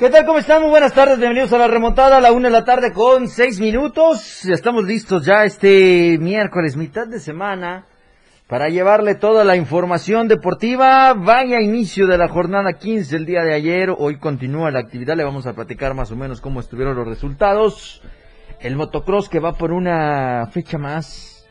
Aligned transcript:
¿Qué 0.00 0.08
tal? 0.08 0.24
¿Cómo 0.24 0.38
están? 0.38 0.62
Muy 0.62 0.70
buenas 0.70 0.94
tardes, 0.94 1.18
bienvenidos 1.18 1.52
a 1.52 1.58
la 1.58 1.68
remontada 1.68 2.16
a 2.16 2.20
la 2.22 2.32
una 2.32 2.48
de 2.48 2.52
la 2.54 2.64
tarde 2.64 2.90
con 2.90 3.28
seis 3.28 3.60
minutos. 3.60 4.46
Estamos 4.46 4.84
listos 4.84 5.26
ya 5.26 5.44
este 5.44 6.16
miércoles, 6.18 6.74
mitad 6.74 7.06
de 7.06 7.20
semana, 7.20 7.84
para 8.46 8.70
llevarle 8.70 9.14
toda 9.14 9.44
la 9.44 9.56
información 9.56 10.26
deportiva. 10.26 11.12
Vaya 11.12 11.60
inicio 11.60 12.06
de 12.06 12.16
la 12.16 12.28
jornada 12.28 12.78
15 12.78 13.14
el 13.14 13.26
día 13.26 13.42
de 13.42 13.52
ayer. 13.52 13.94
Hoy 13.94 14.16
continúa 14.18 14.70
la 14.70 14.78
actividad, 14.78 15.18
le 15.18 15.24
vamos 15.24 15.46
a 15.46 15.52
platicar 15.52 15.92
más 15.92 16.10
o 16.10 16.16
menos 16.16 16.40
cómo 16.40 16.60
estuvieron 16.60 16.96
los 16.96 17.06
resultados. 17.06 18.00
El 18.58 18.76
motocross 18.76 19.28
que 19.28 19.38
va 19.38 19.58
por 19.58 19.70
una 19.70 20.48
fecha 20.50 20.78
más. 20.78 21.46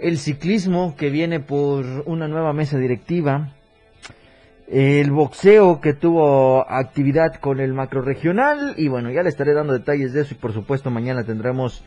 El 0.00 0.18
ciclismo 0.18 0.96
que 0.96 1.10
viene 1.10 1.38
por 1.38 1.84
una 2.06 2.26
nueva 2.26 2.52
mesa 2.52 2.76
directiva 2.76 3.52
el 4.66 5.10
boxeo 5.10 5.80
que 5.80 5.92
tuvo 5.92 6.68
actividad 6.70 7.34
con 7.34 7.60
el 7.60 7.74
macro 7.74 8.00
regional 8.00 8.74
y 8.76 8.88
bueno, 8.88 9.10
ya 9.10 9.22
le 9.22 9.28
estaré 9.28 9.52
dando 9.52 9.72
detalles 9.72 10.12
de 10.12 10.22
eso 10.22 10.34
y 10.34 10.38
por 10.38 10.52
supuesto 10.52 10.90
mañana 10.90 11.24
tendremos 11.24 11.84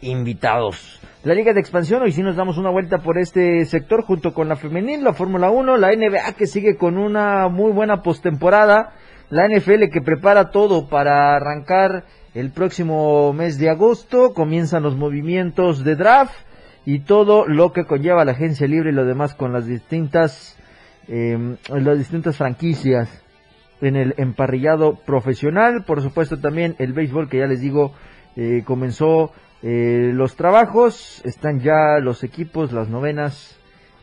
invitados. 0.00 1.00
La 1.24 1.34
Liga 1.34 1.52
de 1.52 1.60
Expansión, 1.60 2.02
hoy 2.02 2.12
sí 2.12 2.22
nos 2.22 2.36
damos 2.36 2.58
una 2.58 2.70
vuelta 2.70 2.98
por 2.98 3.18
este 3.18 3.64
sector 3.64 4.02
junto 4.02 4.34
con 4.34 4.48
la 4.48 4.56
femenil, 4.56 5.04
la 5.04 5.12
Fórmula 5.12 5.50
1, 5.50 5.76
la 5.76 5.94
NBA 5.94 6.32
que 6.36 6.46
sigue 6.46 6.76
con 6.76 6.98
una 6.98 7.48
muy 7.48 7.72
buena 7.72 8.02
postemporada, 8.02 8.92
la 9.30 9.48
NFL 9.48 9.88
que 9.92 10.00
prepara 10.00 10.50
todo 10.50 10.88
para 10.88 11.34
arrancar 11.36 12.04
el 12.34 12.50
próximo 12.50 13.32
mes 13.32 13.58
de 13.58 13.70
agosto, 13.70 14.32
comienzan 14.34 14.82
los 14.82 14.96
movimientos 14.96 15.84
de 15.84 15.96
draft 15.96 16.34
y 16.84 17.00
todo 17.00 17.46
lo 17.46 17.72
que 17.72 17.84
conlleva 17.84 18.24
la 18.24 18.32
agencia 18.32 18.66
libre 18.66 18.90
y 18.90 18.94
lo 18.94 19.04
demás 19.04 19.34
con 19.34 19.52
las 19.52 19.66
distintas 19.66 20.57
eh, 21.08 21.56
las 21.68 21.98
distintas 21.98 22.36
franquicias 22.36 23.24
en 23.80 23.96
el 23.96 24.14
emparrillado 24.18 24.96
profesional. 24.96 25.84
Por 25.86 26.02
supuesto 26.02 26.38
también 26.38 26.76
el 26.78 26.92
béisbol 26.92 27.28
que 27.28 27.38
ya 27.38 27.46
les 27.46 27.60
digo 27.60 27.92
eh, 28.36 28.62
comenzó 28.64 29.32
eh, 29.62 30.10
los 30.12 30.36
trabajos. 30.36 31.22
Están 31.24 31.60
ya 31.60 31.98
los 32.00 32.24
equipos, 32.24 32.72
las 32.72 32.88
novenas, 32.88 33.58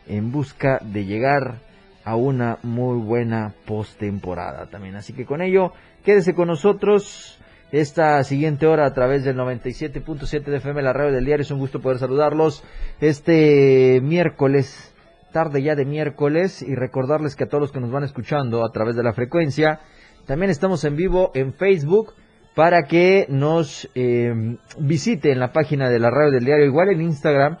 en 0.06 0.32
busca 0.32 0.80
de 0.82 1.04
llegar 1.04 1.60
a 2.04 2.16
una 2.16 2.58
muy 2.62 2.98
buena 2.98 3.54
postemporada 3.66 4.66
también. 4.66 4.96
Así 4.96 5.12
que 5.12 5.26
con 5.26 5.42
ello, 5.42 5.72
quédese 6.04 6.34
con 6.34 6.48
nosotros 6.48 7.40
esta 7.72 8.22
siguiente 8.22 8.66
hora 8.66 8.86
a 8.86 8.94
través 8.94 9.24
del 9.24 9.36
97.7 9.36 10.44
de 10.44 10.56
FM, 10.58 10.82
la 10.82 10.92
radio 10.92 11.12
del 11.12 11.24
diario. 11.24 11.42
Es 11.42 11.50
un 11.50 11.58
gusto 11.58 11.80
poder 11.80 11.98
saludarlos 11.98 12.62
este 13.00 14.00
miércoles 14.02 14.95
tarde 15.36 15.62
ya 15.62 15.74
de 15.74 15.84
miércoles 15.84 16.62
y 16.62 16.74
recordarles 16.74 17.36
que 17.36 17.44
a 17.44 17.46
todos 17.46 17.60
los 17.60 17.70
que 17.70 17.78
nos 17.78 17.90
van 17.90 18.04
escuchando 18.04 18.64
a 18.64 18.72
través 18.72 18.96
de 18.96 19.02
la 19.02 19.12
frecuencia, 19.12 19.80
también 20.24 20.50
estamos 20.50 20.82
en 20.84 20.96
vivo 20.96 21.30
en 21.34 21.52
Facebook 21.52 22.14
para 22.54 22.84
que 22.84 23.26
nos 23.28 23.86
eh, 23.94 24.32
visite 24.78 25.32
en 25.32 25.38
la 25.38 25.52
página 25.52 25.90
de 25.90 25.98
la 25.98 26.08
radio 26.08 26.30
del 26.30 26.46
diario, 26.46 26.64
igual 26.64 26.88
en 26.88 27.02
Instagram. 27.02 27.58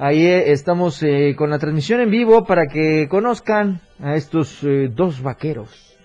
Ahí 0.00 0.26
eh, 0.26 0.50
estamos 0.50 1.00
eh, 1.04 1.36
con 1.38 1.50
la 1.50 1.60
transmisión 1.60 2.00
en 2.00 2.10
vivo 2.10 2.44
para 2.44 2.66
que 2.66 3.06
conozcan 3.08 3.80
a 4.00 4.16
estos 4.16 4.66
dos 4.90 5.22
vaqueros 5.22 5.96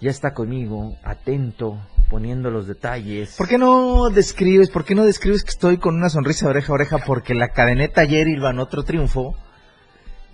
Ya 0.00 0.10
está 0.10 0.34
conmigo, 0.34 0.96
atento, 1.04 1.78
poniendo 2.10 2.50
los 2.50 2.66
detalles. 2.66 3.36
¿Por 3.36 3.48
qué 3.48 3.58
no 3.58 4.10
describes, 4.10 4.70
por 4.70 4.84
qué 4.84 4.94
no 4.94 5.04
describes 5.04 5.44
que 5.44 5.50
estoy 5.50 5.78
con 5.78 5.94
una 5.94 6.08
sonrisa 6.08 6.46
de 6.46 6.50
oreja 6.50 6.72
a 6.72 6.74
oreja? 6.74 6.98
Porque 6.98 7.34
la 7.34 7.48
cadeneta 7.48 8.00
ayer 8.00 8.28
iban 8.28 8.58
otro 8.58 8.84
triunfo. 8.84 9.36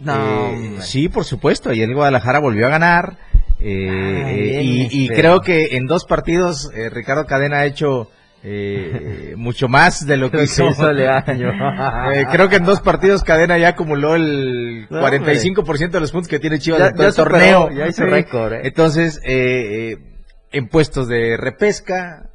No, 0.01 0.49
eh, 0.49 0.77
sí, 0.81 1.09
por 1.09 1.25
supuesto. 1.25 1.71
Ayer 1.71 1.89
el 1.89 1.95
Guadalajara 1.95 2.39
volvió 2.39 2.67
a 2.67 2.71
ganar. 2.71 3.19
Eh, 3.61 4.89
y, 4.91 5.09
creo 5.09 5.41
que 5.41 5.77
en 5.77 5.87
dos 5.87 6.05
partidos 6.05 6.71
eh, 6.75 6.91
Ricardo 6.91 7.27
Cadena 7.27 7.59
ha 7.59 7.67
hecho 7.67 8.09
eh, 8.45 9.35
mucho 9.37 9.69
más 9.69 10.07
de 10.07 10.17
lo 10.17 10.31
que 10.31 10.45
hizo. 10.45 10.69
creo 12.31 12.49
que 12.49 12.57
en 12.57 12.65
dos 12.65 12.81
partidos 12.81 13.25
Cadena 13.25 13.59
ya 13.59 13.69
acumuló 13.69 14.15
el 14.15 14.89
45% 14.89 15.91
de 15.91 16.01
los 16.01 16.13
puntos 16.13 16.29
que 16.29 16.39
tiene 16.39 16.59
Chivas 16.59 16.91
en 16.91 16.97
todo 16.97 17.09
el 17.09 17.15
torneo. 17.15 17.71
Ya 17.71 17.89
hizo 17.89 18.07
récord. 18.07 18.55
Entonces, 18.63 19.21
en 19.25 20.69
puestos 20.69 21.09
de 21.09 21.37
repesca, 21.37 22.31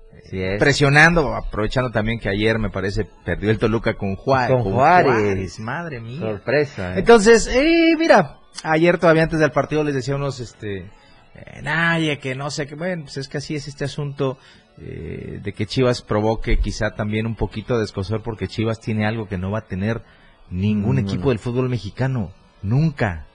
presionando, 0.60 1.34
aprovechando 1.36 1.92
también 1.92 2.20
que 2.20 2.28
ayer 2.28 2.60
me 2.60 2.70
parece 2.70 3.08
perdió 3.24 3.50
el 3.50 3.60
Toluca 3.60 3.94
con 3.94 4.18
Juárez. 4.18 4.62
Con, 4.62 4.74
Juárez. 4.74 5.60
Madre 5.60 6.02
mía. 6.02 6.20
Sorpresa. 6.20 6.98
Entonces, 6.98 7.50
mira, 7.98 8.40
ayer 8.64 8.98
todavía 8.98 9.24
antes 9.24 9.40
del 9.40 9.52
partido 9.52 9.86
les 9.86 9.96
decía 9.96 10.16
unos, 10.16 10.42
este, 10.42 10.92
eh, 11.36 11.62
nadie, 11.64 12.20
que 12.20 12.36
no 12.36 12.50
sé, 12.52 12.68
que 12.68 12.76
bueno, 12.76 13.04
pues 13.04 13.18
es 13.18 13.28
que 13.28 13.38
así 13.38 13.56
es 13.56 13.68
este 13.68 13.86
asunto 13.86 14.38
eh, 14.78 15.40
de 15.44 15.54
que 15.54 15.66
Chivas 15.66 16.02
provoque 16.02 16.60
quizá 16.60 16.92
también 16.92 17.26
un 17.26 17.36
poquito 17.36 17.78
de 17.78 17.86
escosor 17.86 18.22
porque 18.22 18.48
Chivas 18.48 18.80
tiene 18.80 19.06
algo 19.06 19.28
que 19.28 19.38
no 19.38 19.52
va 19.52 19.60
a 19.60 19.66
tener 19.66 20.02
ningún 20.50 20.98
mm, 20.98 21.00
equipo 21.00 21.30
del 21.30 21.40
fútbol 21.40 21.70
mexicano, 21.70 22.32
nunca. 22.62 23.26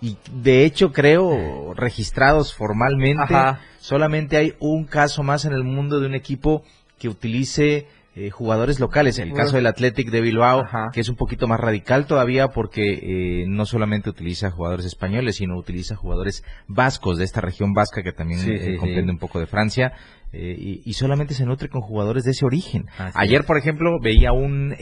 Y 0.00 0.16
de 0.32 0.64
hecho 0.64 0.92
creo, 0.92 1.74
registrados 1.74 2.54
formalmente, 2.54 3.34
solamente 3.78 4.36
hay 4.36 4.54
un 4.58 4.84
caso 4.84 5.22
más 5.22 5.44
en 5.44 5.52
el 5.52 5.62
mundo 5.62 6.00
de 6.00 6.06
un 6.06 6.14
equipo 6.14 6.64
que 6.98 7.08
utilice 7.08 7.86
eh, 8.14 8.28
jugadores 8.28 8.78
locales. 8.78 9.18
En 9.18 9.28
el 9.28 9.34
caso 9.34 9.56
del 9.56 9.66
Athletic 9.66 10.10
de 10.10 10.20
Bilbao, 10.20 10.64
que 10.92 11.00
es 11.00 11.08
un 11.08 11.16
poquito 11.16 11.48
más 11.48 11.58
radical 11.58 12.06
todavía 12.06 12.48
porque 12.48 12.82
eh, 12.82 13.44
no 13.48 13.64
solamente 13.64 14.10
utiliza 14.10 14.50
jugadores 14.50 14.84
españoles, 14.84 15.36
sino 15.36 15.56
utiliza 15.56 15.96
jugadores 15.96 16.44
vascos 16.68 17.16
de 17.16 17.24
esta 17.24 17.40
región 17.40 17.72
vasca 17.72 18.02
que 18.02 18.12
también 18.12 18.40
eh, 18.46 18.76
comprende 18.76 19.12
un 19.12 19.18
poco 19.18 19.40
de 19.40 19.46
Francia. 19.46 19.92
Y, 20.34 20.92
solamente 20.94 21.34
se 21.34 21.44
nutre 21.44 21.68
con 21.68 21.82
jugadores 21.82 22.24
de 22.24 22.30
ese 22.30 22.46
origen. 22.46 22.86
Ayer, 23.14 23.44
por 23.44 23.58
ejemplo, 23.58 23.98
veía 24.00 24.32
un, 24.32 24.74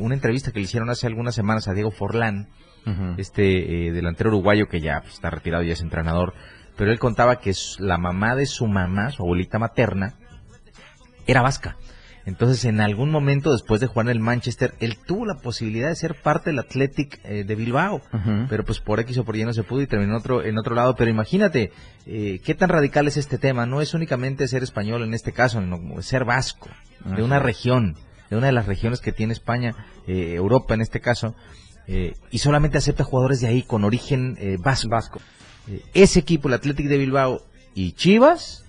una 0.00 0.14
entrevista 0.14 0.50
que 0.50 0.58
le 0.58 0.64
hicieron 0.64 0.90
hace 0.90 1.06
algunas 1.06 1.34
semanas 1.34 1.68
a 1.68 1.74
Diego 1.74 1.92
Forlán, 1.92 2.48
este 3.16 3.42
delantero 3.92 4.30
uruguayo 4.30 4.66
que 4.66 4.80
ya 4.80 5.00
pues, 5.02 5.14
está 5.14 5.30
retirado 5.30 5.62
y 5.62 5.70
es 5.70 5.80
entrenador, 5.80 6.34
pero 6.76 6.90
él 6.90 6.98
contaba 6.98 7.40
que 7.40 7.52
la 7.78 7.98
mamá 7.98 8.34
de 8.34 8.46
su 8.46 8.66
mamá, 8.66 9.10
su 9.10 9.22
abuelita 9.22 9.60
materna, 9.60 10.14
era 11.26 11.42
vasca. 11.42 11.76
Entonces, 12.26 12.64
en 12.64 12.80
algún 12.80 13.10
momento 13.10 13.52
después 13.52 13.80
de 13.80 13.86
jugar 13.86 14.06
en 14.06 14.10
el 14.10 14.20
Manchester, 14.20 14.74
él 14.80 14.98
tuvo 14.98 15.24
la 15.24 15.36
posibilidad 15.36 15.88
de 15.88 15.94
ser 15.94 16.20
parte 16.20 16.50
del 16.50 16.58
Athletic 16.58 17.20
eh, 17.24 17.44
de 17.44 17.54
Bilbao, 17.54 18.02
pero 18.48 18.64
pues 18.64 18.80
por 18.80 18.98
X 18.98 19.18
o 19.18 19.24
por 19.24 19.36
Y 19.36 19.44
no 19.44 19.52
se 19.52 19.62
pudo 19.62 19.82
y 19.82 19.86
terminó 19.86 20.14
en 20.14 20.18
otro, 20.18 20.44
en 20.44 20.58
otro 20.58 20.74
lado. 20.74 20.96
Pero 20.96 21.08
imagínate, 21.08 21.70
eh, 22.04 22.40
qué 22.44 22.54
tan 22.56 22.68
radical 22.68 23.06
es 23.06 23.16
este 23.16 23.38
tema. 23.38 23.64
No 23.64 23.80
es 23.80 23.94
únicamente 23.94 24.48
ser 24.48 24.64
español 24.64 25.04
en 25.04 25.14
este 25.14 25.32
caso, 25.32 25.60
sino 25.60 26.02
ser 26.02 26.24
vasco, 26.24 26.68
de 27.04 27.22
una 27.22 27.38
región, 27.38 27.94
de 28.28 28.36
una 28.36 28.46
de 28.46 28.52
las 28.52 28.66
regiones 28.66 29.00
que 29.00 29.12
tiene 29.12 29.32
España, 29.32 29.76
eh, 30.08 30.34
Europa 30.34 30.74
en 30.74 30.80
este 30.80 31.00
caso, 31.00 31.36
y 32.32 32.38
solamente 32.38 32.78
acepta 32.78 33.04
jugadores 33.04 33.40
de 33.40 33.46
ahí 33.46 33.62
con 33.62 33.84
origen 33.84 34.36
vasco. 34.58 34.88
vasco. 34.88 35.20
ese 35.94 36.18
equipo, 36.18 36.48
el 36.48 36.54
Athletic 36.54 36.88
de 36.88 36.98
Bilbao 36.98 37.42
y 37.76 37.92
Chivas, 37.92 38.65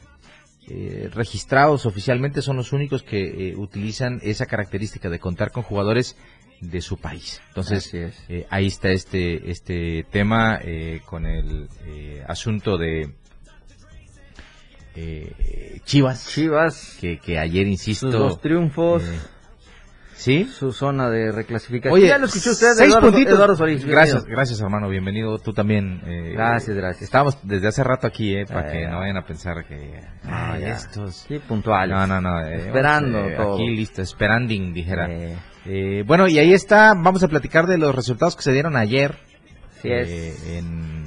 eh, 0.69 1.09
registrados 1.13 1.85
oficialmente 1.85 2.41
son 2.41 2.57
los 2.57 2.73
únicos 2.73 3.01
que 3.01 3.51
eh, 3.51 3.55
utilizan 3.55 4.19
esa 4.21 4.45
característica 4.45 5.09
de 5.09 5.19
contar 5.19 5.51
con 5.51 5.63
jugadores 5.63 6.17
de 6.59 6.81
su 6.81 6.97
país. 6.97 7.41
Entonces, 7.49 7.93
eh, 7.93 8.45
ahí 8.49 8.65
está 8.65 8.89
este, 8.89 9.49
este 9.49 10.05
tema 10.09 10.59
con 11.05 11.25
el 11.25 11.69
asunto 12.27 12.77
de 12.77 13.13
Chivas. 15.85 16.27
Chivas. 16.27 16.97
Que, 16.99 17.19
que 17.19 17.37
ayer, 17.37 17.67
insisto... 17.67 18.09
dos 18.09 18.41
triunfos 18.41 19.03
¿Sí? 20.17 20.45
Su 20.45 20.71
zona 20.71 21.11
de 21.11 21.31
reclasificación. 21.31 21.93
Oye, 21.93 22.07
ya 22.07 22.17
lo 22.17 22.25
escuchó 22.25 22.49
usted, 22.49 22.73
seis 22.73 22.89
Eduardo, 22.89 23.11
puntitos. 23.11 23.85
gracias, 23.85 24.25
gracias 24.25 24.59
hermano, 24.59 24.89
bienvenido. 24.89 25.37
Tú 25.37 25.53
también. 25.53 26.01
Eh, 26.07 26.31
gracias, 26.33 26.75
gracias. 26.75 27.03
Estábamos 27.03 27.37
desde 27.43 27.67
hace 27.67 27.83
rato 27.83 28.07
aquí, 28.07 28.35
eh, 28.35 28.45
para 28.47 28.71
que 28.71 28.87
no 28.87 28.97
vayan 28.97 29.17
a 29.17 29.25
pensar 29.25 29.63
que... 29.67 30.01
Ah, 30.25 30.57
estos... 30.57 31.25
Sí, 31.27 31.37
puntuales. 31.37 31.95
No, 31.95 32.07
no, 32.07 32.19
no. 32.19 32.41
Eh, 32.41 32.55
esperando 32.55 33.19
todo. 33.37 33.53
Aquí 33.53 33.69
listo, 33.69 34.01
esperanding, 34.01 34.73
dijera. 34.73 35.07
bueno, 36.05 36.27
y 36.27 36.39
ahí 36.39 36.51
está, 36.51 36.95
vamos 36.95 37.21
a 37.23 37.27
platicar 37.27 37.67
de 37.67 37.77
los 37.77 37.93
resultados 37.93 38.35
que 38.35 38.41
se 38.41 38.51
dieron 38.51 38.75
ayer. 38.75 39.19
Sí 39.81 39.89
es. 39.91 40.43
en 40.47 40.97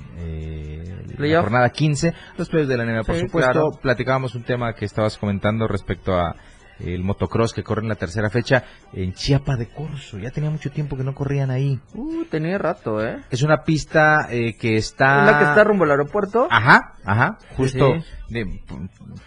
la 1.18 1.40
jornada 1.42 1.68
15, 1.68 2.14
los 2.38 2.48
playoffs 2.48 2.68
de 2.68 2.76
la 2.76 2.84
NBA, 2.84 3.02
por 3.02 3.16
supuesto. 3.16 3.70
Platicábamos 3.82 4.36
un 4.36 4.44
tema 4.44 4.72
que 4.74 4.84
estabas 4.84 5.18
comentando 5.18 5.66
respecto 5.66 6.14
a 6.14 6.36
el 6.84 7.02
motocross 7.04 7.52
que 7.52 7.62
corre 7.62 7.82
en 7.82 7.88
la 7.88 7.94
tercera 7.96 8.30
fecha 8.30 8.64
en 8.92 9.12
Chiapa 9.14 9.56
de 9.56 9.68
Corzo. 9.68 10.18
Ya 10.18 10.30
tenía 10.30 10.50
mucho 10.50 10.70
tiempo 10.70 10.96
que 10.96 11.04
no 11.04 11.14
corrían 11.14 11.50
ahí. 11.50 11.78
Uh, 11.94 12.24
tenía 12.24 12.58
rato, 12.58 13.04
¿eh? 13.04 13.18
Es 13.30 13.42
una 13.42 13.62
pista 13.64 14.26
eh, 14.30 14.56
que 14.58 14.76
está... 14.76 15.24
¿La 15.24 15.38
que 15.38 15.44
está 15.44 15.64
rumbo 15.64 15.84
al 15.84 15.90
aeropuerto? 15.92 16.46
Ajá, 16.50 16.94
ajá, 17.04 17.38
justo 17.56 17.94
de- 18.28 18.60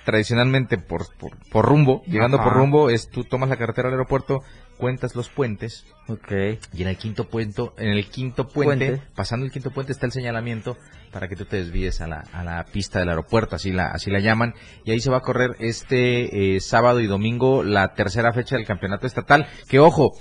tradicionalmente 0.05 0.77
por, 0.77 1.03
por, 1.17 1.31
por 1.51 1.65
rumbo, 1.65 2.03
llegando 2.05 2.37
Ajá. 2.37 2.45
por 2.45 2.53
rumbo, 2.57 2.89
es 2.89 3.09
tú 3.09 3.23
tomas 3.23 3.49
la 3.49 3.57
carretera 3.57 3.87
al 3.89 3.93
aeropuerto, 3.95 4.41
cuentas 4.77 5.15
los 5.15 5.29
puentes 5.29 5.85
Ok. 6.07 6.31
y 6.73 6.81
en 6.81 6.87
el 6.89 6.97
quinto 6.97 7.29
puente, 7.29 7.61
en 7.77 7.89
el 7.89 8.09
quinto 8.09 8.47
puente, 8.47 8.87
Puente. 8.87 9.07
pasando 9.15 9.45
el 9.45 9.51
quinto 9.51 9.71
puente 9.71 9.91
está 9.93 10.05
el 10.05 10.11
señalamiento 10.11 10.77
para 11.11 11.27
que 11.27 11.35
tú 11.35 11.45
te 11.45 11.57
desvíes 11.57 12.01
a 12.01 12.07
la, 12.07 12.23
a 12.33 12.43
la 12.43 12.63
pista 12.65 12.99
del 12.99 13.09
aeropuerto, 13.09 13.55
así 13.55 13.71
la, 13.71 13.87
así 13.87 14.11
la 14.11 14.19
llaman, 14.19 14.53
y 14.83 14.91
ahí 14.91 14.99
se 14.99 15.09
va 15.09 15.17
a 15.17 15.21
correr 15.21 15.51
este 15.59 16.55
eh, 16.55 16.59
sábado 16.59 16.99
y 16.99 17.07
domingo 17.07 17.63
la 17.63 17.93
tercera 17.93 18.33
fecha 18.33 18.57
del 18.57 18.65
campeonato 18.65 19.07
estatal, 19.07 19.47
que 19.69 19.79
ojo, 19.79 20.13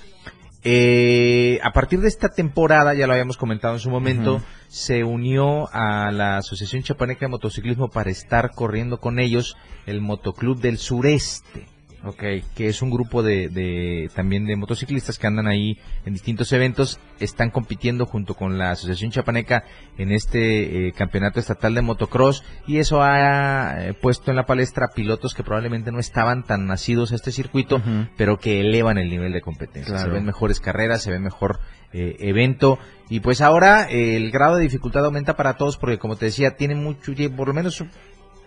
eh, 0.64 1.58
a 1.64 1.72
partir 1.72 2.00
de 2.00 2.08
esta 2.08 2.28
temporada, 2.28 2.94
ya 2.94 3.06
lo 3.08 3.14
habíamos 3.14 3.37
comentado 3.37 3.75
en 3.75 3.81
su 3.81 3.90
momento, 3.90 4.40
se 4.69 5.02
unió 5.02 5.69
a 5.72 6.12
la 6.12 6.37
Asociación 6.37 6.82
Chapaneca 6.84 7.26
de 7.26 7.31
Motociclismo 7.31 7.88
para 7.88 8.10
estar 8.10 8.52
corriendo 8.54 8.99
con 9.00 9.19
ellos 9.19 9.56
el 9.87 10.00
Motoclub 10.00 10.60
del 10.60 10.78
Sureste 10.78 11.66
Ok. 12.04 12.22
que 12.54 12.66
es 12.66 12.82
un 12.82 12.90
grupo 12.90 13.22
de, 13.22 13.49
de 13.49 14.10
también 14.14 14.44
de 14.46 14.56
motociclistas 14.56 15.19
que 15.19 15.26
andan 15.26 15.46
ahí 15.46 15.78
en 16.04 16.12
distintos 16.12 16.52
eventos, 16.52 16.99
están 17.20 17.50
compitiendo 17.50 18.06
junto 18.06 18.34
con 18.34 18.58
la 18.58 18.70
Asociación 18.70 19.10
Chapaneca 19.10 19.64
en 19.99 20.10
este 20.10 20.88
eh, 20.88 20.93
campeonato 20.93 21.38
estatal 21.38 21.75
de 21.75 21.82
motocross 21.82 22.44
y 22.66 22.78
eso 22.78 23.02
ha 23.02 23.76
eh, 23.78 23.94
puesto 23.94 24.31
en 24.31 24.37
la 24.37 24.46
palestra 24.46 24.88
pilotos 24.94 25.34
que 25.34 25.44
probablemente 25.44 25.93
no 25.93 25.99
estaban 25.99 26.43
tan 26.43 26.66
nacidos 26.66 27.12
a 27.12 27.14
este 27.14 27.32
circuito, 27.32 27.81
pero 28.16 28.38
que 28.38 28.60
elevan 28.60 28.99
el 28.99 29.08
nivel 29.08 29.32
de 29.32 29.40
competencia. 29.40 29.94
Claro. 29.94 30.08
Se 30.08 30.14
ven 30.14 30.25
mejores 30.25 30.60
carreras, 30.60 31.02
se 31.02 31.10
ve 31.10 31.19
mejor 31.19 31.60
eh, 31.93 32.16
evento 32.20 32.78
y 33.10 33.20
pues 33.20 33.43
ahora 33.43 33.87
eh, 33.90 34.16
el 34.16 34.31
grado 34.31 34.56
de 34.56 34.62
dificultad 34.62 35.04
aumenta 35.04 35.37
para 35.37 35.58
todos 35.58 35.76
porque 35.76 35.99
como 35.99 36.16
te 36.16 36.25
decía, 36.25 36.56
tienen 36.56 36.82
mucho, 36.82 37.12
por 37.37 37.49
lo 37.49 37.52
menos 37.52 37.84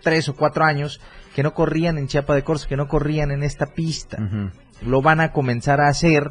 tres 0.06 0.28
o 0.28 0.36
cuatro 0.36 0.64
años 0.64 1.00
que 1.34 1.42
no 1.42 1.52
corrían 1.52 1.98
en 1.98 2.06
Chiapa 2.06 2.36
de 2.36 2.44
Corzo, 2.44 2.68
que 2.68 2.76
no 2.76 2.86
corrían 2.86 3.32
en 3.32 3.42
esta 3.42 3.66
pista. 3.66 4.18
Lo 4.80 5.02
van 5.02 5.20
a 5.20 5.32
comenzar 5.32 5.80
a 5.80 5.88
hacer 5.88 6.30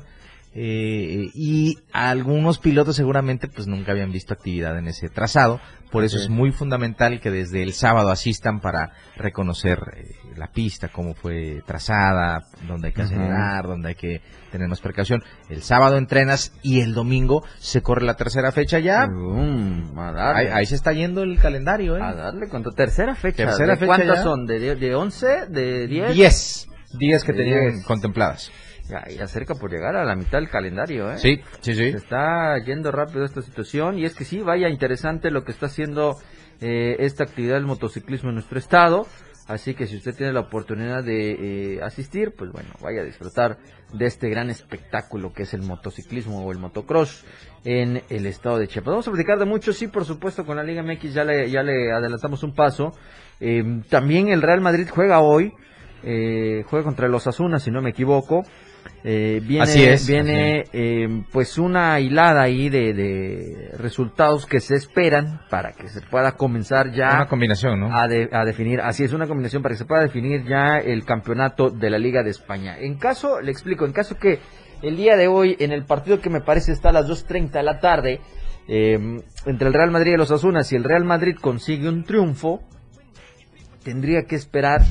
eh, 0.58 1.32
y 1.34 1.80
algunos 1.92 2.60
pilotos 2.60 2.96
seguramente 2.96 3.50
pues 3.50 3.68
nunca 3.68 3.92
habían 3.92 4.14
visto 4.14 4.34
actividad 4.34 4.78
en 4.80 4.88
ese 4.88 5.10
trazado. 5.10 5.60
Por 5.92 6.06
eso 6.06 6.18
es 6.18 6.30
muy 6.30 6.52
fundamental 6.52 7.20
que 7.20 7.30
desde 7.30 7.62
el 7.62 7.74
sábado 7.74 8.10
asistan 8.10 8.62
para 8.62 8.94
reconocer 9.18 9.80
eh, 9.96 10.16
la 10.38 10.48
pista, 10.48 10.88
cómo 10.88 11.14
fue 11.14 11.62
trazada, 11.66 12.48
dónde 12.68 12.88
hay 12.88 12.94
que 12.94 13.02
acelerar, 13.02 13.68
dónde 13.68 13.90
hay 13.90 13.96
que 13.96 14.22
tener 14.50 14.70
más 14.70 14.80
precaución. 14.80 15.24
El 15.50 15.62
sábado 15.62 15.98
entrenas 15.98 16.54
y 16.64 16.80
el 16.80 16.94
domingo 16.94 17.44
se 17.60 17.82
corre 17.82 18.06
la 18.06 18.16
tercera 18.16 18.54
fecha 18.54 18.80
ya. 18.80 19.04
A 19.04 20.12
darle. 20.14 20.40
Ahí, 20.40 20.48
ahí 20.54 20.66
se 20.66 20.76
está 20.76 20.94
yendo 20.94 21.24
el 21.24 21.38
calendario, 21.38 21.98
¿eh? 21.98 22.02
A 22.02 22.14
darle 22.14 22.48
con 22.48 22.64
tu 22.64 22.72
tercera 22.72 23.14
fecha. 23.14 23.46
Tercera 23.46 23.74
¿De 23.74 23.80
fecha 23.80 23.88
¿Cuántas 23.88 24.18
ya. 24.18 24.24
son? 24.24 24.46
¿De, 24.46 24.76
de 24.76 24.96
11? 24.96 25.48
¿De 25.50 25.88
10? 25.88 26.14
10. 26.14 26.68
10 26.98 27.24
que 27.26 27.34
tenían 27.34 27.74
10. 27.74 27.86
contempladas. 27.86 28.52
Ya, 28.90 29.04
ya 29.10 29.28
cerca 29.28 29.56
por 29.56 29.72
llegar 29.72 29.96
a 29.96 30.06
la 30.06 30.16
mitad 30.16 30.38
del 30.38 30.50
calendario, 30.50 31.12
¿eh? 31.12 31.18
Sí, 31.18 31.42
sí, 31.62 31.74
sí. 31.74 31.92
Se 31.92 31.98
está 31.98 32.58
yendo 32.64 32.92
rápido 32.92 33.26
esta 33.26 33.42
situación 33.42 33.98
y 33.98 34.06
es 34.06 34.16
que 34.16 34.26
sí, 34.26 34.42
vaya 34.42 34.70
interesante 34.70 35.32
lo 35.32 35.44
que 35.44 35.52
está 35.52 35.66
haciendo 35.66 36.18
eh, 36.62 36.96
esta 37.00 37.24
actividad 37.24 37.56
del 37.56 37.66
motociclismo 37.66 38.30
en 38.30 38.36
nuestro 38.36 38.60
estado. 38.60 39.08
Así 39.48 39.76
que 39.76 39.86
si 39.86 39.98
usted 39.98 40.16
tiene 40.16 40.34
la 40.34 40.40
oportunidad 40.40 41.04
de 41.04 41.76
eh, 41.76 41.84
asistir, 41.84 42.34
pues 42.36 42.52
bueno, 42.52 42.70
vaya 42.82 43.02
a 43.02 43.06
disfrutar 43.06 43.58
de 43.94 44.06
este 44.08 44.28
gran 44.28 44.50
espectáculo 44.50 45.34
que 45.34 45.44
es 45.44 45.54
el 45.54 45.62
motociclismo 45.62 46.44
o 46.44 46.52
el 46.52 46.58
motocross 46.58 47.24
en 47.64 48.02
el 48.10 48.26
estado 48.26 48.58
de 48.58 48.68
Chiapas. 48.68 48.92
Vamos 48.92 49.08
a 49.08 49.12
platicar 49.12 49.38
de 49.38 49.46
mucho, 49.46 49.72
sí, 49.72 49.88
por 49.88 50.04
supuesto, 50.04 50.46
con 50.46 50.58
la 50.58 50.64
Liga 50.64 50.82
MX 50.82 51.14
ya 51.14 51.24
le, 51.24 51.50
ya 51.52 51.62
le 51.62 51.92
adelantamos 51.92 52.42
un 52.42 52.56
paso. 52.56 52.92
Eh, 53.40 53.82
también 53.88 54.30
el 54.30 54.42
Real 54.42 54.62
Madrid 54.62 54.88
juega 54.90 55.20
hoy, 55.20 55.54
eh, 56.04 56.64
juega 56.68 56.84
contra 56.84 57.08
los 57.08 57.28
Asuna, 57.28 57.60
si 57.60 57.70
no 57.70 57.84
me 57.84 57.92
equivoco. 57.92 58.44
Eh, 59.04 59.40
viene, 59.44 59.64
Así 59.64 59.84
es, 59.84 60.08
viene 60.08 60.64
eh, 60.74 61.24
pues 61.32 61.58
una 61.60 62.00
hilada 62.00 62.42
ahí 62.42 62.70
de, 62.70 62.94
de 62.94 63.72
resultados 63.78 64.46
que 64.48 64.60
se 64.60 64.76
esperan 64.76 65.42
para 65.50 65.74
que 65.74 65.88
se 65.90 66.02
pueda 66.02 66.32
comenzar 66.34 66.92
ya 66.92 67.12
Una 67.16 67.28
combinación, 67.28 67.80
¿no? 67.80 67.96
a, 67.96 68.08
de- 68.08 68.30
a 68.32 68.44
definir, 68.46 68.82
así 68.82 69.04
es 69.04 69.14
una 69.14 69.28
combinación 69.28 69.62
para 69.62 69.74
que 69.76 69.80
se 69.80 69.86
pueda 69.86 70.02
definir 70.02 70.44
ya 70.48 70.78
el 70.80 71.06
campeonato 71.06 71.70
de 71.70 71.90
la 71.92 72.00
Liga 72.00 72.24
de 72.24 72.32
España. 72.32 72.78
En 72.80 72.96
caso, 72.98 73.42
le 73.42 73.52
explico, 73.52 73.86
en 73.86 73.92
caso 73.94 74.18
que 74.18 74.40
el 74.82 74.98
día 74.98 75.16
de 75.16 75.28
hoy, 75.28 75.56
en 75.60 75.72
el 75.72 75.86
partido 75.86 76.20
que 76.20 76.30
me 76.32 76.42
parece 76.42 76.72
está 76.72 76.90
a 76.90 76.94
las 76.94 77.08
2.30 77.08 77.52
de 77.52 77.64
la 77.64 77.80
tarde, 77.80 78.22
eh, 78.68 79.20
entre 79.46 79.68
el 79.68 79.74
Real 79.76 79.92
Madrid 79.92 80.14
y 80.14 80.18
los 80.18 80.32
Azunas, 80.32 80.66
si 80.68 80.76
el 80.76 80.84
Real 80.84 81.04
Madrid 81.06 81.36
consigue 81.40 81.88
un 81.88 82.04
triunfo, 82.04 82.64
tendría 83.84 84.24
que 84.24 84.36
esperar 84.36 84.82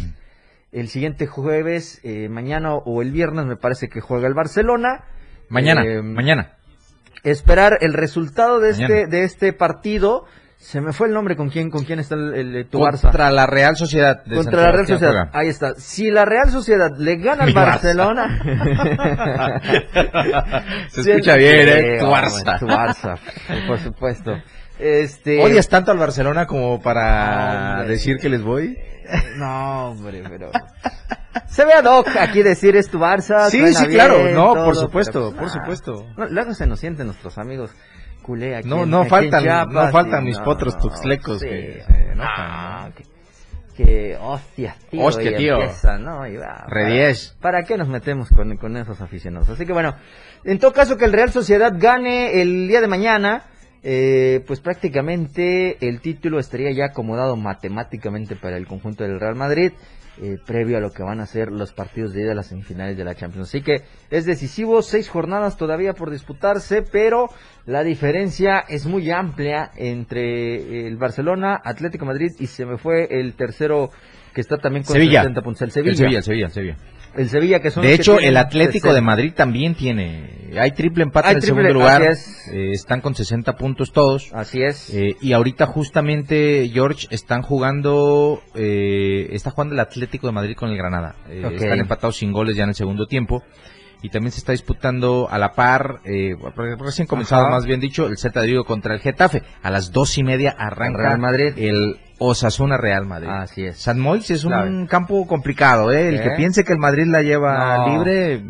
el 0.75 0.89
siguiente 0.89 1.27
jueves, 1.27 2.01
eh, 2.03 2.29
mañana 2.29 2.75
o 2.75 3.03
el 3.03 3.13
viernes, 3.13 3.47
me 3.47 3.57
parece 3.57 3.89
que 3.89 4.01
juega 4.01 4.27
el 4.29 4.35
Barcelona. 4.35 5.05
Mañana, 5.49 5.85
Eh, 5.85 6.03
mañana. 6.03 6.55
esperar 7.23 7.79
el 7.81 7.93
resultado 7.95 8.61
de 8.61 8.71
este, 8.71 9.07
de 9.07 9.25
este 9.25 9.53
partido. 9.53 10.25
Se 10.57 10.81
me 10.81 10.93
fue 10.95 11.09
el 11.09 11.13
nombre 11.13 11.37
con 11.37 11.51
quién, 11.51 11.69
con 11.71 11.85
quién 11.85 11.99
está 11.99 12.15
el, 12.15 12.33
el- 12.35 12.67
tu 12.69 12.79
Barça. 12.81 13.03
Contra 13.03 13.31
la 13.31 13.47
Real 13.47 13.77
Sociedad. 13.77 14.25
de 14.25 14.37
Contra 14.37 14.63
la 14.63 14.73
Real 14.73 14.87
Sociedad. 14.87 15.13
juega. 15.13 15.31
Ahí 15.39 15.49
está. 15.49 15.75
Si 15.75 16.11
la 16.11 16.25
Real 16.25 16.49
Sociedad 16.51 16.91
le 16.97 17.17
gana 17.17 17.45
al. 17.45 17.53
Barcelona. 17.53 18.41
Se 20.89 21.01
escucha 21.11 21.37
bien, 21.37 21.69
¿eh? 21.69 21.97
Tu 22.01 22.07
Barça. 22.07 22.59
Tu 22.59 22.67
Barça, 22.67 23.19
por 23.67 23.79
supuesto. 23.79 24.33
Este. 24.77 25.41
¿Odias 25.41 25.69
tanto 25.69 25.93
al 25.93 25.99
Barcelona 25.99 26.49
como 26.49 26.83
para 26.83 27.75
Hombre. 27.79 27.91
decir 27.91 28.17
que 28.21 28.29
les 28.29 28.43
voy? 28.43 28.77
No, 29.37 29.91
hombre, 29.91 30.23
pero. 30.29 30.51
Se 31.47 31.65
ve 31.65 31.73
ad 31.73 31.85
hoc 31.85 32.09
aquí 32.19 32.43
decir 32.43 32.77
es 32.77 32.89
tu 32.91 32.99
Barça. 32.99 33.49
Sí, 33.51 33.59
sí, 33.75 33.87
bien, 33.87 33.95
claro. 33.95 34.31
No, 34.31 34.55
todo, 34.55 34.65
por 34.65 34.77
supuesto, 34.77 35.31
pero, 35.31 35.41
pues, 35.41 35.53
por 35.53 35.61
ah, 35.61 35.63
supuesto. 35.63 36.07
no, 36.17 36.27
luego 36.27 36.55
se 36.55 36.67
nos 36.67 36.81
sienten 36.81 37.07
nuestros 37.07 37.39
amigos 37.39 37.71
culé 38.23 38.57
aquí. 38.57 38.69
No, 38.69 38.87
no 38.87 39.03
aquí 39.03 39.11
faltan- 39.11 39.43
Chiapas 39.43 39.73
no 39.87 39.91
faltan 39.93 40.25
mis 40.25 40.39
potros 40.39 40.79
tuxtlecos 40.79 41.41
sí, 41.41 41.47
que 41.47 41.83
se 41.87 42.13
enojan, 42.13 42.89
no, 42.89 42.95
que, 42.95 43.05
que 43.77 44.17
hostias, 44.21 44.79
tío. 44.91 45.03
Hostia, 45.05 45.37
tío. 45.37 45.55
empieza, 45.61 45.99
¿no? 45.99 46.27
Y 46.27 46.37
va, 46.37 46.65
Re 46.69 46.83
para- 46.85 46.95
10. 46.95 47.37
¿Para 47.41 47.63
qué 47.65 47.77
nos 47.77 47.89
metemos 47.89 48.29
con, 48.31 48.57
con 48.57 48.77
esos 48.77 49.01
aficionados? 49.01 49.49
Así 49.51 49.67
que 49.67 49.73
bueno, 49.73 49.95
en 50.45 50.59
todo 50.59 50.73
caso 50.73 50.97
que 50.97 51.05
el 51.05 51.13
Real 51.13 51.31
Sociedad 51.31 51.73
gane 51.77 52.41
el 52.41 52.67
día 52.69 52.81
de 52.81 52.89
mañana, 52.89 53.43
eh, 53.87 54.43
pues 54.47 54.61
prácticamente 54.61 55.77
el 55.87 56.01
título 56.01 56.39
estaría 56.39 56.73
ya 56.73 56.87
acomodado 56.87 57.37
matemáticamente 57.37 58.35
para 58.35 58.57
el 58.57 58.67
conjunto 58.67 59.05
del 59.05 59.21
Real 59.21 59.35
Madrid, 59.35 59.73
eh, 60.23 60.39
previo 60.47 60.79
a 60.79 60.81
lo 60.81 60.91
que 60.91 61.03
van 61.03 61.21
a 61.21 61.27
ser 61.27 61.53
los 61.53 61.75
partidos 61.75 62.15
de 62.15 62.23
ida 62.23 62.33
a 62.33 62.35
las 62.35 62.47
semifinales 62.47 62.97
de 62.97 63.05
la 63.05 63.15
Champions. 63.15 63.49
Así 63.49 63.61
que 63.61 63.83
es 64.11 64.25
decisivo, 64.25 64.81
seis 64.81 65.11
jornadas 65.11 65.59
todavía 65.59 65.93
por 65.93 66.11
disputarse, 66.11 66.81
pero 66.81 67.29
la 67.67 67.83
diferencia 67.85 68.65
es 68.69 68.87
muy 68.87 69.11
amplia 69.11 69.71
entre 69.77 70.87
el 70.87 70.97
Barcelona, 70.97 71.61
Atlético 71.63 72.07
Madrid 72.07 72.31
y 72.39 72.47
se 72.47 72.65
me 72.65 72.79
fue 72.79 73.07
el 73.11 73.35
tercero 73.35 73.91
que 74.33 74.41
está 74.41 74.57
también 74.57 74.85
con 74.85 74.95
Sevilla. 74.95 75.21
70 75.21 75.43
puntos, 75.43 75.63
el 75.63 75.71
Sevilla. 75.73 75.91
El 75.91 75.97
Sevilla, 75.97 76.19
el 76.19 76.25
Sevilla, 76.25 76.47
el 76.47 76.53
Sevilla. 76.53 76.77
El 77.17 77.29
Sevilla, 77.29 77.61
que 77.61 77.71
son 77.71 77.83
De 77.83 77.95
hecho, 77.95 78.19
el 78.19 78.37
Atlético 78.37 78.89
60. 78.89 78.95
de 78.95 79.01
Madrid 79.01 79.33
también 79.35 79.75
tiene. 79.75 80.45
Hay 80.59 80.73
triple 80.73 81.03
empate 81.03 81.29
Hay 81.29 81.33
en 81.33 81.37
el 81.39 81.43
segundo 81.43 81.73
lugar. 81.73 82.03
es. 82.03 82.49
Eh, 82.53 82.71
están 82.73 83.01
con 83.01 83.15
60 83.15 83.57
puntos 83.57 83.93
todos. 83.93 84.31
Así 84.33 84.63
es. 84.63 84.93
Eh, 84.95 85.17
y 85.21 85.33
ahorita 85.33 85.67
justamente, 85.67 86.69
George, 86.73 87.09
están 87.11 87.43
jugando, 87.43 88.43
eh, 88.55 89.29
está 89.33 89.51
jugando 89.51 89.75
el 89.75 89.81
Atlético 89.81 90.27
de 90.27 90.33
Madrid 90.33 90.55
con 90.57 90.71
el 90.71 90.77
Granada. 90.77 91.17
Eh. 91.29 91.43
Están 91.55 91.81
empatados 91.81 92.17
sin 92.17 92.33
goles 92.33 92.57
ya 92.57 92.65
en 92.65 92.71
el 92.71 92.75
segundo 92.75 93.07
tiempo. 93.07 93.43
Y 94.03 94.11
también 94.11 94.33
se 94.33 94.39
está 94.39 94.53
disputando 94.53 95.29
a 95.31 95.39
la 95.39 95.53
par, 95.53 96.01
eh, 96.05 96.35
recién 96.79 97.07
comenzado 97.07 97.43
Ajá. 97.45 97.51
más 97.53 97.65
bien 97.67 97.81
dicho, 97.81 98.07
el 98.07 98.19
Celta 98.19 98.41
de 98.43 98.49
Vigo 98.49 98.65
contra 98.65 98.95
el 98.95 99.01
Getafe. 99.01 99.43
A 99.63 99.71
las 99.71 99.93
dos 99.93 100.19
y 100.19 100.23
media 100.23 100.55
arranca 100.59 101.03
Real 101.03 101.19
Madrid. 101.19 101.53
el 101.57 101.97
Osasuna 102.19 102.77
Real 102.77 103.07
Madrid. 103.07 103.29
Así 103.31 103.65
es. 103.65 103.79
San 103.79 103.99
Moix 103.99 104.31
es 104.31 104.45
un 104.45 104.87
campo 104.87 105.27
complicado, 105.27 105.91
¿eh? 105.91 106.09
El 106.09 106.17
¿Eh? 106.17 106.23
que 106.23 106.31
piense 106.37 106.65
que 106.65 106.73
el 106.73 106.79
Madrid 106.79 107.07
la 107.07 107.23
lleva 107.23 107.79
No. 107.79 107.89
libre, 107.99 108.43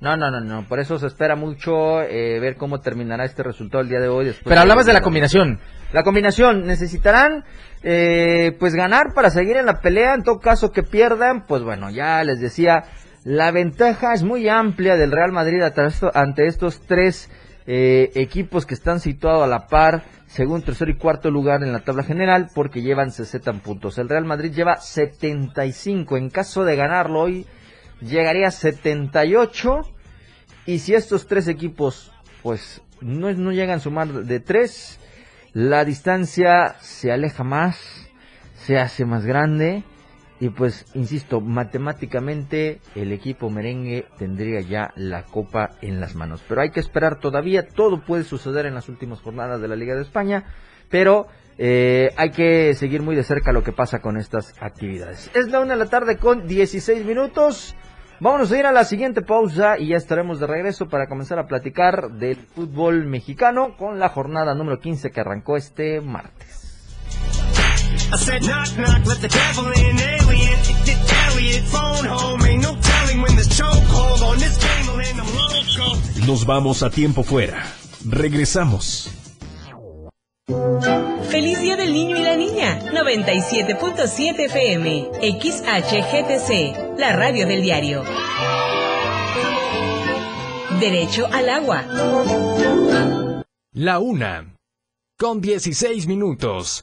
No, 0.00 0.16
no, 0.16 0.30
no, 0.30 0.40
no. 0.40 0.66
Por 0.66 0.80
eso 0.80 0.98
se 0.98 1.08
espera 1.08 1.36
mucho 1.36 2.00
eh, 2.02 2.38
ver 2.40 2.56
cómo 2.56 2.80
terminará 2.80 3.24
este 3.26 3.42
resultado 3.42 3.82
el 3.82 3.88
día 3.90 4.00
de 4.00 4.08
hoy. 4.08 4.24
después 4.26 4.44
Pero 4.48 4.60
hablabas 4.62 4.86
de 4.86 4.92
la 4.94 5.02
combinación. 5.02 5.58
La 5.92 6.02
combinación, 6.04 6.66
necesitarán 6.66 7.44
eh, 7.82 8.56
pues 8.58 8.74
ganar 8.74 9.12
para 9.14 9.28
seguir 9.28 9.56
en 9.56 9.66
la 9.66 9.80
pelea, 9.80 10.14
en 10.14 10.22
todo 10.22 10.38
caso 10.38 10.70
que 10.70 10.82
pierdan, 10.82 11.44
pues 11.46 11.62
bueno, 11.62 11.90
ya 11.90 12.22
les 12.24 12.40
decía, 12.40 12.84
la 13.24 13.50
ventaja 13.50 14.14
es 14.14 14.22
muy 14.22 14.48
amplia 14.48 14.96
del 14.96 15.12
Real 15.12 15.32
Madrid 15.32 15.60
ante 15.62 15.86
esto- 15.86 16.10
ante 16.14 16.46
estos 16.46 16.80
tres 16.86 17.28
eh, 17.66 18.10
equipos 18.14 18.66
que 18.66 18.74
están 18.74 18.98
situados 19.00 19.44
a 19.44 19.46
la 19.46 19.66
par, 19.66 20.02
según 20.26 20.62
tercero 20.62 20.90
y 20.90 20.96
cuarto 20.96 21.30
lugar 21.30 21.62
en 21.62 21.72
la 21.72 21.80
tabla 21.80 22.02
general, 22.02 22.48
porque 22.54 22.82
llevan 22.82 23.12
60 23.12 23.52
puntos. 23.54 23.98
El 23.98 24.08
Real 24.08 24.24
Madrid 24.24 24.52
lleva 24.52 24.76
75, 24.80 26.16
en 26.16 26.30
caso 26.30 26.64
de 26.64 26.74
ganarlo 26.76 27.20
hoy, 27.20 27.46
llegaría 28.00 28.48
a 28.48 28.50
78 28.50 29.82
y 30.66 30.78
si 30.78 30.94
estos 30.94 31.26
tres 31.26 31.46
equipos 31.48 32.10
pues 32.42 32.80
no, 33.00 33.30
no 33.32 33.52
llegan 33.52 33.76
a 33.78 33.80
sumar 33.80 34.08
de 34.08 34.40
tres, 34.40 34.98
la 35.52 35.84
distancia 35.84 36.76
se 36.80 37.12
aleja 37.12 37.44
más, 37.44 37.78
se 38.64 38.78
hace 38.78 39.04
más 39.04 39.24
grande 39.26 39.84
y 40.40 40.48
pues, 40.48 40.86
insisto, 40.94 41.42
matemáticamente 41.42 42.80
el 42.94 43.12
equipo 43.12 43.50
merengue 43.50 44.06
tendría 44.18 44.62
ya 44.62 44.90
la 44.96 45.24
copa 45.24 45.76
en 45.82 46.00
las 46.00 46.14
manos. 46.14 46.42
Pero 46.48 46.62
hay 46.62 46.70
que 46.70 46.80
esperar 46.80 47.20
todavía, 47.20 47.68
todo 47.68 48.02
puede 48.02 48.24
suceder 48.24 48.64
en 48.64 48.74
las 48.74 48.88
últimas 48.88 49.20
jornadas 49.20 49.60
de 49.60 49.68
la 49.68 49.76
Liga 49.76 49.94
de 49.94 50.02
España, 50.02 50.44
pero 50.88 51.26
eh, 51.58 52.14
hay 52.16 52.30
que 52.30 52.72
seguir 52.72 53.02
muy 53.02 53.14
de 53.14 53.22
cerca 53.22 53.52
lo 53.52 53.62
que 53.62 53.72
pasa 53.72 54.00
con 54.00 54.16
estas 54.16 54.54
actividades. 54.62 55.30
Es 55.34 55.48
la 55.50 55.60
una 55.60 55.74
de 55.74 55.84
la 55.84 55.90
tarde 55.90 56.16
con 56.16 56.46
16 56.46 57.04
minutos. 57.04 57.76
Vámonos 58.18 58.50
a 58.50 58.58
ir 58.58 58.64
a 58.64 58.72
la 58.72 58.84
siguiente 58.84 59.20
pausa 59.20 59.78
y 59.78 59.88
ya 59.88 59.96
estaremos 59.96 60.40
de 60.40 60.46
regreso 60.46 60.88
para 60.88 61.06
comenzar 61.06 61.38
a 61.38 61.46
platicar 61.46 62.12
del 62.12 62.36
fútbol 62.36 63.04
mexicano 63.06 63.76
con 63.76 63.98
la 63.98 64.08
jornada 64.08 64.54
número 64.54 64.78
15 64.78 65.10
que 65.10 65.20
arrancó 65.20 65.58
este 65.58 66.00
martes. 66.00 66.59
I 68.12 68.16
said 68.16 68.42
knock 68.42 68.76
knock, 68.76 69.06
let 69.06 69.20
the 69.20 69.28
devil 69.28 69.66
in, 69.70 69.98
alien. 69.98 70.58
Get 70.84 70.98
Elliot, 71.28 71.64
phone 71.68 72.04
home, 72.04 72.44
ain't 72.44 72.62
no 72.62 72.74
telling 72.80 73.22
when 73.22 73.36
this 73.36 73.48
chokehold 73.48 74.22
on 74.22 74.38
this 74.38 74.56
game 74.58 74.86
will 74.86 75.00
end, 75.00 75.20
I'm 75.20 75.26
loco. 75.36 76.26
Nos 76.26 76.44
vamos 76.44 76.82
a 76.82 76.90
tiempo 76.90 77.22
fuera. 77.22 77.62
Regresamos. 78.04 79.10
Feliz 81.30 81.60
Día 81.60 81.76
del 81.76 81.92
Niño 81.92 82.16
y 82.16 82.22
la 82.22 82.36
Niña, 82.36 82.80
97.7 82.92 84.46
FM, 84.46 85.10
XHGTC, 85.40 86.98
la 86.98 87.12
radio 87.12 87.46
del 87.46 87.62
diario. 87.62 88.02
Derecho 90.80 91.28
al 91.30 91.48
agua. 91.48 91.84
La 93.72 94.00
una, 94.00 94.56
con 95.16 95.40
16 95.40 96.08
minutos. 96.08 96.82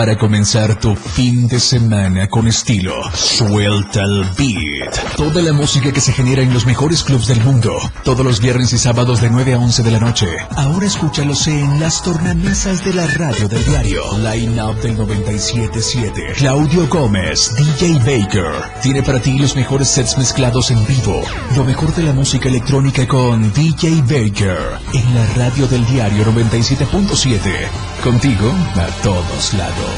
Para 0.00 0.16
comenzar 0.16 0.80
tu 0.80 0.96
fin 0.96 1.46
de 1.46 1.60
semana 1.60 2.26
con 2.26 2.48
estilo. 2.48 3.02
Suelta 3.12 4.02
el 4.02 4.24
beat. 4.38 5.14
Toda 5.14 5.42
la 5.42 5.52
música 5.52 5.92
que 5.92 6.00
se 6.00 6.14
genera 6.14 6.40
en 6.40 6.54
los 6.54 6.64
mejores 6.64 7.04
clubs 7.04 7.26
del 7.26 7.42
mundo. 7.42 7.76
Todos 8.02 8.24
los 8.24 8.40
viernes 8.40 8.72
y 8.72 8.78
sábados 8.78 9.20
de 9.20 9.28
9 9.28 9.52
a 9.52 9.58
11 9.58 9.82
de 9.82 9.90
la 9.90 9.98
noche. 9.98 10.26
Ahora 10.56 10.86
escúchalos 10.86 11.46
en 11.48 11.80
las 11.80 12.02
tornamesas 12.02 12.82
de 12.82 12.94
la 12.94 13.06
radio 13.08 13.46
del 13.46 13.62
diario. 13.62 14.00
Line 14.16 14.62
Up 14.62 14.80
del 14.80 14.96
97.7. 14.96 16.32
Claudio 16.36 16.88
Gómez, 16.88 17.54
DJ 17.56 17.98
Baker. 17.98 18.80
Tiene 18.80 19.02
para 19.02 19.20
ti 19.20 19.38
los 19.38 19.54
mejores 19.54 19.88
sets 19.88 20.16
mezclados 20.16 20.70
en 20.70 20.82
vivo. 20.86 21.20
Lo 21.54 21.64
mejor 21.66 21.94
de 21.94 22.04
la 22.04 22.14
música 22.14 22.48
electrónica 22.48 23.06
con 23.06 23.52
DJ 23.52 24.00
Baker. 24.00 24.78
En 24.94 25.14
la 25.14 25.26
radio 25.34 25.66
del 25.66 25.84
diario 25.84 26.24
97.7. 26.24 27.68
Contigo 28.02 28.50
a 28.76 28.86
todos 29.02 29.52
lados. 29.52 29.89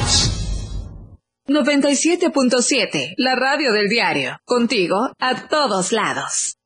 97.7, 1.48 3.14
la 3.16 3.34
radio 3.34 3.72
del 3.72 3.88
diario. 3.88 4.38
Contigo 4.44 5.10
a 5.18 5.48
todos 5.48 5.92
lados. 5.92 6.56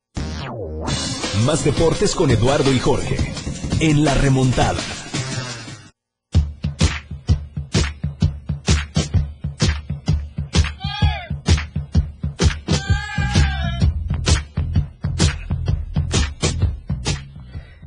Más 1.45 1.65
deportes 1.65 2.15
con 2.15 2.31
Eduardo 2.31 2.71
y 2.71 2.79
Jorge. 2.79 3.17
En 3.79 4.03
la 4.03 4.13
remontada. 4.13 4.79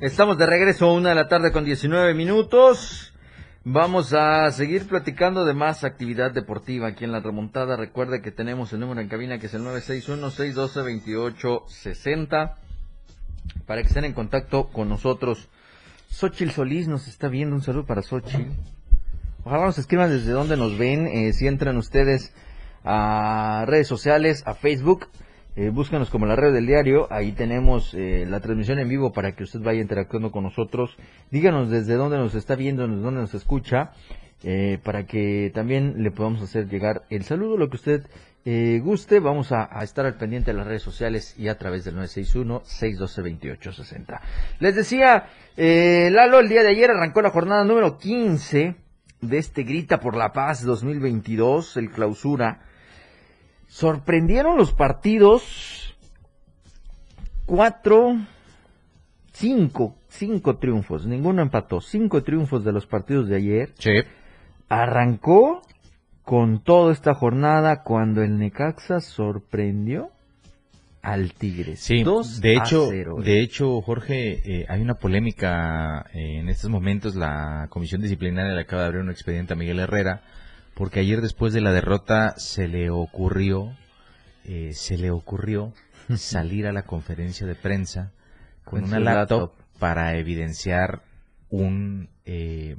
Estamos 0.00 0.38
de 0.38 0.47
regreso 0.47 0.87
a 0.87 0.92
una 0.94 1.11
de 1.11 1.14
la 1.14 1.28
tarde 1.28 1.52
con 1.52 1.64
19 1.64 2.14
minutos. 2.14 3.12
Vamos 3.64 4.14
a 4.14 4.50
seguir 4.52 4.88
platicando 4.88 5.45
de 5.45 5.52
más 5.52 5.85
actividad 5.85 6.33
deportiva 6.33 6.88
aquí 6.88 7.05
en 7.05 7.12
la 7.12 7.21
remontada. 7.21 7.76
Recuerde 7.76 8.23
que 8.23 8.31
tenemos 8.31 8.73
el 8.73 8.81
número 8.81 9.02
en 9.02 9.09
cabina 9.09 9.38
que 9.38 9.49
es 9.49 9.55
el 9.55 9.61
961-612-2860 9.64 12.55
para 13.67 13.83
que 13.83 13.88
estén 13.88 14.07
en 14.07 14.14
contacto 14.14 14.69
con 14.69 14.88
nosotros. 14.88 15.50
Xochil 16.09 16.52
Solís 16.52 16.88
nos 16.88 17.07
está 17.07 17.29
viendo. 17.29 17.55
Un 17.55 17.61
saludo 17.61 17.85
para 17.85 18.00
Xochil. 18.00 18.50
Ojalá 19.45 19.67
nos 19.67 19.76
escriban 19.76 20.09
desde 20.09 20.33
donde 20.33 20.57
nos 20.57 20.79
ven. 20.79 21.07
Eh, 21.07 21.35
si 21.35 21.47
entran 21.47 21.76
ustedes 21.76 22.33
a 22.83 23.67
redes 23.67 23.88
sociales, 23.88 24.43
a 24.47 24.55
Facebook, 24.55 25.09
eh, 25.57 25.71
búscanos 25.71 26.11
como 26.11 26.26
la 26.26 26.37
red 26.37 26.52
del 26.52 26.66
diario, 26.66 27.09
ahí 27.11 27.33
tenemos 27.33 27.92
eh, 27.95 28.25
la 28.28 28.38
transmisión 28.38 28.78
en 28.78 28.88
vivo 28.88 29.12
para 29.12 29.33
que 29.33 29.42
usted 29.42 29.59
vaya 29.61 29.80
interactuando 29.80 30.30
con 30.30 30.45
nosotros. 30.45 30.97
Díganos 31.33 31.71
desde 31.71 31.95
dónde 31.95 32.19
nos 32.19 32.37
está 32.37 32.54
viendo, 32.54 32.87
desde 32.87 33.02
dónde 33.02 33.23
nos 33.23 33.35
escucha, 33.35 33.90
eh, 34.45 34.78
para 34.85 35.07
que 35.07 35.50
también 35.52 36.04
le 36.04 36.12
podamos 36.12 36.40
hacer 36.42 36.69
llegar 36.69 37.02
el 37.11 37.25
saludo, 37.25 37.57
lo 37.57 37.69
que 37.69 37.76
usted 37.76 38.07
eh, 38.45 38.80
guste. 38.83 39.19
Vamos 39.19 39.50
a, 39.50 39.64
estar 39.83 40.07
al 40.07 40.14
pendiente 40.14 40.52
de 40.52 40.57
las 40.57 40.69
redes 40.69 40.83
sociales 40.83 41.35
y 41.37 41.49
a 41.49 41.59
través 41.59 41.85
del 41.85 41.97
961-612-2860. 41.97 44.21
Les 44.61 44.76
decía, 44.76 45.26
Lalo, 45.57 46.38
el 46.38 46.49
día 46.49 46.62
de 46.62 46.69
ayer 46.69 46.92
arrancó 46.92 47.23
la 47.23 47.30
jornada 47.30 47.64
número 47.64 47.99
15 47.99 48.76
de 49.21 49.38
este 49.38 49.64
Grita 49.64 49.99
por 49.99 50.16
la 50.16 50.33
Paz 50.33 50.64
2022, 50.64 51.76
el 51.76 51.90
clausura 51.90 52.70
sorprendieron 53.71 54.59
los 54.59 54.73
partidos 54.73 55.97
cuatro, 57.47 58.17
cinco, 59.33 59.97
cinco 60.09 60.59
triunfos, 60.59 61.07
ninguno 61.07 61.41
empató, 61.41 61.81
cinco 61.81 62.23
triunfos 62.23 62.65
de 62.65 62.73
los 62.73 62.87
partidos 62.87 63.29
de 63.29 63.37
ayer. 63.37 63.71
Sí. 63.79 63.93
Arrancó 64.69 65.62
con 66.25 66.62
toda 66.62 66.93
esta 66.93 67.15
jornada 67.15 67.83
cuando 67.85 68.23
el 68.23 68.39
Necaxa 68.39 69.00
sorprendió 69.00 70.11
al 71.00 71.33
Tigre. 71.33 71.77
Sí, 71.77 72.05
de 72.43 72.55
hecho, 72.55 72.89
de 72.91 73.41
hecho, 73.41 73.81
Jorge, 73.83 74.41
eh, 74.45 74.67
hay 74.69 74.83
una 74.83 74.95
polémica 74.95 76.07
eh, 76.12 76.41
en 76.41 76.49
estos 76.49 76.71
momentos. 76.71 77.15
La 77.15 77.69
comisión 77.71 78.03
disciplinaria 78.03 78.53
le 78.53 78.62
acaba 78.62 78.83
de 78.83 78.89
abrir 78.89 79.03
un 79.03 79.11
expediente 79.11 79.55
a 79.55 79.57
Miguel 79.57 79.79
Herrera 79.79 80.23
porque 80.75 81.00
ayer 81.00 81.21
después 81.21 81.53
de 81.53 81.61
la 81.61 81.73
derrota 81.73 82.35
se 82.37 82.69
le 82.69 82.91
ocurrió, 82.91 83.77
eh, 84.45 84.73
se 84.73 84.97
le 84.97 85.11
ocurrió 85.11 85.73
salir 86.17 86.67
a 86.67 86.73
la 86.73 86.83
conferencia 86.83 87.47
de 87.47 87.55
prensa 87.55 88.12
con, 88.65 88.85
una 88.85 89.00
laptop, 89.00 89.53
para 89.79 90.17
evidenciar 90.17 91.03
un 91.49 92.09
eh, 92.25 92.77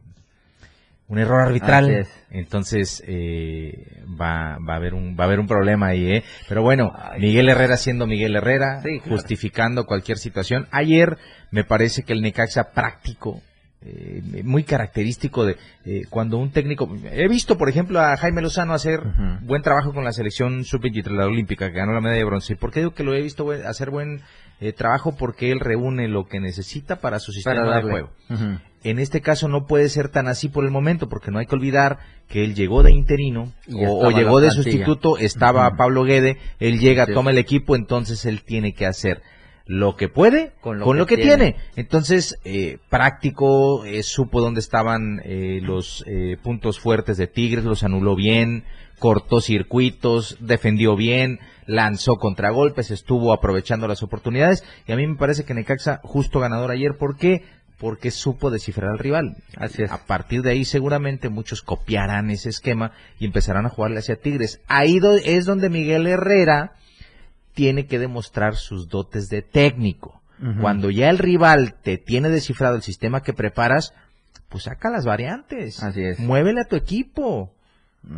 un 1.12 1.20
error 1.20 1.42
arbitral. 1.42 2.08
Entonces 2.30 3.04
eh, 3.06 4.02
va, 4.10 4.58
va 4.58 4.74
a 4.74 4.78
haber 4.78 4.94
un 4.94 5.18
va 5.20 5.26
a 5.26 5.28
haber 5.28 5.42
un 5.42 5.48
problema 5.48 5.88
ahí, 5.88 6.10
¿eh? 6.10 6.24
Pero 6.48 6.64
bueno. 6.64 6.94
Miguel 7.20 7.50
Herrera 7.50 7.76
siendo 7.76 8.08
Miguel 8.08 8.38
Herrera, 8.38 8.82
Sí, 8.82 9.00
claro. 9.00 9.18
justificando 9.18 9.86
cualquier 9.86 10.18
situación. 10.18 10.68
Ayer 10.72 11.18
me 11.52 11.66
parece 11.66 12.04
que 12.04 12.14
el 12.14 12.22
Necaxa 12.22 12.72
práctico 12.72 13.42
eh, 13.84 14.44
muy 14.44 14.64
característico 14.64 15.44
de 15.44 15.58
eh, 15.86 16.04
cuando 16.08 16.38
un 16.38 16.52
técnico 16.52 16.88
he 17.12 17.28
visto 17.28 17.58
por 17.58 17.68
ejemplo 17.68 18.00
a 18.00 18.16
Jaime 18.16 18.44
Lozano 18.44 18.76
hacer 18.76 19.02
buen 19.42 19.64
trabajo 19.64 19.92
con 19.92 20.04
la 20.04 20.12
selección 20.12 20.64
sub-23 20.64 21.10
la 21.10 21.26
olímpica 21.26 21.72
que 21.72 21.78
ganó 21.78 21.92
la 21.94 22.00
medalla 22.00 22.20
de 22.20 22.26
bronce. 22.26 22.54
¿Y 22.54 22.56
por 22.58 22.72
qué 22.72 22.82
digo 22.82 22.94
que 22.94 23.04
lo 23.04 23.16
he 23.16 23.22
visto 23.24 23.50
hacer 23.66 23.90
buen 23.90 24.22
eh, 24.60 24.72
trabajo? 24.72 25.16
Porque 25.18 25.52
él 25.52 25.60
reúne 25.60 26.08
lo 26.08 26.28
que 26.28 26.40
necesita 26.40 26.98
para 26.98 27.18
su 27.20 27.32
sistema 27.32 27.64
Para 27.64 27.78
de 27.78 27.82
juego. 27.82 28.10
En 28.84 29.00
este 29.00 29.22
caso 29.22 29.48
no 29.48 29.66
puede 29.66 29.90
ser 29.90 30.10
tan 30.10 30.28
así 30.28 30.48
por 30.48 30.64
el 30.64 30.70
momento, 30.70 31.10
porque 31.10 31.32
no 31.32 31.40
hay 31.40 31.48
que 31.48 31.56
olvidar 31.56 31.98
que 32.28 32.44
él 32.44 32.54
llegó 32.54 32.84
de 32.84 32.92
interino 32.92 33.52
o, 33.68 34.12
llegó 34.12 34.42
de 34.42 34.52
sustituto, 34.52 35.18
estaba. 35.18 35.76
Pablo 35.76 36.04
Guede, 36.04 36.38
él 36.60 36.80
llega, 36.80 37.08
Sí. 37.08 37.14
toma 37.14 37.32
el 37.32 37.40
equipo, 37.40 37.76
entonces 37.76 38.26
él 38.26 38.44
tiene 38.44 38.74
que 38.74 38.86
hacer 38.86 39.24
lo 39.72 39.96
que 39.96 40.10
puede 40.10 40.52
Con 40.60 40.80
con 40.80 40.80
lo 40.80 40.94
lo, 40.94 41.06
que 41.06 41.16
que, 41.16 41.22
tiene. 41.22 41.54
tiene. 41.54 41.56
Entonces, 41.78 42.38
eh, 42.44 42.80
práctico, 42.90 43.86
eh, 43.86 44.04
supo 44.04 44.42
dónde 44.42 44.60
estaban 44.60 45.22
eh, 45.24 45.62
los 45.64 46.04
eh, 46.08 46.36
puntos 46.44 46.78
fuertes 46.78 47.16
de 47.16 47.28
Tigres, 47.28 47.64
los 47.64 47.84
anuló 47.84 48.18
bien, 48.18 48.66
cortó 49.00 49.40
circuitos, 49.40 50.36
defendió 50.42 50.98
bien, 50.98 51.40
lanzó 51.68 52.18
contragolpes, 52.18 52.92
estuvo 52.92 53.32
aprovechando 53.32 53.88
las 53.88 54.04
oportunidades 54.04 54.66
y 54.88 54.92
a 54.92 54.98
mí 54.98 55.08
me 55.08 55.16
parece 55.16 55.46
que 55.46 55.54
Necaxa 55.54 56.02
justo 56.04 56.42
ganador 56.42 56.72
ayer. 56.72 56.98
¿Por 56.98 57.16
qué? 57.16 57.46
Porque 57.78 58.12
supo 58.12 58.52
descifrar 58.52 58.90
al 58.92 59.00
rival. 59.00 59.38
Así 59.56 59.84
es. 59.84 59.92
A 59.92 60.06
partir 60.06 60.42
de 60.42 60.52
ahí 60.52 60.66
seguramente 60.66 61.30
muchos 61.30 61.62
copiarán 61.62 62.30
ese 62.30 62.50
esquema 62.50 62.92
y 63.20 63.26
empezarán 63.26 63.66
a 63.66 63.70
jugarle 63.70 64.00
hacia 64.00 64.18
Tigres. 64.18 64.60
Ahí 64.68 65.00
es 65.24 65.46
donde 65.46 65.70
Miguel 65.70 66.08
Herrera 66.08 66.74
tiene 67.54 67.86
que 67.86 68.00
demostrar 68.00 68.56
sus 68.56 68.88
dotes 68.88 69.30
de 69.30 69.42
técnico. 69.42 70.22
Cuando 70.60 70.90
ya 70.90 71.12
el 71.12 71.20
rival 71.20 71.76
te 71.84 72.00
tiene 72.00 72.30
descifrado 72.30 72.76
el 72.76 72.82
sistema 72.82 73.22
que 73.22 73.32
preparas, 73.32 73.94
pues 74.50 74.64
saca 74.64 74.90
las 74.90 75.06
variantes. 75.06 75.84
Así 75.84 76.04
es. 76.04 76.20
Muévele 76.20 76.62
a 76.62 76.68
tu 76.68 76.76
equipo. 76.76 77.54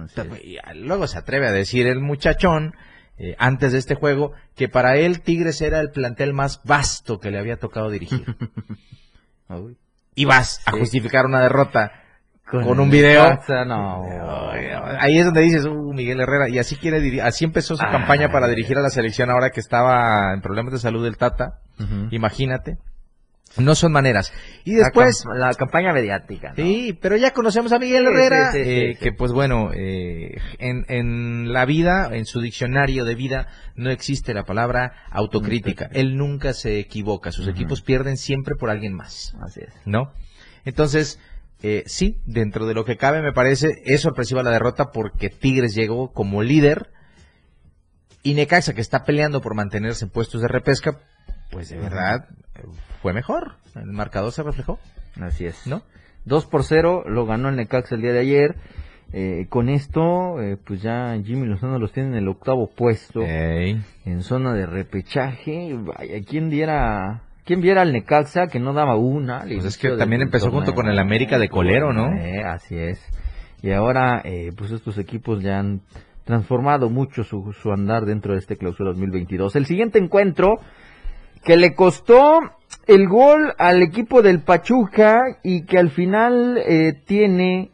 Es. 0.05 0.15
Y 0.41 0.57
Luego 0.75 1.07
se 1.07 1.17
atreve 1.17 1.47
a 1.47 1.51
decir 1.51 1.85
el 1.85 1.99
muchachón, 1.99 2.75
eh, 3.17 3.35
antes 3.39 3.73
de 3.73 3.79
este 3.79 3.95
juego, 3.95 4.31
que 4.55 4.69
para 4.69 4.95
él 4.95 5.21
Tigres 5.21 5.61
era 5.61 5.81
el 5.81 5.91
plantel 5.91 6.31
más 6.31 6.61
vasto 6.63 7.19
que 7.19 7.29
le 7.29 7.39
había 7.39 7.57
tocado 7.57 7.89
dirigir. 7.89 8.25
Y 10.15 10.25
vas 10.25 10.61
a 10.65 10.71
justificar 10.71 11.25
una 11.25 11.41
derrota 11.41 12.02
con, 12.49 12.79
un 12.79 12.89
video. 12.89 13.39
No. 13.65 14.03
Ahí 14.99 15.17
es 15.17 15.25
donde 15.25 15.41
dices, 15.41 15.65
uh, 15.65 15.93
Miguel 15.93 16.21
Herrera, 16.21 16.49
y 16.49 16.59
así 16.59 16.75
quiere 16.75 17.21
así 17.21 17.45
empezó 17.45 17.75
su 17.75 17.83
campaña 17.83 18.31
para 18.31 18.47
dirigir 18.47 18.77
a 18.77 18.81
la 18.81 18.89
selección 18.89 19.29
ahora 19.29 19.49
que 19.49 19.59
estaba 19.59 20.33
en 20.33 20.41
problemas 20.41 20.73
de 20.73 20.79
salud 20.79 21.03
del 21.03 21.17
Tata. 21.17 21.59
Imagínate. 22.11 22.77
No 23.57 23.75
son 23.75 23.91
maneras. 23.91 24.33
Y 24.63 24.75
La 24.75 24.85
después, 24.85 25.23
la, 25.35 25.53
campaña 25.53 25.93
mediática. 25.93 26.49
¿no? 26.49 26.55
sí, 26.55 26.97
pero 26.99 27.17
ya 27.17 27.31
conocemos 27.31 27.71
a 27.71 27.77
Miguel 27.77 28.03
Sí, 28.07 28.09
Herrera, 28.09 28.51
sí, 28.51 28.63
sí, 28.63 28.69
eh, 28.69 28.93
sí, 28.93 28.99
que 28.99 29.11
pues 29.11 29.31
bueno, 29.31 29.69
eh, 29.75 30.37
en, 30.57 30.85
en 30.87 31.53
la 31.53 31.65
vida, 31.65 32.09
en 32.13 32.25
su 32.25 32.41
diccionario 32.41 33.05
de 33.05 33.13
vida, 33.13 33.47
no 33.75 33.91
existe 33.91 34.33
la 34.33 34.43
palabra 34.43 34.93
autocrítica. 35.11 35.87
Él 35.93 36.17
nunca 36.17 36.53
se 36.53 36.79
equivoca. 36.79 37.31
Sus 37.31 37.47
equipos 37.47 37.83
pierden 37.83 38.17
siempre 38.17 38.55
por 38.55 38.71
alguien 38.71 38.95
más. 38.95 39.35
Así 39.39 39.61
es. 39.61 39.73
¿no? 39.85 40.11
Entonces, 40.65 41.19
eh, 41.63 41.83
sí, 41.87 42.21
dentro 42.25 42.65
de 42.67 42.73
lo 42.73 42.85
que 42.85 42.97
cabe 42.97 43.21
me 43.21 43.31
parece, 43.31 43.81
es 43.85 44.01
sorpresiva 44.01 44.43
la 44.43 44.51
derrota 44.51 44.91
porque 44.91 45.29
Tigres 45.29 45.73
llegó 45.73 46.11
como 46.11 46.43
líder 46.43 46.91
y 48.21 48.33
Necaxa, 48.35 48.73
que 48.73 48.81
está 48.81 49.03
peleando 49.05 49.41
por 49.41 49.55
mantenerse 49.55 50.05
en 50.05 50.11
puestos 50.11 50.41
de 50.41 50.47
repesca, 50.47 50.99
pues 51.51 51.69
de 51.69 51.77
verdad 51.77 52.27
fue 53.01 53.13
mejor. 53.13 53.55
El 53.75 53.91
marcador 53.93 54.31
se 54.31 54.43
reflejó, 54.43 54.77
Así 55.19 55.45
es. 55.45 55.65
¿no? 55.65 55.83
2 56.25 56.45
por 56.47 56.63
0 56.63 57.03
lo 57.07 57.25
ganó 57.25 57.49
el 57.49 57.55
Necaxa 57.55 57.95
el 57.95 58.01
día 58.01 58.11
de 58.13 58.19
ayer. 58.19 58.55
Eh, 59.15 59.45
con 59.49 59.69
esto, 59.69 60.41
eh, 60.41 60.57
pues 60.57 60.81
ya 60.81 61.15
Jimmy 61.23 61.45
Lozano 61.45 61.77
los 61.77 61.91
tiene 61.91 62.09
en 62.09 62.15
el 62.15 62.27
octavo 62.27 62.69
puesto, 62.75 63.21
Ey. 63.21 63.79
en 64.05 64.23
zona 64.23 64.53
de 64.53 64.65
repechaje. 64.65 65.73
Vaya, 65.75 66.19
¿quién 66.27 66.49
diera, 66.49 67.21
quién 67.45 67.61
viera 67.61 67.81
al 67.81 67.93
Necaxa 67.93 68.47
que 68.47 68.59
no 68.59 68.73
daba 68.73 68.95
una? 68.95 69.41
Pues 69.41 69.65
es 69.65 69.77
que 69.77 69.89
también 69.91 70.21
empezó 70.21 70.51
junto 70.51 70.73
con 70.73 70.87
el 70.87 70.99
América 70.99 71.37
de 71.37 71.49
Colero, 71.49 71.93
¿no? 71.93 72.13
Eh, 72.17 72.43
así 72.43 72.77
es. 72.77 73.05
Y 73.61 73.71
ahora, 73.71 74.21
eh, 74.23 74.51
pues 74.55 74.71
estos 74.71 74.97
equipos 74.97 75.41
ya 75.41 75.59
han 75.59 75.81
transformado 76.25 76.89
mucho 76.89 77.23
su, 77.23 77.53
su 77.53 77.71
andar 77.71 78.05
dentro 78.05 78.33
de 78.33 78.39
este 78.39 78.57
clausura 78.57 78.89
2022. 78.91 79.55
El 79.55 79.65
siguiente 79.65 79.99
encuentro 79.99 80.59
que 81.43 81.57
le 81.57 81.73
costó 81.73 82.39
el 82.87 83.07
gol 83.07 83.53
al 83.57 83.81
equipo 83.81 84.21
del 84.21 84.41
Pachuca 84.41 85.21
y 85.43 85.65
que 85.65 85.77
al 85.77 85.89
final 85.89 86.57
eh, 86.57 86.93
tiene 87.05 87.71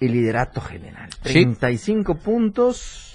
el 0.00 0.12
liderato 0.12 0.60
general. 0.60 1.10
Sí. 1.22 1.44
35 1.44 2.16
puntos. 2.16 3.13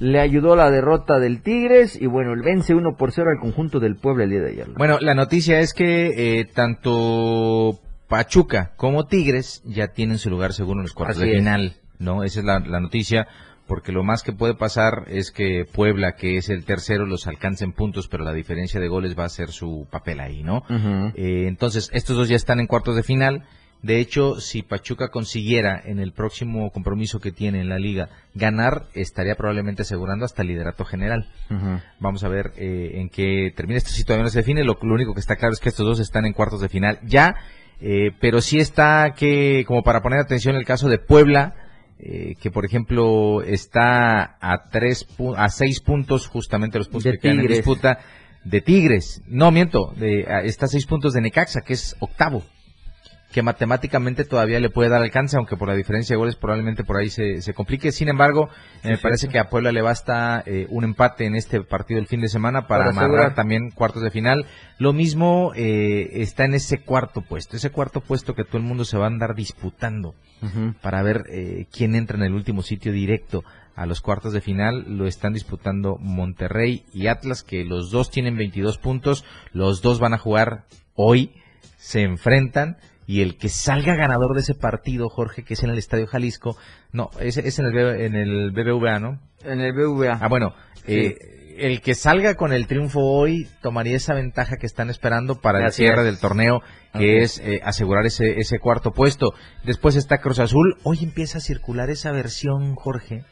Le 0.00 0.18
ayudó 0.18 0.56
la 0.56 0.70
derrota 0.70 1.18
del 1.18 1.42
Tigres 1.42 1.96
y 2.00 2.06
bueno, 2.06 2.32
el 2.32 2.42
vence 2.42 2.74
1 2.74 2.96
por 2.96 3.12
0 3.12 3.30
al 3.30 3.40
conjunto 3.40 3.78
del 3.80 3.96
Puebla 3.96 4.24
el 4.24 4.30
día 4.30 4.40
de 4.40 4.50
ayer. 4.50 4.66
Bueno, 4.76 4.98
la 5.00 5.14
noticia 5.14 5.60
es 5.60 5.72
que 5.74 6.40
eh, 6.40 6.44
tanto 6.46 7.78
Pachuca 8.08 8.72
como 8.76 9.06
Tigres 9.06 9.62
ya 9.64 9.88
tienen 9.88 10.18
su 10.18 10.30
lugar 10.30 10.52
seguro 10.52 10.80
en 10.80 10.84
los 10.84 10.94
cuartos 10.94 11.18
Así 11.18 11.26
de 11.26 11.32
es. 11.36 11.38
final, 11.38 11.74
¿no? 11.98 12.24
Esa 12.24 12.40
es 12.40 12.46
la, 12.46 12.60
la 12.60 12.80
noticia, 12.80 13.28
porque 13.66 13.92
lo 13.92 14.02
más 14.02 14.22
que 14.22 14.32
puede 14.32 14.54
pasar 14.54 15.04
es 15.08 15.30
que 15.30 15.64
Puebla, 15.70 16.16
que 16.16 16.38
es 16.38 16.48
el 16.48 16.64
tercero, 16.64 17.06
los 17.06 17.26
alcance 17.26 17.64
en 17.64 17.72
puntos, 17.72 18.08
pero 18.08 18.24
la 18.24 18.32
diferencia 18.32 18.80
de 18.80 18.88
goles 18.88 19.16
va 19.18 19.24
a 19.26 19.28
ser 19.28 19.50
su 19.50 19.86
papel 19.90 20.18
ahí, 20.20 20.42
¿no? 20.42 20.64
Eh, 21.14 21.44
entonces, 21.46 21.90
estos 21.92 22.16
dos 22.16 22.28
ya 22.28 22.36
están 22.36 22.58
en 22.58 22.66
cuartos 22.66 22.96
de 22.96 23.02
final. 23.02 23.44
De 23.82 23.98
hecho, 23.98 24.40
si 24.40 24.62
Pachuca 24.62 25.08
consiguiera 25.08 25.80
en 25.84 26.00
el 26.00 26.12
próximo 26.12 26.70
compromiso 26.70 27.18
que 27.18 27.32
tiene 27.32 27.60
en 27.60 27.68
la 27.70 27.78
liga 27.78 28.10
ganar, 28.34 28.86
estaría 28.94 29.36
probablemente 29.36 29.82
asegurando 29.82 30.26
hasta 30.26 30.42
el 30.42 30.48
liderato 30.48 30.84
general. 30.84 31.28
Vamos 31.98 32.22
a 32.24 32.28
ver 32.28 32.52
eh, 32.56 32.92
en 33.00 33.08
qué 33.08 33.52
termina 33.56 33.78
esto. 33.78 33.90
Si 33.90 34.04
todavía 34.04 34.24
no 34.24 34.30
se 34.30 34.40
define, 34.40 34.64
lo, 34.64 34.76
lo 34.82 34.94
único 34.94 35.14
que 35.14 35.20
está 35.20 35.36
claro 35.36 35.54
es 35.54 35.60
que 35.60 35.70
estos 35.70 35.86
dos 35.86 35.98
están 36.00 36.26
en 36.26 36.34
cuartos 36.34 36.60
de 36.60 36.68
final 36.68 36.98
ya. 37.04 37.34
eh, 37.80 38.10
pero 38.20 38.42
sí 38.42 38.58
está 38.58 39.14
que, 39.16 39.64
como 39.66 39.82
para 39.82 40.02
poner 40.02 40.20
atención, 40.20 40.56
el 40.56 40.66
caso 40.66 40.88
de 40.90 40.98
Puebla, 40.98 41.54
eh, 41.98 42.34
que 42.40 42.50
por 42.50 42.66
ejemplo 42.66 43.40
está 43.42 44.36
a 44.42 44.68
tres 44.70 45.06
pu- 45.16 45.34
a 45.38 45.48
seis 45.48 45.80
puntos, 45.80 46.26
justamente 46.26 46.76
los 46.78 46.88
puntos 46.88 47.04
De 47.04 47.12
que 47.12 47.18
quedan 47.18 47.36
en 47.40 47.46
disputa 47.56 47.98
de 48.44 48.60
Tigres. 48.60 49.22
No, 49.26 49.50
miento, 49.50 49.94
de, 49.96 50.26
a- 50.28 50.42
está 50.42 50.66
a 50.66 50.68
seis 50.68 50.84
puntos 50.86 51.14
de 51.14 51.22
Necaxa, 51.22 51.62
que 51.62 51.72
es 51.72 51.96
octavo 52.00 52.42
que 53.32 53.42
matemáticamente 53.42 54.24
todavía 54.24 54.58
le 54.58 54.70
puede 54.70 54.88
dar 54.90 55.02
alcance, 55.02 55.36
aunque 55.36 55.56
por 55.56 55.68
la 55.68 55.76
diferencia 55.76 56.14
de 56.14 56.18
goles 56.18 56.36
probablemente 56.36 56.82
por 56.82 56.96
ahí 56.96 57.10
se, 57.10 57.42
se 57.42 57.54
complique. 57.54 57.92
Sin 57.92 58.08
embargo, 58.08 58.48
me 58.82 58.98
parece 58.98 59.28
que 59.28 59.38
a 59.38 59.48
Puebla 59.48 59.70
le 59.70 59.82
basta 59.82 60.42
eh, 60.46 60.66
un 60.70 60.84
empate 60.84 61.26
en 61.26 61.36
este 61.36 61.60
partido 61.62 61.98
del 61.98 62.08
fin 62.08 62.20
de 62.20 62.28
semana 62.28 62.66
para, 62.66 62.84
Para 62.84 62.90
amarrar 62.90 63.10
asegurar. 63.10 63.34
también 63.34 63.70
cuartos 63.70 64.02
de 64.02 64.10
final. 64.10 64.46
Lo 64.78 64.92
mismo 64.92 65.52
eh, 65.54 66.08
está 66.14 66.44
en 66.44 66.54
ese 66.54 66.80
cuarto 66.80 67.22
puesto, 67.22 67.56
ese 67.56 67.70
cuarto 67.70 68.00
puesto 68.00 68.34
que 68.34 68.44
todo 68.44 68.58
el 68.58 68.64
mundo 68.64 68.84
se 68.84 68.98
va 68.98 69.04
a 69.04 69.08
andar 69.08 69.34
disputando 69.34 70.14
para 70.80 71.02
ver 71.02 71.24
eh, 71.30 71.66
quién 71.70 71.94
entra 71.94 72.16
en 72.16 72.22
el 72.22 72.32
último 72.32 72.62
sitio 72.62 72.92
directo 72.92 73.44
a 73.76 73.86
los 73.86 74.00
cuartos 74.00 74.32
de 74.32 74.40
final. 74.40 74.84
Lo 74.88 75.06
están 75.06 75.34
disputando 75.34 75.96
Monterrey 76.00 76.84
y 76.92 77.06
Atlas, 77.06 77.42
que 77.42 77.64
los 77.64 77.90
dos 77.90 78.10
tienen 78.10 78.36
22 78.36 78.78
puntos. 78.78 79.24
Los 79.52 79.82
dos 79.82 80.00
van 80.00 80.14
a 80.14 80.18
jugar 80.18 80.64
hoy, 80.94 81.32
se 81.76 82.02
enfrentan. 82.02 82.78
Y 83.10 83.22
el 83.22 83.36
que 83.38 83.48
salga 83.48 83.96
ganador 83.96 84.34
de 84.36 84.42
ese 84.42 84.54
partido, 84.54 85.08
Jorge, 85.08 85.42
que 85.42 85.54
es 85.54 85.64
en 85.64 85.70
el 85.70 85.78
Estadio 85.78 86.06
Jalisco, 86.06 86.56
no, 86.92 87.10
es, 87.18 87.38
es 87.38 87.58
en, 87.58 87.66
el, 87.66 87.76
en 87.76 88.14
el 88.14 88.52
BBVA, 88.52 89.00
¿no? 89.00 89.18
En 89.42 89.60
el 89.60 89.72
BVA. 89.72 90.20
Ah, 90.20 90.28
bueno, 90.28 90.54
eh, 90.86 91.56
el 91.58 91.80
que 91.80 91.96
salga 91.96 92.36
con 92.36 92.52
el 92.52 92.68
triunfo 92.68 93.00
hoy 93.00 93.48
tomaría 93.62 93.96
esa 93.96 94.14
ventaja 94.14 94.58
que 94.58 94.66
están 94.66 94.90
esperando 94.90 95.40
para 95.40 95.66
el 95.66 95.72
cierre 95.72 96.04
del 96.04 96.20
torneo, 96.20 96.62
que 96.92 97.22
es 97.22 97.40
eh, 97.40 97.60
asegurar 97.64 98.06
ese, 98.06 98.38
ese 98.38 98.60
cuarto 98.60 98.92
puesto. 98.92 99.34
Después 99.64 99.96
está 99.96 100.18
Cruz 100.18 100.38
Azul. 100.38 100.76
Hoy 100.84 101.00
empieza 101.02 101.38
a 101.38 101.40
circular 101.40 101.90
esa 101.90 102.12
versión, 102.12 102.76
Jorge, 102.76 103.24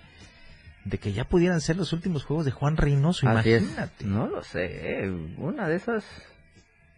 de 0.86 0.98
que 0.98 1.12
ya 1.12 1.22
pudieran 1.22 1.60
ser 1.60 1.76
los 1.76 1.92
últimos 1.92 2.24
juegos 2.24 2.44
de 2.46 2.50
Juan 2.50 2.76
Reynoso. 2.76 3.26
Imagínate. 3.26 4.04
No 4.04 4.26
lo 4.26 4.42
sé, 4.42 5.08
una 5.36 5.68
de 5.68 5.76
esas. 5.76 6.04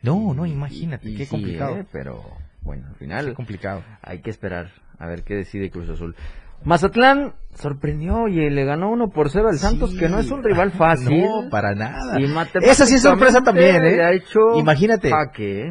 No, 0.00 0.32
no, 0.32 0.46
imagínate. 0.46 1.10
Y- 1.10 1.16
qué 1.18 1.24
sí, 1.26 1.30
complicado. 1.30 1.76
eh, 1.76 1.84
pero 1.92 2.24
bueno, 2.62 2.86
al 2.88 2.94
final 2.96 3.34
complicado. 3.34 3.82
hay 4.02 4.20
que 4.20 4.30
esperar 4.30 4.70
a 4.98 5.06
ver 5.06 5.22
qué 5.22 5.34
decide 5.34 5.70
Cruz 5.70 5.88
Azul. 5.88 6.14
Mazatlán 6.62 7.32
sorprendió 7.54 8.28
y 8.28 8.50
le 8.50 8.64
ganó 8.66 8.90
1 8.90 9.08
por 9.08 9.30
0 9.30 9.48
al 9.48 9.58
Santos, 9.58 9.92
Sí. 9.92 9.98
que 9.98 10.10
no 10.10 10.18
es 10.18 10.30
un 10.30 10.42
rival 10.44 10.70
fácil. 10.78 11.22
No, 11.22 11.48
para 11.50 11.74
nada. 11.74 12.20
Y 12.20 12.24
Esa 12.62 12.84
sí 12.84 12.96
es 12.96 13.02
sorpresa 13.02 13.40
también, 13.42 13.82
le 13.82 14.04
ha 14.04 14.12
¿eh? 14.12 14.16
hecho 14.16 14.58
Imagínate. 14.58 15.10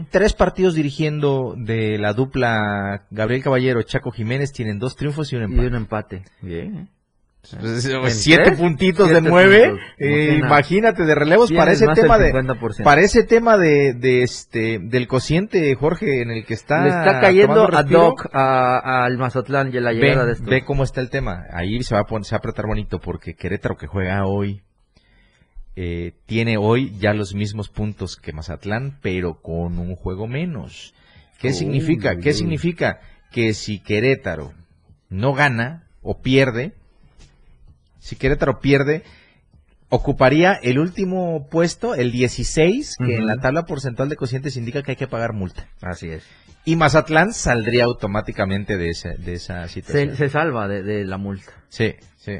Tres 0.09 0.33
partidos 0.33 0.73
dirigiendo 0.73 1.53
de 1.55 1.99
la 1.99 2.13
dupla 2.13 3.03
Gabriel 3.11 3.43
Caballero, 3.43 3.83
Chaco 3.83 4.09
Jiménez, 4.11 4.51
tienen 4.51 4.79
dos 4.79 4.95
triunfos 4.95 5.31
y 5.31 5.35
un 5.35 5.43
Y 5.43 5.45
empate. 5.45 5.67
un 5.67 5.75
empate. 5.75 6.23
Bien. 6.41 6.89
Pues, 7.41 7.85
¿En 7.85 8.11
siete 8.11 8.51
puntitos 8.51 9.07
Siete 9.07 9.21
de 9.21 9.29
nueve. 9.29 9.73
eh, 9.97 10.35
imagínate 10.39 11.03
de 11.05 11.15
relevos 11.15 11.51
para 11.51 11.71
ese 11.71 11.87
tema 11.87 12.17
de 12.17 12.33
50%. 12.33 12.83
para 12.83 13.01
ese 13.01 13.23
tema 13.23 13.57
de, 13.57 13.93
de 13.93 14.23
este 14.23 14.77
del 14.79 15.07
cociente 15.07 15.73
Jorge 15.75 16.21
en 16.21 16.31
el 16.31 16.45
que 16.45 16.53
está 16.53 16.83
Le 16.83 16.89
está 16.89 17.21
cayendo 17.21 17.63
a. 17.75 17.83
Doc 17.83 18.27
a- 18.33 19.05
al 19.05 19.17
Mazatlán 19.17 19.69
y 19.73 19.79
la 19.79 19.93
llegada 19.93 20.21
de 20.23 20.25
Ve, 20.27 20.31
estos. 20.33 20.47
ve 20.49 20.63
cómo 20.65 20.83
está 20.83 20.99
el 21.01 21.09
tema. 21.09 21.45
Ahí 21.53 21.81
se 21.81 21.95
va 21.95 22.01
a, 22.01 22.05
pon- 22.05 22.25
se 22.25 22.31
va 22.35 22.37
a 22.37 22.39
apretar 22.39 22.65
bonito 22.67 22.99
porque 22.99 23.33
Querétaro 23.35 23.77
que 23.77 23.87
juega 23.87 24.25
hoy 24.25 24.61
eh, 25.75 26.11
tiene 26.25 26.57
hoy 26.57 26.93
ya 26.99 27.13
los 27.13 27.33
mismos 27.33 27.69
puntos 27.69 28.17
que 28.17 28.33
Mazatlán, 28.33 28.99
pero 29.01 29.41
con 29.41 29.79
un 29.79 29.95
juego 29.95 30.27
menos. 30.27 30.93
¿Qué 31.39 31.53
significa? 31.53 32.17
¿Qué 32.17 32.33
significa? 32.33 32.99
Que 33.31 33.53
si 33.53 33.79
Querétaro 33.79 34.51
no 35.09 35.33
gana 35.33 35.83
o 36.01 36.19
pierde, 36.21 36.73
si 37.99 38.15
Querétaro 38.15 38.59
pierde, 38.59 39.03
ocuparía 39.89 40.53
el 40.53 40.79
último 40.79 41.47
puesto, 41.49 41.95
el 41.95 42.11
16, 42.11 42.95
que 43.05 43.15
en 43.15 43.25
la 43.25 43.37
tabla 43.37 43.65
porcentual 43.65 44.09
de 44.09 44.15
cocientes 44.15 44.55
indica 44.57 44.83
que 44.83 44.91
hay 44.91 44.97
que 44.97 45.07
pagar 45.07 45.33
multa. 45.33 45.67
Así 45.81 46.09
es. 46.09 46.23
Y 46.65 46.75
Mazatlán 46.75 47.33
saldría 47.33 47.85
automáticamente 47.85 48.77
de 48.77 48.89
esa, 48.89 49.09
de 49.17 49.33
esa 49.33 49.67
situación. 49.67 50.11
Se, 50.11 50.15
se 50.17 50.29
salva 50.29 50.67
de, 50.67 50.83
de 50.83 51.05
la 51.05 51.17
multa. 51.17 51.51
Sí, 51.69 51.95
sí. 52.17 52.33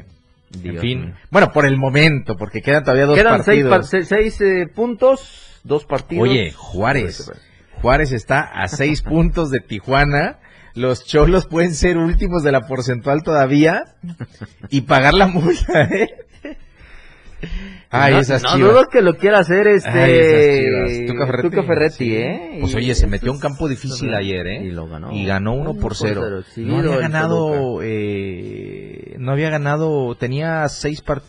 en 0.62 0.78
fin, 0.78 1.00
mío. 1.06 1.14
bueno, 1.30 1.50
por 1.52 1.66
el 1.66 1.76
momento, 1.76 2.36
porque 2.36 2.60
quedan 2.60 2.84
todavía 2.84 3.06
dos 3.06 3.16
Quedan 3.18 3.42
seis, 3.42 3.64
partidos. 3.64 3.70
par- 3.70 3.84
se- 3.84 4.04
seis, 4.04 4.40
eh, 4.40 4.66
puntos, 4.72 5.60
dos 5.64 5.84
partidos. 5.86 6.28
Oye, 6.28 6.52
Juárez. 6.52 7.32
Juárez 7.82 8.12
está 8.12 8.40
a 8.42 8.68
seis 8.68 9.02
puntos 9.02 9.50
de 9.50 9.58
Tijuana. 9.60 10.38
Los 10.74 11.04
cholos 11.04 11.46
pueden 11.46 11.74
ser 11.74 11.98
últimos 11.98 12.42
de 12.42 12.52
la 12.52 12.62
porcentual 12.62 13.22
todavía 13.22 13.94
y 14.68 14.82
pagar 14.82 15.14
la 15.14 15.26
multa, 15.26 15.82
¿eh? 15.82 16.08
Ay, 17.92 18.14
no, 18.14 18.20
esas 18.20 18.42
no 18.44 18.54
chivas. 18.54 18.72
dudo 18.72 18.88
que 18.88 19.02
lo 19.02 19.16
quiera 19.16 19.40
hacer 19.40 19.66
este 19.66 19.88
Ay, 19.90 20.12
esas 20.12 20.96
chivas. 20.98 21.06
Tuca 21.12 21.26
Ferretti. 21.26 21.66
Ferretti, 21.66 21.96
Sí. 22.04 22.16
¿eh? 22.16 22.58
Pues 22.60 22.72
Y- 22.72 22.76
oye, 22.76 22.94
se 22.94 23.06
metió 23.08 23.30
a 23.30 23.34
un 23.34 23.40
campo 23.40 23.68
difícil 23.68 24.14
ayer, 24.14 24.46
¿eh? 24.46 24.62
Y 24.64 24.70
lo 24.70 24.86
ganó. 24.86 25.10
Y 25.12 25.26
ganó 25.26 25.54
uno 25.54 25.74
por 25.74 25.96
cero. 25.96 26.22
No 26.30 26.38
exhibido 26.38 26.92
había 26.92 27.00
ganado, 27.08 27.80
eh, 27.82 29.16
no 29.18 29.32
había 29.32 29.50
ganado, 29.50 30.14
tenía 30.14 30.68
seis 30.68 31.00
par- 31.02 31.22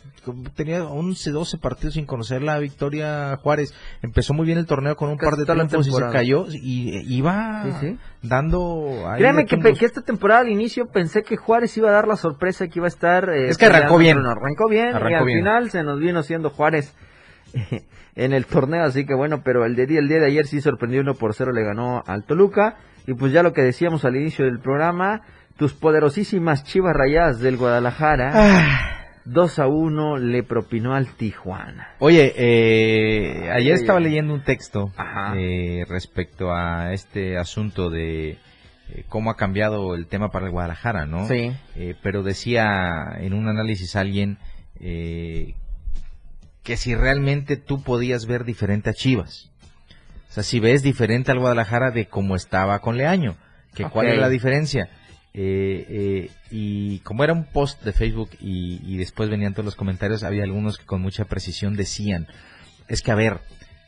tenía 0.56 0.84
11, 0.84 1.32
12 1.32 1.58
partidos 1.58 1.96
sin 1.96 2.06
conocer 2.06 2.44
la 2.44 2.60
victoria 2.60 3.36
Juárez. 3.42 3.74
Empezó 4.04 4.36
muy 4.36 4.46
bien 4.46 4.60
el 4.60 4.68
torneo 4.68 4.96
con 4.96 5.10
un 5.10 5.18
Casi 5.18 5.32
par 5.32 5.40
de 5.40 5.46
triunfos 5.52 5.88
y 5.88 5.92
se 5.92 6.02
cayó 6.12 6.46
y 6.52 6.96
eh, 6.96 7.04
iba 7.08 7.64
Sí, 7.64 7.72
sí. 7.82 7.98
dando 8.22 9.10
ahí 9.10 9.18
Créeme 9.20 9.46
que, 9.48 9.58
que 9.60 9.84
esta 9.86 10.02
temporada 10.04 10.42
al 10.42 10.50
inicio 10.50 10.86
pensé 10.86 11.24
que 11.24 11.38
Juárez 11.38 11.76
iba 11.78 11.90
a 11.90 11.94
dar 11.94 12.08
la 12.08 12.18
sorpresa 12.18 12.68
que 12.68 12.78
iba 12.78 12.86
a 12.86 12.90
estar. 12.90 13.30
eh, 13.30 13.50
Es 13.50 13.58
que 13.58 13.66
arrancó 13.66 13.98
bien. 13.98 14.20
Arrancó 14.20 14.70
bien 14.70 14.90
y 14.92 14.96
Arrancó 14.96 15.18
al 15.22 15.26
bien. 15.26 15.40
final 15.40 15.72
se 15.72 15.82
nos 15.82 16.00
vino 16.00 16.22
siendo 16.22 16.51
Juárez 16.52 16.96
en 18.16 18.34
el 18.34 18.46
torneo, 18.46 18.84
así 18.84 19.06
que 19.06 19.16
bueno, 19.16 19.42
pero 19.44 19.66
el 19.66 19.76
de 19.76 19.88
día, 19.88 20.00
el 20.00 20.08
día 20.08 20.20
de 20.20 20.28
ayer 20.28 20.46
sí 20.46 20.62
sorprendió 20.62 21.02
1 21.02 21.16
por 21.16 21.34
0, 21.34 21.52
le 21.52 21.64
ganó 21.64 22.04
al 22.06 22.24
Toluca. 22.26 22.78
Y 23.08 23.14
pues 23.16 23.32
ya 23.32 23.42
lo 23.42 23.54
que 23.54 23.62
decíamos 23.62 24.06
al 24.06 24.16
inicio 24.16 24.46
del 24.46 24.60
programa, 24.60 25.22
tus 25.58 25.74
poderosísimas 25.74 26.64
chivas 26.64 26.96
rayadas 26.96 27.40
del 27.40 27.58
Guadalajara, 27.58 28.32
Ah. 28.34 28.98
2 29.26 29.60
a 29.60 29.68
1 29.68 30.18
le 30.18 30.44
propinó 30.44 30.94
al 30.94 31.08
Tijuana. 31.16 31.90
Oye, 32.00 32.34
eh, 32.36 33.50
ayer 33.52 33.74
Ay, 33.74 33.80
estaba 33.82 34.00
leyendo 34.00 34.34
un 34.34 34.44
texto 34.44 34.92
eh, 35.36 35.86
respecto 35.88 36.52
a 36.54 36.94
este 36.94 37.38
asunto 37.38 37.90
de 37.90 38.32
eh, 38.32 38.38
cómo 39.10 39.30
ha 39.30 39.38
cambiado 39.38 39.94
el 39.96 40.08
tema 40.08 40.30
para 40.30 40.46
el 40.48 40.52
Guadalajara, 40.52 41.06
¿no? 41.06 41.28
Sí. 41.28 41.52
Eh, 41.76 41.96
pero 42.02 42.24
decía 42.24 43.16
en 43.20 43.34
un 43.34 43.48
análisis 43.48 43.96
alguien 43.96 44.38
eh, 44.80 45.54
que 46.64 46.78
si 46.78 46.96
realmente 46.96 47.58
tú 47.58 47.82
podías 47.82 48.26
ver 48.26 48.44
diferente 48.46 48.90
a 48.90 48.94
Chivas. 48.94 49.50
O 50.30 50.34
sea, 50.34 50.44
si 50.44 50.60
ves 50.60 50.84
diferente 50.84 51.32
al 51.32 51.40
Guadalajara 51.40 51.92
de 51.92 52.08
cómo 52.08 52.36
estaba 52.36 52.80
con 52.80 52.98
Leaño, 52.98 53.36
que 53.74 53.84
cuál 53.86 54.08
era 54.08 54.22
la 54.22 54.30
diferencia. 54.30 54.90
Eh, 55.34 55.86
eh, 55.90 56.30
y 56.52 57.00
como 57.00 57.24
era 57.24 57.34
un 57.34 57.46
post 57.46 57.84
de 57.84 57.94
Facebook 57.94 58.32
y, 58.40 58.82
y 58.86 58.98
después 58.98 59.30
venían 59.30 59.54
todos 59.54 59.66
los 59.66 59.76
comentarios, 59.76 60.24
había 60.24 60.44
algunos 60.44 60.78
que 60.78 60.86
con 60.86 61.02
mucha 61.02 61.26
precisión 61.26 61.76
decían, 61.76 62.28
es 62.88 63.02
que 63.02 63.12
a 63.12 63.16
ver, 63.16 63.40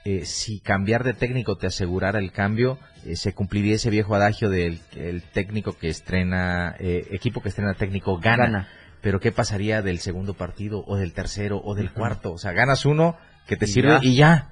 eh, 0.05 0.25
si 0.25 0.59
cambiar 0.59 1.05
de 1.05 1.13
técnico 1.13 1.55
te 1.55 1.67
asegurara 1.67 2.19
el 2.19 2.33
cambio, 2.33 2.77
eh, 3.05 3.15
se 3.15 3.33
cumpliría 3.33 3.75
ese 3.75 3.89
viejo 3.89 4.15
adagio 4.15 4.49
del 4.49 4.79
el 4.97 5.21
técnico 5.21 5.77
que 5.77 5.87
estrena, 5.87 6.75
eh, 6.77 7.07
equipo 7.11 7.41
que 7.41 7.47
estrena 7.47 7.73
técnico 7.73 8.17
gana. 8.17 8.45
Gana. 8.45 8.67
Pero 9.03 9.19
¿qué 9.19 9.31
pasaría 9.31 9.83
del 9.83 9.99
segundo 9.99 10.33
partido 10.33 10.83
o 10.87 10.95
del 10.95 11.13
tercero 11.13 11.61
o 11.63 11.75
del 11.75 11.91
cuarto? 11.91 12.31
O 12.31 12.37
sea, 12.39 12.53
ganas 12.53 12.85
uno 12.85 13.15
que 13.45 13.57
te 13.57 13.65
Y 13.65 13.67
sirve 13.67 13.89
ya. 13.89 13.99
y 14.01 14.15
ya. 14.15 14.49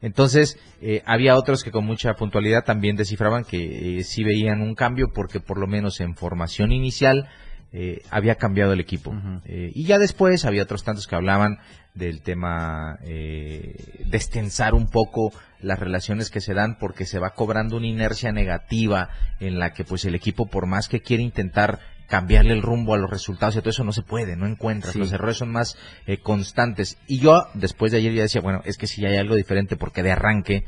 Entonces, 0.00 0.58
eh, 0.80 1.02
había 1.06 1.34
otros 1.34 1.64
que 1.64 1.72
con 1.72 1.84
mucha 1.84 2.14
puntualidad 2.14 2.64
también 2.64 2.94
descifraban 2.94 3.42
que 3.42 3.98
eh, 3.98 4.04
sí 4.04 4.22
veían 4.22 4.60
un 4.60 4.76
cambio 4.76 5.08
porque 5.12 5.40
por 5.40 5.58
lo 5.58 5.66
menos 5.66 6.00
en 6.00 6.14
formación 6.14 6.70
inicial 6.70 7.28
eh, 7.70 8.00
había 8.10 8.36
cambiado 8.36 8.72
el 8.72 8.80
equipo. 8.80 9.14
Eh, 9.44 9.72
y 9.74 9.84
ya 9.84 9.98
después 9.98 10.46
había 10.46 10.62
otros 10.62 10.84
tantos 10.84 11.06
que 11.06 11.16
hablaban 11.16 11.58
del 11.94 12.22
tema 12.22 12.98
eh, 13.04 13.74
destensar 14.06 14.72
un 14.72 14.88
poco 14.88 15.32
las 15.60 15.78
relaciones 15.78 16.30
que 16.30 16.40
se 16.40 16.54
dan 16.54 16.78
porque 16.78 17.04
se 17.04 17.18
va 17.18 17.34
cobrando 17.34 17.76
una 17.76 17.86
inercia 17.86 18.32
negativa 18.32 19.10
en 19.40 19.58
la 19.58 19.74
que 19.74 19.84
pues 19.84 20.06
el 20.06 20.14
equipo 20.14 20.46
por 20.46 20.66
más 20.66 20.88
que 20.88 21.00
quiere 21.00 21.22
intentar 21.22 21.80
cambiarle 22.08 22.54
el 22.54 22.62
rumbo 22.62 22.94
a 22.94 22.98
los 22.98 23.10
resultados 23.10 23.54
y 23.54 23.58
todo 23.60 23.70
eso 23.70 23.84
no 23.84 23.92
se 23.92 24.02
puede, 24.02 24.34
no 24.34 24.46
encuentras, 24.46 24.94
Sí. 24.94 24.98
los 24.98 25.12
errores 25.12 25.36
son 25.36 25.52
más 25.52 25.76
eh, 26.06 26.18
constantes. 26.18 26.98
Y 27.06 27.18
yo 27.20 27.46
después 27.54 27.92
de 27.92 27.98
ayer 27.98 28.14
ya 28.14 28.22
decía, 28.22 28.40
bueno, 28.40 28.62
es 28.64 28.76
que 28.78 28.86
si 28.86 29.04
hay 29.04 29.16
algo 29.16 29.34
diferente 29.36 29.76
porque 29.76 30.02
de 30.02 30.12
arranque 30.12 30.64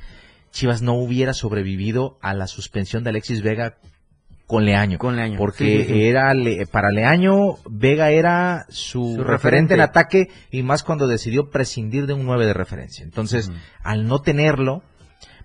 Chivas 0.53 0.83
no 0.83 0.95
hubiera 0.95 1.33
sobrevivido 1.33 2.19
a 2.23 2.35
la 2.35 2.47
suspensión 2.47 3.05
de 3.05 3.11
Alexis 3.11 3.41
Vega 3.43 3.77
con 4.47 4.65
Leaño. 4.65 4.99
Con 4.99 5.15
Leaño. 5.15 5.39
Porque 5.39 5.65
Sí, 5.65 5.83
sí, 5.85 5.93
sí. 5.95 6.03
era 6.07 6.35
le- 6.35 6.67
para 6.67 6.91
Leaño, 6.91 7.55
Vega 7.71 8.11
era 8.11 8.67
su, 8.69 9.15
Su 9.15 9.23
referente. 9.23 9.29
referente. 9.31 9.75
en 9.75 9.81
ataque 9.81 10.29
y 10.51 10.63
más 10.65 10.83
cuando 10.83 11.07
decidió 11.07 11.51
prescindir 11.51 12.07
de 12.07 12.15
un 12.15 12.27
9 12.27 12.47
de 12.47 12.53
referencia. 12.53 13.05
Entonces, 13.05 13.51
al 13.85 14.07
no 14.09 14.19
tenerlo, 14.23 14.83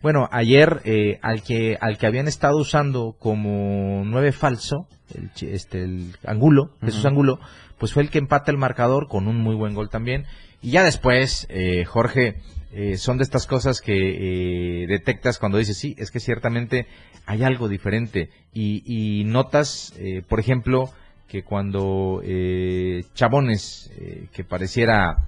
bueno, 0.01 0.27
ayer 0.31 0.81
eh, 0.85 1.19
al 1.21 1.43
que 1.43 1.77
al 1.79 1.97
que 1.97 2.07
habían 2.07 2.27
estado 2.27 2.57
usando 2.57 3.15
como 3.19 4.03
9 4.05 4.31
falso, 4.31 4.87
el, 5.13 5.31
este 5.49 5.83
el 5.83 6.15
Angulo, 6.25 6.71
Jesús. 6.81 7.05
Angulo, 7.05 7.39
pues 7.77 7.93
fue 7.93 8.03
el 8.03 8.09
que 8.09 8.19
empata 8.19 8.51
el 8.51 8.57
marcador 8.57 9.07
con 9.07 9.27
un 9.27 9.37
muy 9.37 9.55
buen 9.55 9.73
gol 9.73 9.89
también. 9.89 10.25
Y 10.61 10.71
ya 10.71 10.83
después, 10.83 11.45
eh, 11.49 11.85
Jorge, 11.85 12.41
eh, 12.71 12.97
son 12.97 13.17
de 13.17 13.23
estas 13.23 13.47
cosas 13.47 13.81
que 13.81 13.93
eh, 13.93 14.87
detectas 14.87 15.39
cuando 15.39 15.57
dices, 15.57 15.77
sí, 15.77 15.95
es 15.97 16.11
que 16.11 16.19
ciertamente 16.19 16.87
hay 17.25 17.43
algo 17.43 17.67
diferente. 17.67 18.29
Y, 18.53 18.83
y 18.85 19.23
notas, 19.25 19.93
eh, 19.97 20.21
por 20.27 20.39
ejemplo, 20.39 20.91
que 21.27 21.43
cuando 21.43 22.21
eh, 22.23 23.03
Chabones, 23.13 23.91
eh, 23.97 24.27
que 24.31 24.43
pareciera 24.43 25.25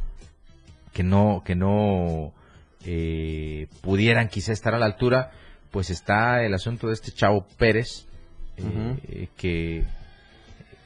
que 0.94 1.04
no, 1.04 1.42
que 1.46 1.56
no 1.56 2.34
eh, 2.86 3.68
pudieran 3.82 4.30
quizá 4.30 4.54
estar 4.54 4.74
a 4.74 4.80
la 4.80 4.86
altura, 4.86 5.32
pues 5.72 5.90
está 5.90 6.44
el 6.44 6.54
asunto 6.54 6.88
de 6.88 6.94
este 6.94 7.12
chavo 7.12 7.46
Pérez, 7.58 8.06
eh, 8.58 9.28
que 9.38 9.84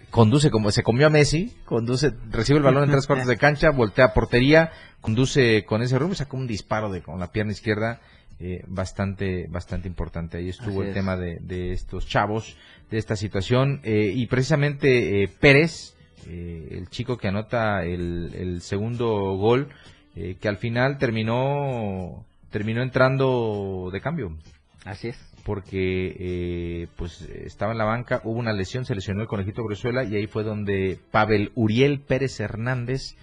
conduce 0.09 0.51
como 0.51 0.71
se 0.71 0.83
comió 0.83 1.07
a 1.07 1.09
Messi, 1.09 1.53
conduce, 1.65 2.11
recibe 2.29 2.57
el 2.57 2.63
balón 2.63 2.83
en 2.83 2.91
tres 2.91 3.07
cuartos 3.07 3.27
de 3.27 3.37
cancha, 3.37 3.71
voltea 3.71 4.05
a 4.05 4.13
portería, 4.13 4.71
conduce 4.99 5.63
con 5.65 5.81
ese 5.81 5.97
rumbo 5.97 6.13
y 6.13 6.17
saca 6.17 6.35
un 6.35 6.47
disparo 6.47 6.91
de 6.91 7.01
con 7.01 7.19
la 7.19 7.31
pierna 7.31 7.53
izquierda 7.53 8.01
eh, 8.39 8.63
bastante 8.67 9.47
bastante 9.49 9.87
importante. 9.87 10.37
Ahí 10.37 10.49
estuvo 10.49 10.81
Así 10.81 10.81
el 10.81 10.87
es. 10.89 10.93
tema 10.93 11.15
de, 11.15 11.37
de 11.41 11.71
estos 11.73 12.07
chavos, 12.07 12.57
de 12.89 12.97
esta 12.97 13.15
situación 13.15 13.79
eh, 13.83 14.11
y 14.13 14.25
precisamente 14.25 15.23
eh, 15.23 15.27
Pérez, 15.27 15.95
eh, 16.27 16.69
el 16.71 16.89
chico 16.89 17.17
que 17.17 17.27
anota 17.29 17.83
el, 17.83 18.33
el 18.33 18.61
segundo 18.61 19.07
gol, 19.37 19.69
eh, 20.15 20.35
que 20.39 20.47
al 20.49 20.57
final 20.57 20.97
terminó 20.97 22.25
terminó 22.49 22.81
entrando 22.83 23.89
de 23.93 24.01
cambio 24.01 24.35
Así 24.83 25.09
es. 25.09 25.17
porque 25.45 26.15
eh, 26.19 26.87
pues 26.97 27.21
estaba 27.21 27.71
en 27.71 27.77
la 27.77 27.85
banca, 27.85 28.21
hubo 28.23 28.37
una 28.39 28.51
lesión, 28.53 28.83
se 28.85 28.95
lesionó 28.95 29.21
el 29.21 29.27
conejito 29.27 29.63
Bruzuela 29.63 30.03
y 30.03 30.15
ahí 30.15 30.27
fue 30.27 30.43
donde 30.43 30.99
Pavel 31.11 31.51
Uriel 31.55 32.01
Pérez 32.01 32.39
Hernández 32.39 33.15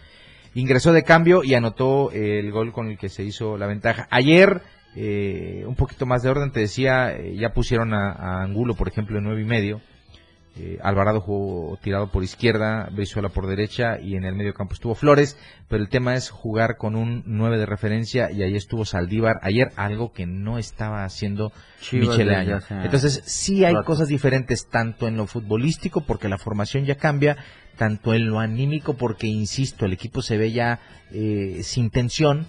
ingresó 0.55 0.93
de 0.93 1.03
cambio 1.05 1.43
y 1.45 1.55
anotó 1.55 2.11
el 2.13 2.51
gol 2.53 2.73
con 2.73 2.89
el 2.89 2.99
que 2.99 3.09
se 3.09 3.23
hizo 3.23 3.59
la 3.59 3.67
ventaja. 3.67 4.09
Ayer, 4.11 4.63
eh, 4.97 5.65
un 5.67 5.75
poquito 5.75 6.07
más 6.07 6.23
de 6.23 6.31
orden, 6.31 6.51
te 6.51 6.61
decía, 6.61 7.13
eh, 7.15 7.37
ya 7.37 7.51
pusieron 7.51 7.93
a, 7.95 8.13
a 8.13 8.43
Angulo, 8.43 8.75
por 8.75 8.89
ejemplo, 8.89 9.19
en 9.19 9.25
nueve 9.25 9.43
y 9.43 9.45
medio. 9.45 9.81
Eh, 10.61 10.79
Alvarado 10.83 11.21
jugó 11.21 11.77
tirado 11.77 12.11
por 12.11 12.25
izquierda, 12.25 12.89
Brizuela 12.91 13.29
por 13.29 13.47
derecha 13.47 14.01
y 14.01 14.17
en 14.17 14.25
el 14.25 14.35
medio 14.35 14.55
campo 14.55 14.75
estuvo 14.75 14.95
Flores, 14.95 15.39
pero 15.69 15.83
el 15.83 15.89
tema 15.89 16.15
es 16.17 16.31
jugar 16.31 16.77
con 16.77 16.97
un 16.97 17.23
9 17.27 17.59
de 17.59 17.67
referencia 17.67 18.31
y 18.33 18.43
ahí 18.43 18.57
estuvo 18.57 18.85
Saldívar 18.85 19.37
ayer, 19.43 19.71
algo 19.77 20.13
que 20.13 20.27
no 20.27 20.59
estaba 20.59 21.05
haciendo 21.05 21.53
Michele 21.93 22.35
Año. 22.35 22.59
Entonces 22.71 23.23
sí 23.25 23.65
hay 23.65 23.75
rato. 23.75 23.87
cosas 23.87 24.09
diferentes 24.09 24.69
tanto 24.69 25.07
en 25.07 25.17
lo 25.17 25.27
futbolístico 25.27 26.01
porque 26.01 26.29
la 26.29 26.39
formación 26.39 26.85
ya 26.85 26.97
cambia, 26.97 27.37
tanto 27.77 28.13
en 28.13 28.29
lo 28.29 28.41
anímico 28.41 28.95
porque, 28.97 29.29
insisto, 29.29 29.87
el 29.87 29.93
equipo 29.93 30.23
se 30.23 30.39
ve 30.39 30.51
ya 30.51 30.81
eh, 31.13 31.61
sin 31.63 31.91
tensión, 31.91 32.47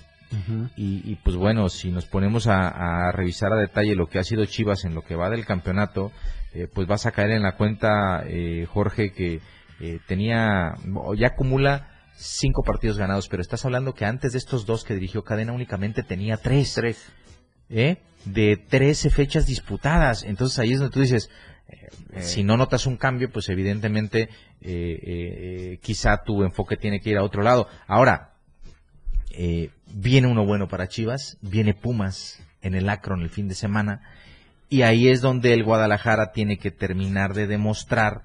y, 0.76 1.02
y, 1.12 1.15
pues 1.24 1.36
bueno, 1.38 1.69
si 1.69 1.89
nos 1.89 2.06
ponemos 2.06 2.45
a, 2.45 3.08
a 3.08 3.12
revisar 3.12 3.52
a 3.52 3.56
detalle 3.56 3.95
lo 3.95 4.06
que 4.06 4.19
ha 4.19 4.24
sido 4.24 4.45
Chivas 4.45 4.86
en 4.86 4.93
lo 4.93 5.02
que 5.02 5.15
va 5.15 5.32
del 5.32 5.43
campeonato, 5.43 6.12
eh, 6.54 6.68
pues 6.74 6.88
vas 6.88 7.06
a 7.06 7.12
caer 7.12 7.32
en 7.32 7.44
la 7.44 7.56
cuenta, 7.56 8.24
eh, 8.26 8.68
Jorge, 8.70 9.12
que 9.12 9.42
eh, 9.80 10.00
tenía, 10.08 10.76
ya 11.18 11.28
acumula 11.28 11.90
cinco 12.16 12.64
partidos 12.64 12.98
ganados, 12.98 13.28
pero 13.30 13.42
estás 13.42 13.64
hablando 13.66 13.94
que 13.94 14.06
antes 14.06 14.34
de 14.34 14.38
estos 14.38 14.66
dos 14.66 14.84
que 14.84 14.94
dirigió 14.94 15.24
Cadena 15.24 15.54
únicamente 15.54 16.04
tenía 16.04 16.38
tres. 16.38 16.74
Tres. 16.74 17.12
¿eh? 17.70 17.98
De 18.26 18.58
13 18.58 19.10
fechas 19.10 19.46
disputadas. 19.46 20.24
Entonces 20.24 20.60
ahí 20.60 20.74
es 20.74 20.80
donde 20.80 20.94
tú 20.94 21.00
dices, 21.00 21.30
eh, 22.12 22.22
si 22.22 22.44
no 22.44 22.58
notas 22.58 22.86
un 22.86 22.98
cambio, 22.98 23.32
pues 23.32 23.48
evidentemente 23.50 24.24
eh, 24.24 24.30
eh, 24.62 25.00
eh, 25.04 25.80
quizá 25.82 26.24
tu 26.24 26.44
enfoque 26.44 26.76
tiene 26.76 27.00
que 27.00 27.12
ir 27.12 27.18
a 27.18 27.24
otro 27.24 27.42
lado. 27.42 27.68
Ahora, 27.88 28.34
eh, 29.32 29.70
viene 29.94 30.28
uno 30.28 30.46
bueno 30.46 30.68
para 30.68 30.88
Chivas, 30.88 31.38
viene 31.42 31.74
Pumas 31.74 32.44
en 32.62 32.76
el 32.76 32.90
Acron 32.90 33.22
el 33.22 33.30
fin 33.30 33.48
de 33.48 33.56
semana, 33.56 34.02
y 34.70 34.84
ahí 34.84 35.08
es 35.10 35.22
donde 35.22 35.54
el 35.54 35.64
Guadalajara 35.64 36.32
tiene 36.32 36.58
que 36.58 36.72
terminar 36.72 37.34
de 37.34 37.48
demostrar 37.48 38.22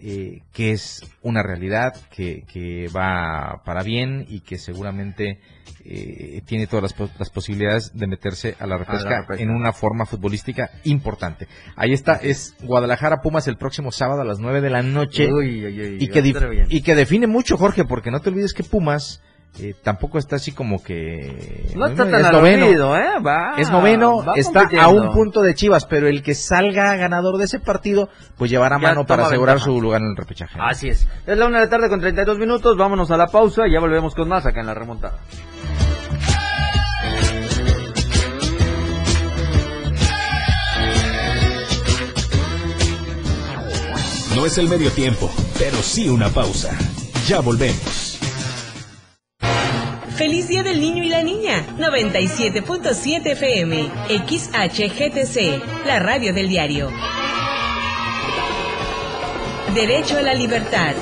eh, 0.00 0.42
que 0.52 0.70
es 0.70 1.02
una 1.22 1.42
realidad, 1.42 1.92
que, 2.14 2.44
que 2.52 2.88
va 2.96 3.62
para 3.64 3.82
bien 3.82 4.24
y 4.28 4.40
que 4.40 4.56
seguramente 4.56 5.40
eh, 5.84 6.40
tiene 6.46 6.68
todas 6.68 6.82
las, 6.84 6.92
pos- 6.92 7.10
las 7.18 7.30
posibilidades 7.30 7.90
de 7.94 8.06
meterse 8.06 8.54
a 8.60 8.66
la 8.68 8.76
repesca 8.78 9.24
en 9.42 9.50
una 9.50 9.72
forma 9.72 10.06
futbolística 10.06 10.70
importante. 10.84 11.48
Ahí 11.74 11.92
está, 11.92 12.12
es 12.14 12.54
Guadalajara 12.62 13.22
Pumas 13.22 13.48
el 13.48 13.56
próximo 13.56 13.90
sábado 13.90 14.20
a 14.20 14.24
las 14.24 14.38
9 14.38 14.60
de 14.60 14.70
la 14.70 14.82
noche 14.82 15.32
Uy, 15.32 15.66
uy, 15.66 15.80
uy, 15.80 15.96
y 16.00 16.08
que, 16.12 16.22
y 16.70 16.82
que 16.82 16.94
define 16.94 17.26
mucho, 17.26 17.56
Jorge, 17.56 17.84
porque 17.84 18.12
no 18.12 18.20
te 18.20 18.28
olvides 18.30 18.54
que 18.54 18.62
Pumas 18.62 19.20
eh, 19.60 19.74
tampoco 19.82 20.18
está 20.18 20.36
así 20.36 20.52
como 20.52 20.82
que... 20.82 21.72
no 21.74 21.86
está 21.86 22.04
es 22.04 22.10
tan 22.10 22.24
al 22.26 22.32
noveno. 22.32 22.66
olvido, 22.66 22.96
¿eh? 22.96 23.18
Va, 23.26 23.54
Es 23.58 23.70
noveno, 23.70 24.24
va 24.24 24.34
está 24.36 24.68
a 24.80 24.88
un 24.88 25.10
punto 25.12 25.42
de 25.42 25.54
Chivas, 25.54 25.84
pero 25.86 26.06
el 26.08 26.22
que 26.22 26.34
salga 26.34 26.94
ganador 26.96 27.38
de 27.38 27.44
ese 27.46 27.58
partido, 27.58 28.08
pues 28.36 28.50
llevará 28.50 28.76
Ya 28.76 28.88
mano 28.88 29.04
para 29.04 29.26
asegurar 29.26 29.56
ventaja. 29.56 29.70
su 29.72 29.80
lugar 29.80 30.00
en 30.00 30.08
el 30.10 30.16
repechaje. 30.16 30.58
Así 30.60 30.88
es. 30.88 31.08
Es 31.26 31.36
la 31.38 31.46
una 31.46 31.58
de 31.58 31.64
la 31.64 31.70
tarde 31.70 31.88
con 31.88 32.00
32 32.00 32.38
minutos. 32.38 32.76
Vámonos 32.76 33.10
a 33.10 33.16
la 33.16 33.26
pausa 33.26 33.66
y 33.66 33.72
ya 33.72 33.80
volvemos 33.80 34.14
con 34.14 34.28
más 34.28 34.46
acá 34.46 34.60
en 34.60 34.66
la 34.66 34.74
remontada. 34.74 35.18
No 44.34 44.46
es 44.46 44.56
el 44.58 44.68
medio 44.68 44.90
tiempo, 44.92 45.30
pero 45.58 45.76
sí 45.78 46.08
una 46.08 46.28
pausa. 46.28 46.70
Ya 47.26 47.40
volvemos. 47.40 48.07
Feliz 50.18 50.48
Día 50.48 50.64
del 50.64 50.80
Niño 50.80 51.04
y 51.04 51.10
la 51.10 51.22
Niña. 51.22 51.64
97.7 51.78 53.24
FM. 53.24 53.88
XHGTC. 54.26 55.86
La 55.86 56.00
radio 56.00 56.34
del 56.34 56.48
diario. 56.48 56.90
Derecho 59.74 60.18
a 60.18 60.22
la 60.22 60.34
libertad. 60.34 60.96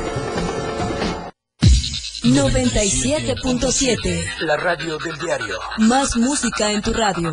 97.7. 2.24 4.40
La 4.40 4.58
radio 4.58 4.98
del 4.98 5.18
diario. 5.18 5.58
Más 5.78 6.14
música 6.18 6.72
en 6.72 6.82
tu 6.82 6.92
radio. 6.92 7.32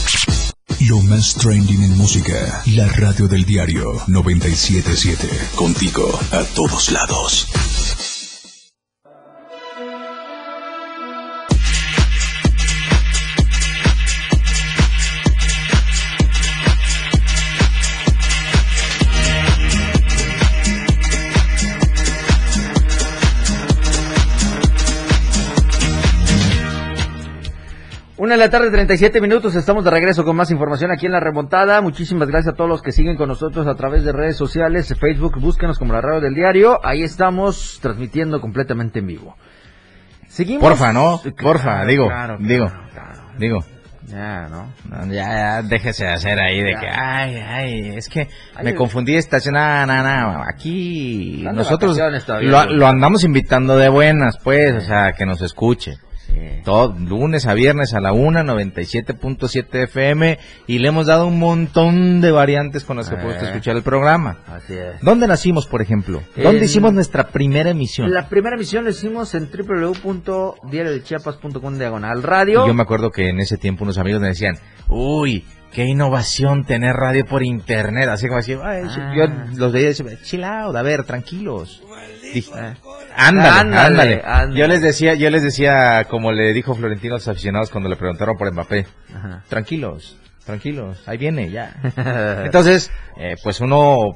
Lo 0.87 0.99
más 1.01 1.35
trending 1.35 1.83
en 1.83 1.95
música. 1.95 2.63
La 2.65 2.87
radio 2.87 3.27
del 3.27 3.45
diario 3.45 4.01
977. 4.07 5.29
Contigo 5.55 6.19
a 6.31 6.43
todos 6.43 6.91
lados. 6.91 7.47
Una 28.31 28.37
de 28.37 28.45
la 28.45 28.49
tarde, 28.49 28.71
37 28.71 29.19
minutos. 29.19 29.55
Estamos 29.55 29.83
de 29.83 29.91
regreso 29.91 30.23
con 30.23 30.37
más 30.37 30.49
información 30.51 30.89
aquí 30.89 31.05
en 31.05 31.11
la 31.11 31.19
remontada. 31.19 31.81
Muchísimas 31.81 32.29
gracias 32.29 32.53
a 32.53 32.55
todos 32.55 32.69
los 32.69 32.81
que 32.81 32.93
siguen 32.93 33.17
con 33.17 33.27
nosotros 33.27 33.67
a 33.67 33.75
través 33.75 34.05
de 34.05 34.13
redes 34.13 34.37
sociales, 34.37 34.95
Facebook. 34.97 35.37
Búsquenos 35.37 35.77
como 35.77 35.91
la 35.91 35.99
radio 35.99 36.21
del 36.21 36.33
diario. 36.33 36.79
Ahí 36.81 37.03
estamos 37.03 37.79
transmitiendo 37.81 38.39
completamente 38.39 38.99
en 38.99 39.07
vivo. 39.07 39.35
Seguimos. 40.29 40.63
Porfa, 40.63 40.93
¿no? 40.93 41.19
Claro, 41.19 41.35
Porfa, 41.41 41.83
digo, 41.85 42.07
claro, 42.07 42.37
digo, 42.39 42.67
claro, 42.93 43.19
digo. 43.37 43.59
Ya, 44.07 44.47
¿no? 44.49 44.71
No, 44.89 45.11
Ya, 45.13 45.27
ya, 45.27 45.61
déjese 45.63 46.05
de 46.05 46.11
hacer 46.13 46.39
ahí 46.39 46.61
de 46.61 46.71
Ya. 46.71 46.79
que, 46.79 46.87
ay, 46.87 47.35
ay, 47.35 47.89
es 47.97 48.07
que 48.07 48.29
Ay, 48.55 48.63
me 48.63 48.69
el- 48.69 48.75
confundí 48.77 49.11
de 49.11 49.19
estación. 49.19 49.55
No, 49.55 49.85
no, 49.85 50.03
no, 50.03 50.41
aquí 50.47 51.43
nosotros 51.53 51.97
todavía, 52.25 52.49
lo, 52.49 52.65
lo 52.75 52.87
andamos 52.87 53.25
invitando 53.25 53.75
de 53.75 53.89
buenas, 53.89 54.37
pues, 54.41 54.73
o 54.73 54.79
sea, 54.79 55.11
que 55.11 55.25
nos 55.25 55.41
escuche. 55.41 55.97
Sí. 56.33 56.61
Todo, 56.63 56.95
lunes 56.97 57.45
a 57.47 57.53
viernes 57.53 57.93
a 57.93 57.99
la 57.99 58.13
una, 58.13 58.43
97.7 58.43 59.83
FM, 59.83 60.39
y 60.67 60.79
le 60.79 60.87
hemos 60.87 61.07
dado 61.07 61.27
un 61.27 61.37
montón 61.39 62.21
de 62.21 62.31
variantes 62.31 62.85
con 62.85 62.97
las 62.97 63.09
que 63.09 63.15
Eh. 63.15 63.19
puede 63.21 63.33
usted 63.35 63.47
escuchar 63.49 63.75
el 63.75 63.83
programa. 63.83 64.37
Así 64.47 64.73
es. 64.73 65.01
¿Dónde 65.01 65.27
nacimos, 65.27 65.67
por 65.67 65.81
ejemplo? 65.81 66.21
¿Dónde 66.35 66.59
En- 66.59 66.63
hicimos 66.65 66.93
nuestra 66.93 67.27
primera 67.27 67.69
emisión? 67.71 68.11
La 68.13 68.29
primera 68.29 68.55
emisión 68.55 68.85
la 68.85 68.91
hicimos 68.91 69.33
en 69.35 69.49
www.diariodechiapas.com 69.51 71.77
diagonal 71.77 72.19
Y 72.19 72.21
radio. 72.21 72.65
yo 72.67 72.73
me 72.73 72.83
acuerdo 72.83 73.11
que 73.11 73.27
en 73.29 73.39
ese 73.39 73.57
tiempo 73.57 73.83
unos 73.83 73.97
amigos 73.97 74.21
me 74.21 74.27
decían, 74.29 74.55
uy, 74.87 75.43
qué 75.73 75.85
innovación 75.85 76.65
tener 76.65 76.95
radio 76.95 77.25
por 77.25 77.43
internet. 77.43 78.09
Así 78.09 78.27
como 78.27 78.39
así, 78.39 78.53
"Ay, 78.61 78.83
sí", 78.93 78.99
Ah. 78.99 79.13
yo 79.15 79.25
los 79.57 79.71
veía 79.71 79.85
y 79.85 79.93
decía, 79.93 80.05
chill 80.23 80.43
out, 80.43 80.75
a 80.75 80.81
ver, 80.81 81.03
tranquilos. 81.03 81.81
Dije, 82.33 82.51
Eh. 82.55 82.73
ándale, 83.15 83.49
Ándale, 83.49 83.77
ándale, 83.77 84.21
ándale. 84.23 84.59
Yo 84.59 84.67
les 84.67 84.81
decía, 84.81 85.13
yo 85.15 85.29
les 85.29 85.43
decía, 85.43 86.05
como 86.09 86.31
le 86.31 86.53
dijo 86.53 86.75
Florentino 86.75 87.15
a 87.15 87.17
los 87.17 87.27
aficionados 87.27 87.69
cuando 87.69 87.89
le 87.89 87.95
preguntaron 87.97 88.37
por 88.37 88.51
Mbappé, 88.53 88.85
Ajá. 89.13 89.43
tranquilos, 89.49 90.17
tranquilos, 90.45 91.01
ahí 91.07 91.17
viene, 91.17 91.49
ya. 91.49 91.75
Entonces, 92.45 92.91
eh, 93.17 93.35
pues 93.43 93.61
uno 93.61 94.13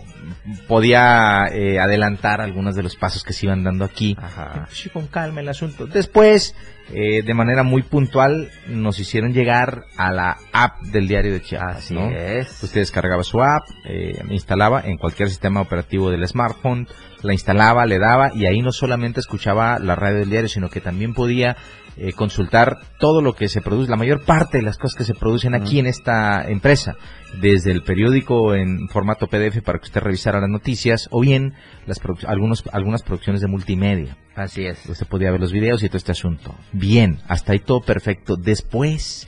podía 0.67 1.45
eh, 1.51 1.79
adelantar 1.79 2.41
algunos 2.41 2.75
de 2.75 2.83
los 2.83 2.95
pasos 2.95 3.23
que 3.23 3.33
se 3.33 3.45
iban 3.45 3.63
dando 3.63 3.85
aquí. 3.85 4.15
Ajá. 4.19 4.67
Sí, 4.71 4.89
con 4.89 5.07
calma 5.07 5.41
el 5.41 5.49
asunto. 5.49 5.85
Después, 5.85 6.55
eh, 6.93 7.23
de 7.23 7.33
manera 7.33 7.63
muy 7.63 7.81
puntual, 7.81 8.51
nos 8.67 8.99
hicieron 8.99 9.33
llegar 9.33 9.85
a 9.97 10.11
la 10.11 10.37
app 10.53 10.81
del 10.81 11.07
diario 11.07 11.33
de 11.33 11.41
Chiapas. 11.41 11.77
Así 11.77 11.95
¿no? 11.95 12.09
es. 12.09 12.61
Usted 12.61 12.81
descargaba 12.81 13.23
su 13.23 13.41
app, 13.41 13.63
eh, 13.85 14.21
instalaba 14.29 14.81
en 14.81 14.97
cualquier 14.97 15.29
sistema 15.29 15.61
operativo 15.61 16.11
del 16.11 16.27
smartphone, 16.27 16.87
la 17.23 17.33
instalaba, 17.33 17.85
le 17.85 17.97
daba 17.97 18.31
y 18.35 18.45
ahí 18.45 18.61
no 18.61 18.71
solamente 18.71 19.19
escuchaba 19.19 19.79
la 19.79 19.95
radio 19.95 20.19
del 20.19 20.29
diario, 20.29 20.47
sino 20.47 20.69
que 20.69 20.79
también 20.79 21.13
podía 21.13 21.57
eh, 21.97 22.13
consultar 22.13 22.77
todo 22.99 23.21
lo 23.21 23.33
que 23.33 23.47
se 23.47 23.61
produce, 23.61 23.89
la 23.89 23.95
mayor 23.95 24.25
parte 24.25 24.57
de 24.57 24.63
las 24.63 24.77
cosas 24.77 24.97
que 24.97 25.05
se 25.05 25.13
producen 25.13 25.55
aquí 25.55 25.79
en 25.79 25.85
esta 25.85 26.45
empresa, 26.49 26.95
desde 27.39 27.71
el 27.71 27.83
periódico 27.83 28.53
en 28.53 28.89
formato 28.89 29.27
PDF 29.27 29.61
para 29.63 29.79
que 29.79 29.85
usted 29.85 30.01
revisara 30.01 30.41
las 30.41 30.49
noticias 30.49 31.07
o 31.11 31.21
bien 31.21 31.53
las 31.85 32.01
algunos, 32.27 32.63
algunas 32.71 33.01
producciones 33.03 33.41
de 33.41 33.47
multimedia. 33.47 34.17
Así 34.35 34.65
es. 34.65 34.85
Usted 34.87 35.07
podía 35.07 35.31
ver 35.31 35.39
los 35.39 35.53
videos 35.53 35.83
y 35.83 35.87
todo 35.87 35.97
este 35.97 36.11
asunto. 36.11 36.53
Bien, 36.73 37.19
hasta 37.27 37.53
ahí 37.53 37.59
todo 37.59 37.81
perfecto. 37.81 38.35
Después 38.35 39.27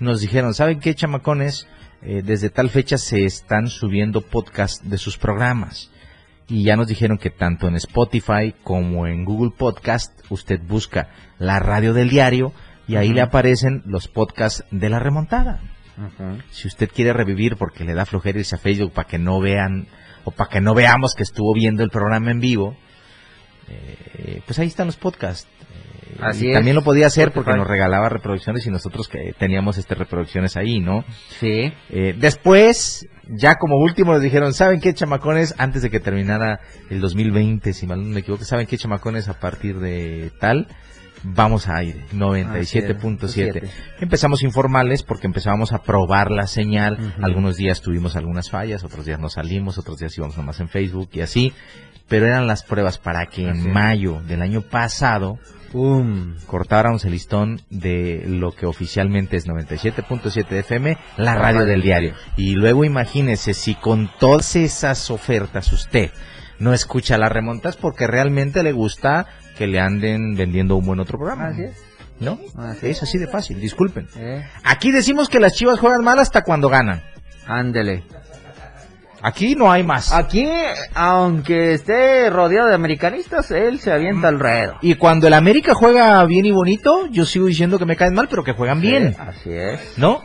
nos 0.00 0.20
dijeron, 0.20 0.54
¿saben 0.54 0.80
qué, 0.80 0.94
chamacones? 0.94 1.68
Eh, 2.02 2.22
desde 2.24 2.50
tal 2.50 2.70
fecha 2.70 2.96
se 2.96 3.24
están 3.24 3.68
subiendo 3.68 4.20
podcast 4.20 4.82
de 4.82 4.98
sus 4.98 5.18
programas. 5.18 5.90
Y 6.48 6.64
ya 6.64 6.76
nos 6.76 6.86
dijeron 6.88 7.18
que 7.18 7.30
tanto 7.30 7.68
en 7.68 7.76
Spotify 7.76 8.54
como 8.64 9.06
en 9.06 9.24
Google 9.24 9.52
Podcast 9.56 10.18
usted 10.30 10.60
busca 10.66 11.10
la 11.38 11.58
radio 11.58 11.92
del 11.92 12.08
diario 12.08 12.52
y 12.86 12.96
ahí 12.96 13.12
le 13.12 13.20
aparecen 13.20 13.82
los 13.84 14.08
podcasts 14.08 14.64
de 14.70 14.88
la 14.88 14.98
remontada. 14.98 15.60
Si 16.50 16.68
usted 16.68 16.88
quiere 16.94 17.12
revivir 17.12 17.56
porque 17.56 17.84
le 17.84 17.92
da 17.92 18.06
flojera 18.06 18.38
irse 18.38 18.54
a 18.54 18.58
Facebook 18.58 18.92
para 18.92 19.08
que 19.08 19.18
no 19.18 19.40
vean 19.40 19.88
o 20.24 20.30
para 20.30 20.48
que 20.48 20.60
no 20.60 20.72
veamos 20.74 21.14
que 21.14 21.22
estuvo 21.22 21.52
viendo 21.52 21.82
el 21.82 21.90
programa 21.90 22.30
en 22.30 22.40
vivo, 22.40 22.76
eh, 23.68 24.40
pues 24.46 24.58
ahí 24.58 24.68
están 24.68 24.86
los 24.86 24.96
podcasts. 24.96 25.48
Eh, 25.60 26.16
Así 26.20 26.46
y 26.46 26.48
es. 26.50 26.54
también 26.54 26.76
lo 26.76 26.82
podía 26.82 27.06
hacer 27.06 27.32
porque 27.32 27.52
nos 27.52 27.66
regalaba 27.66 28.08
reproducciones 28.08 28.66
y 28.66 28.70
nosotros 28.70 29.08
que 29.08 29.34
teníamos 29.38 29.76
este 29.76 29.94
reproducciones 29.94 30.56
ahí, 30.56 30.80
¿no? 30.80 31.04
Sí. 31.40 31.72
Eh, 31.90 32.14
después, 32.16 33.06
ya 33.28 33.56
como 33.56 33.76
último 33.76 34.12
nos 34.12 34.22
dijeron, 34.22 34.54
¿saben 34.54 34.80
qué 34.80 34.94
chamacones? 34.94 35.54
Antes 35.58 35.82
de 35.82 35.90
que 35.90 36.00
terminara 36.00 36.60
el 36.90 37.00
2020, 37.00 37.72
si 37.72 37.86
mal 37.86 38.02
no 38.02 38.08
me 38.14 38.20
equivoco, 38.20 38.44
¿saben 38.44 38.66
qué 38.66 38.78
chamacones 38.78 39.28
a 39.28 39.38
partir 39.38 39.78
de 39.80 40.32
tal? 40.40 40.68
Vamos 41.24 41.68
a 41.68 41.76
aire, 41.76 42.04
97.7. 42.12 43.68
Empezamos 44.00 44.42
informales 44.42 45.02
porque 45.02 45.26
empezábamos 45.26 45.72
a 45.72 45.82
probar 45.82 46.30
la 46.30 46.46
señal. 46.46 47.14
Algunos 47.20 47.56
días 47.56 47.80
tuvimos 47.80 48.14
algunas 48.16 48.50
fallas, 48.50 48.84
otros 48.84 49.04
días 49.04 49.18
no 49.18 49.28
salimos, 49.28 49.78
otros 49.78 49.98
días 49.98 50.16
íbamos 50.16 50.36
nomás 50.36 50.60
en 50.60 50.68
Facebook 50.68 51.10
y 51.12 51.20
así. 51.20 51.52
Pero 52.06 52.26
eran 52.26 52.46
las 52.46 52.62
pruebas 52.62 52.98
para 52.98 53.26
que 53.26 53.48
Así 53.48 53.66
en 53.66 53.72
mayo 53.72 54.22
del 54.26 54.42
año 54.42 54.62
pasado 54.62 55.38
¡Pum! 55.72 56.36
cortáramos 56.46 57.04
el 57.04 57.12
listón 57.12 57.60
de 57.68 58.24
lo 58.26 58.52
que 58.52 58.66
oficialmente 58.66 59.36
es 59.36 59.46
97.7 59.46 60.50
FM, 60.52 60.96
la 61.16 61.34
radio 61.34 61.66
del 61.66 61.82
diario. 61.82 62.14
Y 62.36 62.54
luego 62.54 62.84
imagínese 62.84 63.52
si 63.52 63.74
con 63.74 64.10
todas 64.18 64.56
esas 64.56 65.10
ofertas 65.10 65.72
usted 65.72 66.10
no 66.58 66.72
escucha 66.72 67.18
las 67.18 67.30
remontas 67.30 67.76
porque 67.76 68.06
realmente 68.06 68.62
le 68.62 68.72
gusta 68.72 69.26
que 69.56 69.66
le 69.66 69.80
anden 69.80 70.34
vendiendo 70.34 70.76
un 70.76 70.86
buen 70.86 71.00
otro 71.00 71.18
programa. 71.18 71.48
Así 71.48 71.62
es. 71.62 71.76
¿No? 72.20 72.38
Así 72.56 72.88
es 72.88 73.02
así 73.02 73.18
de 73.18 73.28
fácil, 73.28 73.60
disculpen. 73.60 74.08
¿Eh? 74.16 74.44
Aquí 74.64 74.90
decimos 74.90 75.28
que 75.28 75.38
las 75.38 75.52
chivas 75.52 75.78
juegan 75.78 76.02
mal 76.02 76.18
hasta 76.18 76.42
cuando 76.42 76.68
ganan. 76.68 77.02
Ándele. 77.46 78.02
Aquí 79.22 79.54
no 79.56 79.70
hay 79.70 79.82
más. 79.82 80.12
Aquí, 80.12 80.48
aunque 80.94 81.74
esté 81.74 82.30
rodeado 82.30 82.68
de 82.68 82.74
americanistas, 82.74 83.50
él 83.50 83.80
se 83.80 83.92
avienta 83.92 84.28
al 84.28 84.38
ruedo. 84.38 84.76
Y 84.80 84.94
cuando 84.94 85.26
el 85.26 85.34
América 85.34 85.74
juega 85.74 86.24
bien 86.24 86.46
y 86.46 86.52
bonito, 86.52 87.06
yo 87.10 87.26
sigo 87.26 87.46
diciendo 87.46 87.78
que 87.78 87.86
me 87.86 87.96
caen 87.96 88.14
mal, 88.14 88.28
pero 88.28 88.44
que 88.44 88.52
juegan 88.52 88.80
bien. 88.80 89.14
Sí, 89.14 89.20
así 89.20 89.50
es. 89.52 89.98
¿No? 89.98 90.22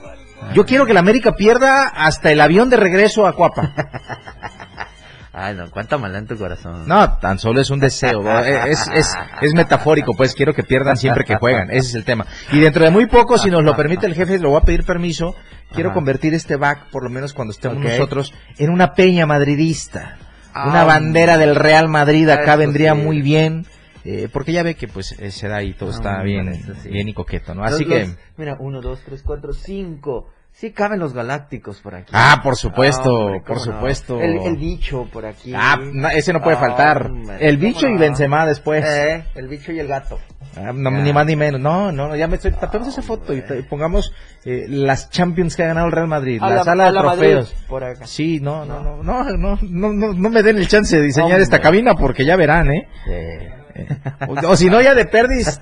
Yo 0.53 0.65
quiero 0.65 0.85
que 0.85 0.91
el 0.91 0.97
América 0.97 1.31
pierda 1.33 1.87
hasta 1.87 2.31
el 2.31 2.41
avión 2.41 2.69
de 2.69 2.77
regreso 2.77 3.25
a 3.25 3.33
Cuapa. 3.33 3.73
Ay, 5.35 5.55
no, 5.55 5.69
cuánta 5.71 5.97
maldad 5.97 6.19
en 6.21 6.27
tu 6.27 6.37
corazón. 6.37 6.87
No, 6.87 7.17
tan 7.17 7.39
solo 7.39 7.59
es 7.59 7.71
un 7.71 7.79
deseo. 7.79 8.21
¿no? 8.21 8.39
es, 8.39 8.87
es, 8.93 9.15
es 9.41 9.53
metafórico, 9.55 10.13
pues 10.15 10.35
quiero 10.35 10.53
que 10.53 10.61
pierdan 10.63 10.95
siempre 10.95 11.23
que 11.25 11.35
juegan. 11.37 11.71
Ese 11.71 11.87
es 11.89 11.95
el 11.95 12.05
tema. 12.05 12.27
Y 12.51 12.59
dentro 12.59 12.83
de 12.83 12.91
muy 12.91 13.07
poco, 13.07 13.39
si 13.39 13.49
nos 13.49 13.63
lo 13.63 13.75
permite 13.75 14.05
el 14.05 14.13
jefe, 14.13 14.37
le 14.37 14.47
voy 14.47 14.57
a 14.57 14.61
pedir 14.61 14.83
permiso. 14.85 15.35
Quiero 15.71 15.89
Ajá. 15.89 15.95
convertir 15.95 16.35
este 16.35 16.55
back, 16.55 16.91
por 16.91 17.03
lo 17.03 17.09
menos 17.09 17.33
cuando 17.33 17.51
estemos 17.51 17.79
nosotros, 17.79 18.31
en 18.59 18.69
una 18.69 18.93
peña 18.93 19.25
madridista. 19.25 20.17
Ah, 20.53 20.67
una 20.69 20.83
bandera 20.83 21.39
del 21.39 21.55
Real 21.55 21.89
Madrid 21.89 22.29
acá 22.29 22.55
vendría 22.55 22.93
sí. 22.93 23.01
muy 23.01 23.23
bien. 23.23 23.65
eh, 24.05 24.29
porque 24.31 24.51
ya 24.51 24.61
ve 24.61 24.75
que 24.75 24.87
pues 24.87 25.13
eh, 25.13 25.31
se 25.31 25.47
da 25.47 25.63
y 25.63 25.73
todo 25.73 25.89
está 25.89 26.21
bien, 26.21 26.61
bien 26.83 27.07
y 27.09 27.13
coqueto, 27.15 27.55
¿no? 27.55 27.63
Los- 27.63 27.73
Así 27.73 27.85
que... 27.85 28.01
los- 28.01 28.15
mira, 28.37 28.55
uno, 28.59 28.81
dos, 28.81 28.99
tres, 29.03 29.23
cuatro, 29.25 29.51
cinco. 29.53 30.29
Sí 30.53 30.71
caben 30.71 30.99
los 30.99 31.13
galácticos 31.13 31.81
por 31.81 31.95
aquí. 31.95 32.11
Ah, 32.13 32.39
por 32.43 32.55
supuesto, 32.55 33.31
por 33.45 33.59
supuesto. 33.59 34.21
El, 34.21 34.55
bicho 34.55 35.09
por 35.11 35.25
aquí. 35.25 35.51
Ah, 35.55 35.79
ese 36.13 36.31
no 36.31 36.41
puede 36.41 36.57
ah, 36.57 36.59
faltar. 36.59 37.11
El 37.39 37.57
bicho 37.57 37.87
y 37.87 37.97
Benzema 37.97 38.45
después. 38.45 38.85
Eh, 38.87 39.25
el 39.33 39.47
bicho 39.47 39.71
y 39.71 39.79
el 39.79 39.87
gato. 39.87 40.19
Ah. 40.55 40.71
Ni 40.71 41.11
más 41.11 41.25
ni 41.25 41.35
menos. 41.35 41.59
No, 41.59 41.91
no, 41.91 42.15
ya 42.15 42.27
me 42.27 42.35
estoy. 42.35 42.51
Tapemos 42.51 42.87
esa 42.87 43.01
foto 43.01 43.33
hombre. 43.33 43.59
y 43.59 43.63
pongamos 43.63 44.13
eh, 44.45 44.65
las 44.69 45.09
Champions 45.09 45.55
que 45.55 45.63
ha 45.63 45.67
ganado 45.67 45.87
el 45.87 45.91
Real 45.91 46.07
Madrid. 46.07 46.39
La, 46.39 46.63
sala 46.63 46.91
de 46.91 46.99
trofeos. 46.99 47.55
Por 47.67 47.83
acá. 47.83 48.05
Sí, 48.05 48.39
no, 48.39 48.63
no, 48.63 48.79
no, 48.79 49.03
no, 49.03 49.23
no, 49.23 49.57
no, 49.61 50.13
no, 50.13 50.29
me 50.29 50.43
den 50.43 50.59
el 50.59 50.67
chance 50.67 50.95
de 50.95 51.01
diseñar 51.01 51.41
esta 51.41 51.59
cabina 51.59 51.95
porque 51.95 52.25
ya 52.25 52.35
verán, 52.35 52.71
¿eh? 52.71 52.87
Sí. 53.05 53.62
O, 54.27 54.33
o 54.51 54.55
si 54.55 54.69
no, 54.69 54.81
ya 54.81 54.93
de 54.93 55.05
perdis, 55.05 55.59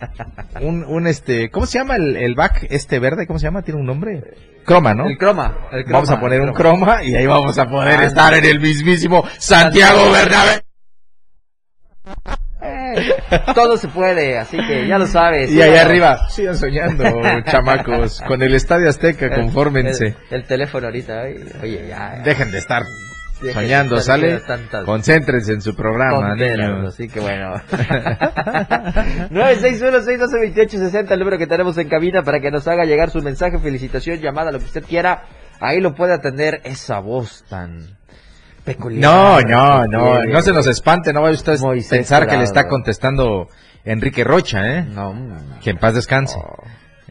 un, 0.62 0.84
un 0.84 1.08
este, 1.08 1.50
¿cómo 1.50 1.66
se 1.66 1.80
llama 1.80 1.96
el, 1.96 2.16
el 2.18 2.36
back 2.36 2.68
este 2.70 3.00
verde? 3.00 3.26
¿Cómo 3.26 3.40
se 3.40 3.46
llama? 3.46 3.62
Tiene 3.62 3.80
un 3.80 3.86
nombre. 3.86 4.22
Croma, 4.66 4.94
¿no? 4.94 5.08
El 5.08 5.18
croma. 5.18 5.58
el 5.72 5.84
croma, 5.84 5.94
Vamos 6.00 6.12
a 6.12 6.20
poner 6.20 6.42
un 6.42 6.54
croma 6.54 7.04
y 7.04 7.16
ahí 7.16 7.26
vamos 7.26 7.58
a 7.58 7.68
poder 7.68 8.00
Ah, 8.00 8.06
estar 8.06 8.34
en 8.36 8.46
el 8.46 8.60
mismísimo 8.60 9.26
Santiago 9.40 10.12
Bernabéu. 10.12 10.60
Eh, 12.64 13.12
todo 13.56 13.78
se 13.78 13.88
puede, 13.88 14.38
así 14.38 14.58
que 14.58 14.88
ya 14.88 14.98
lo 15.00 15.08
sabes. 15.08 15.52
Y 15.52 15.62
allá 15.62 15.82
arriba, 15.82 16.28
sigan 16.30 16.58
soñando, 16.58 17.04
chamacos, 17.46 18.22
con 18.28 18.42
el 18.44 18.54
Estadio 18.54 18.90
Azteca, 18.90 19.34
confórmense. 19.34 20.16
El, 20.30 20.42
el 20.42 20.44
teléfono 20.46 20.88
ahorita, 20.88 21.24
oye, 21.64 21.88
ya. 21.88 22.18
ya. 22.18 22.22
Dejen 22.24 22.52
de 22.52 22.58
estar 22.60 22.84
soñando, 23.54 24.02
¿sale? 24.02 24.42
Concéntrense 24.86 25.54
en 25.54 25.62
su 25.62 25.76
programa, 25.76 26.36
niños. 26.36 26.94
Así 26.94 27.08
que 27.08 27.20
bueno. 27.20 27.56
961-612-2860, 29.32 31.12
el 31.12 31.20
número 31.20 31.38
que 31.38 31.48
tenemos 31.48 31.78
en 31.78 31.90
cabina 31.90 32.24
para 32.24 32.40
que 32.40 32.52
nos 32.52 32.68
haga 32.68 32.86
llegar 32.86 33.10
su 33.10 33.22
mensaje, 33.22 33.60
felicitación, 33.60 34.20
llamada, 34.20 34.52
lo 34.52 34.60
que 34.60 34.66
usted 34.66 34.84
quiera. 34.84 35.24
Ahí 35.60 35.80
lo 35.80 35.94
puede 35.94 36.14
atender 36.14 36.62
esa 36.64 37.00
voz 37.00 37.44
tan 37.50 37.98
peculiar. 38.64 39.02
No, 39.02 39.42
no, 39.42 39.86
no, 39.86 40.24
no 40.24 40.42
se 40.42 40.54
nos 40.54 40.68
espante, 40.68 41.14
no 41.14 41.22
vaya 41.22 41.36
usted 41.36 41.54
a 41.54 41.74
pensar 41.90 42.28
que 42.28 42.38
le 42.38 42.44
está 42.44 42.68
contestando 42.68 43.48
Enrique 43.84 44.24
Rocha, 44.24 44.78
¿eh? 44.78 44.84
No, 44.84 45.14
mm. 45.14 45.60
Que 45.64 45.72
en 45.72 45.78
paz 45.78 45.94
descanse. 45.96 46.38
Oh. 46.38 46.64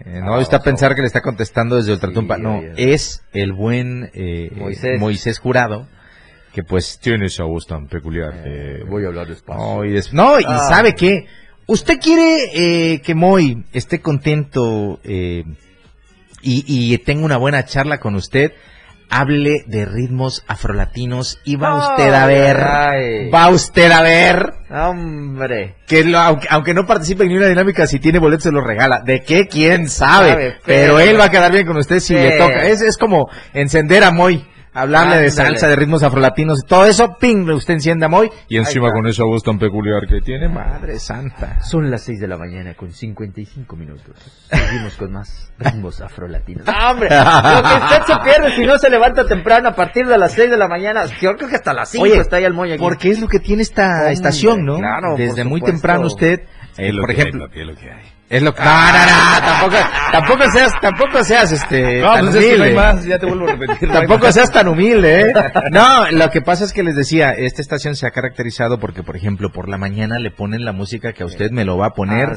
Eh, 0.05 0.21
no 0.21 0.31
vaya 0.31 0.43
usted 0.43 0.57
a 0.57 0.63
pensar 0.63 0.95
que 0.95 1.03
le 1.03 1.07
está 1.07 1.21
contestando 1.21 1.77
desde 1.77 1.93
Ultratumpa. 1.93 2.37
Sí, 2.37 2.43
no, 2.43 2.63
es 2.77 3.23
el 3.33 3.53
buen 3.53 4.11
eh, 4.15 4.51
Moisés. 4.57 4.99
Moisés 4.99 5.39
Jurado, 5.39 5.87
que 6.53 6.63
pues 6.65 6.99
tiene 7.01 7.27
esa 7.27 7.45
voz 7.45 7.67
tan 7.67 7.87
peculiar. 7.87 8.33
eh, 8.45 8.83
voy 8.89 9.05
a 9.05 9.09
hablar 9.09 9.27
despacio. 9.29 9.63
No, 9.63 9.85
y, 9.85 9.91
des- 9.93 10.13
no, 10.13 10.41
y 10.41 10.45
Ah. 10.47 10.67
sabe 10.69 10.95
qué, 10.95 11.27
usted 11.67 11.99
quiere 12.01 12.95
eh, 12.95 13.01
que 13.03 13.15
Moy 13.15 13.65
esté 13.73 14.01
contento 14.01 14.99
eh, 15.05 15.45
y, 16.43 16.65
y 16.93 16.99
tenga 16.99 17.25
una 17.25 17.37
buena 17.37 17.65
charla 17.67 17.99
con 17.99 18.15
usted, 18.17 18.53
hable 19.13 19.65
de 19.67 19.85
ritmos 19.87 20.45
afrolatinos 20.47 21.39
y 21.45 21.57
va 21.57 21.77
usted 21.91 22.13
a 22.15 22.27
ver, 22.27 22.57
ay. 22.61 23.29
va 23.31 23.49
usted 23.51 23.91
a 23.91 24.03
ver 24.03 24.53
Hombre. 24.71 25.75
que 25.89 26.05
lo- 26.05 26.19
aunque, 26.19 26.47
aunque 26.49 26.75
no 26.75 26.87
participe 26.87 27.25
en 27.25 27.31
ni 27.31 27.37
una 27.37 27.49
dinámica, 27.49 27.87
si 27.89 27.99
tiene 27.99 28.19
boletos 28.21 28.45
se 28.45 28.53
los 28.53 28.65
regala. 28.65 29.03
¿De 29.05 29.23
qué? 29.23 29.49
¿Quién 29.49 29.89
sabe? 29.89 30.31
Sabe, 30.31 30.45
pero, 30.65 30.95
pero- 30.97 31.01
él 31.01 31.19
va 31.19 31.25
a 31.25 31.31
quedar 31.31 31.53
bien 31.53 31.67
con 31.67 31.77
usted 31.77 31.99
si 32.01 32.15
Sí. 32.15 32.15
le 32.15 32.39
toca. 32.39 32.67
Es, 32.67 32.81
es 32.83 32.97
como 32.97 33.29
encender 33.53 34.03
a 34.05 34.11
Moy. 34.13 34.47
Hablarle 34.73 35.19
de 35.19 35.31
salsa, 35.33 35.67
de 35.67 35.75
ritmos 35.75 36.03
afrolatinos 36.05 36.61
y 36.63 36.67
todo 36.67 36.87
eso, 36.87 37.17
ping, 37.19 37.49
usted 37.51 37.75
enciende 37.75 38.07
a 38.07 38.09
Moy 38.09 38.31
y 38.49 38.57
encima 38.57 38.93
con 38.93 39.07
esa 39.09 39.25
voz 39.25 39.43
tan 39.43 39.59
peculiar 39.59 40.07
que 40.07 40.21
tiene, 40.21 40.49
madre 40.49 41.01
santa. 41.01 41.61
Son 41.63 41.91
las 41.91 42.03
6 42.05 42.21
de 42.21 42.29
la 42.29 42.37
mañana 42.39 42.75
con 42.75 42.93
55 42.93 43.75
minutos. 43.77 44.15
Seguimos 44.51 44.97
con 44.97 45.13
más 45.13 45.53
ritmos 45.59 46.01
afrolatinos. 46.01 46.67
¡No, 46.67 46.91
hombre! 46.91 47.09
Lo 47.11 47.63
que 47.63 47.85
usted 47.85 48.03
se 48.07 48.17
pierde 48.23 48.57
si 48.57 48.65
no 48.65 48.79
se 48.79 48.91
levanta 48.91 49.27
temprano 49.27 49.71
a 49.71 49.75
partir 49.75 50.07
de 50.07 50.17
las 50.17 50.33
6 50.35 50.51
de 50.51 50.57
la 50.57 50.69
mañana. 50.69 51.05
Yo 51.21 51.35
creo 51.35 51.49
que 51.49 51.57
hasta 51.57 51.73
las 51.73 51.91
5 51.91 52.05
Oye, 52.05 52.19
está 52.19 52.37
ahí 52.37 52.45
el 52.45 52.55
moño 52.55 52.75
aquí. 52.75 52.81
Porque 52.83 53.11
es 53.11 53.21
lo 53.21 53.27
que 53.27 53.41
tiene 53.41 53.63
esta 53.63 53.89
Hombre, 53.89 54.13
estación, 54.13 54.65
¿no? 54.65 54.79
claro, 54.79 55.17
Desde 55.17 55.43
muy 55.45 55.61
temprano 55.63 56.07
usted, 56.07 56.43
lo 56.79 57.01
por 57.03 57.11
que 57.11 57.17
hay, 57.17 57.21
ejemplo, 57.23 57.47
papi, 57.49 57.65
lo 57.65 57.75
que 57.75 57.91
hay. 57.91 58.20
Es 58.31 58.43
lo 58.43 58.55
que... 58.55 58.63
No, 58.63 58.71
no, 58.71 58.93
no, 58.93 59.41
tampoco, 59.45 59.77
tampoco 60.13 60.51
seas, 60.53 60.73
tampoco 60.81 61.25
seas, 61.25 61.51
este, 61.51 62.01
No, 62.01 62.13
tan 62.13 62.27
pues 62.27 62.37
es 62.37 62.45
que 62.45 62.59
no 62.59 62.63
hay 62.65 62.71
humilde. 62.71 62.75
más, 62.95 63.05
ya 63.05 63.19
te 63.19 63.27
vuelvo 63.27 63.49
a 63.49 63.53
repetir. 63.57 63.89
no 63.89 63.95
Tampoco 63.99 64.31
seas 64.31 64.53
tan 64.53 64.69
humilde, 64.69 65.21
¿eh? 65.23 65.33
No, 65.73 66.09
lo 66.13 66.31
que 66.31 66.41
pasa 66.41 66.65
es 66.65 66.73
que 66.73 66.85
les 66.85 66.95
decía, 66.95 67.33
esta 67.33 67.61
estación 67.61 67.97
se 67.97 68.07
ha 68.07 68.13
caracterizado 68.13 68.79
porque, 68.79 69.03
por 69.03 69.17
ejemplo, 69.17 69.51
por 69.51 69.69
la 69.69 69.79
mañana 69.79 70.21
le 70.21 70.31
ponen 70.31 70.65
la 70.65 70.71
música 70.71 71.13
que 71.13 71.25
a 71.25 71.27
usted 71.27 71.51
me 71.51 71.65
lo 71.65 71.77
va 71.77 71.87
a 71.87 71.91
poner 71.91 72.29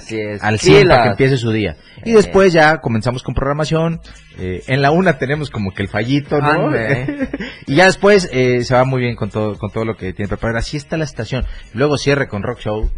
al 0.41 0.59
100 0.59 0.87
para 0.87 1.03
que 1.03 1.09
empiece 1.09 1.37
su 1.37 1.51
día. 1.51 1.77
Y 2.03 2.13
Eh. 2.13 2.15
después 2.15 2.51
ya 2.53 2.77
comenzamos 2.79 3.21
con 3.21 3.35
programación. 3.35 4.01
eh, 4.39 4.63
en 4.65 4.81
la 4.81 4.89
una 4.89 5.19
tenemos 5.19 5.51
como 5.51 5.75
que 5.75 5.83
el 5.83 5.89
fallito, 5.89 6.39
¿no? 6.41 6.49
Ande. 6.69 7.29
y 7.67 7.75
ya 7.75 7.85
después 7.85 8.27
eh, 8.33 8.63
se 8.63 8.73
va 8.73 8.83
muy 8.83 8.99
bien 9.03 9.15
con 9.15 9.29
todo, 9.29 9.59
con 9.59 9.69
todo 9.69 9.85
lo 9.85 9.95
que 9.95 10.11
tiene 10.11 10.27
preparado. 10.27 10.57
Así 10.57 10.75
está 10.75 10.97
la 10.97 11.03
estación. 11.05 11.45
Luego 11.75 11.99
cierre 11.99 12.27
con 12.27 12.41
Rock 12.41 12.61
Show 12.61 12.89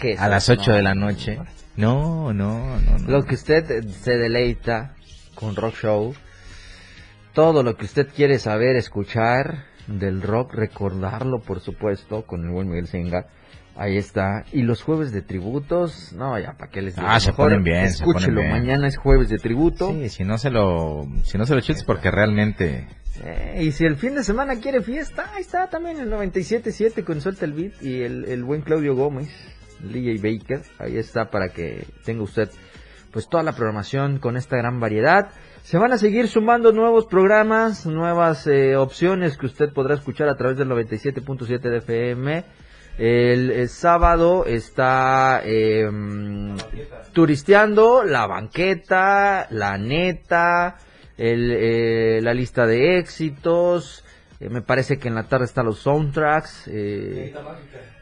¿Qué 0.00 0.14
es 0.14 0.20
a 0.20 0.26
las 0.28 0.48
eso? 0.48 0.60
8 0.60 0.72
de 0.72 0.82
la 0.82 0.94
noche. 0.96 1.38
No, 1.76 2.32
no, 2.32 2.78
no, 2.80 2.98
no. 2.98 3.08
Lo 3.10 3.24
que 3.24 3.34
usted 3.34 3.70
eh, 3.70 3.82
se 3.88 4.16
deleita 4.16 4.94
con 5.34 5.56
Rock 5.56 5.74
Show, 5.76 6.14
todo 7.32 7.62
lo 7.62 7.76
que 7.76 7.84
usted 7.84 8.08
quiere 8.14 8.38
saber, 8.38 8.76
escuchar 8.76 9.64
del 9.86 10.22
rock, 10.22 10.54
recordarlo, 10.54 11.40
por 11.40 11.60
supuesto, 11.60 12.22
con 12.26 12.44
el 12.44 12.50
buen 12.50 12.68
Miguel 12.68 12.86
Senga. 12.86 13.26
Ahí 13.76 13.96
está. 13.96 14.44
Y 14.52 14.62
los 14.62 14.82
jueves 14.82 15.10
de 15.12 15.22
tributos, 15.22 16.12
no, 16.12 16.38
ya, 16.38 16.52
¿para 16.54 16.70
qué 16.70 16.82
les 16.82 16.96
digo? 16.96 17.06
Ah, 17.08 17.18
se 17.20 17.32
ponen 17.32 17.62
bien, 17.62 17.90
se 17.90 18.04
ponen 18.04 18.16
Escúchelo, 18.18 18.40
bien. 18.42 18.52
mañana 18.52 18.88
es 18.88 18.98
jueves 18.98 19.28
de 19.30 19.38
tributo. 19.38 19.90
Sí, 19.92 20.08
si 20.10 20.24
no 20.24 20.36
se 20.38 20.50
lo, 20.50 21.06
si 21.22 21.38
no 21.38 21.46
se 21.46 21.54
lo 21.54 21.60
chutes 21.60 21.84
porque 21.84 22.10
realmente 22.10 22.88
Eh, 23.24 23.62
y 23.62 23.72
si 23.72 23.84
el 23.86 23.96
fin 23.96 24.14
de 24.16 24.24
semana 24.24 24.56
quiere 24.60 24.82
fiesta, 24.82 25.30
ahí 25.34 25.40
está 25.42 25.68
también 25.68 25.98
el 25.98 26.10
97.7 26.10 27.04
con 27.04 27.20
Suelta 27.20 27.44
el 27.44 27.52
Beat 27.54 27.80
y 27.82 28.02
el, 28.02 28.24
el 28.26 28.44
buen 28.44 28.60
Claudio 28.62 28.94
Gómez, 28.94 29.30
DJ 29.82 30.18
Baker. 30.18 30.62
Ahí 30.78 30.96
está 30.96 31.30
para 31.30 31.48
que 31.48 31.86
tenga 32.04 32.22
usted 32.22 32.50
pues 33.12 33.28
toda 33.28 33.42
la 33.42 33.52
programación 33.52 34.18
con 34.18 34.36
esta 34.36 34.56
gran 34.56 34.80
variedad. 34.80 35.30
Se 35.62 35.78
van 35.78 35.92
a 35.92 35.98
seguir 35.98 36.28
sumando 36.28 36.72
nuevos 36.72 37.06
programas, 37.06 37.86
nuevas 37.86 38.46
eh, 38.46 38.76
opciones 38.76 39.36
que 39.36 39.46
usted 39.46 39.72
podrá 39.72 39.94
escuchar 39.94 40.28
a 40.28 40.36
través 40.36 40.56
del 40.56 40.68
97.7 40.68 41.60
de 41.60 41.78
FM. 41.78 42.44
El, 42.98 43.50
el 43.50 43.68
sábado 43.68 44.44
está 44.46 45.40
eh, 45.44 45.88
turisteando 47.12 48.04
la 48.04 48.26
banqueta, 48.26 49.46
la 49.50 49.78
neta, 49.78 50.76
el, 51.16 51.50
eh, 51.52 52.20
la 52.22 52.34
lista 52.34 52.66
de 52.66 52.98
éxitos. 52.98 54.04
Eh, 54.40 54.48
me 54.48 54.62
parece 54.62 54.98
que 54.98 55.08
en 55.08 55.14
la 55.14 55.24
tarde 55.24 55.44
están 55.44 55.66
los 55.66 55.78
soundtracks. 55.80 56.64
eh, 56.68 57.34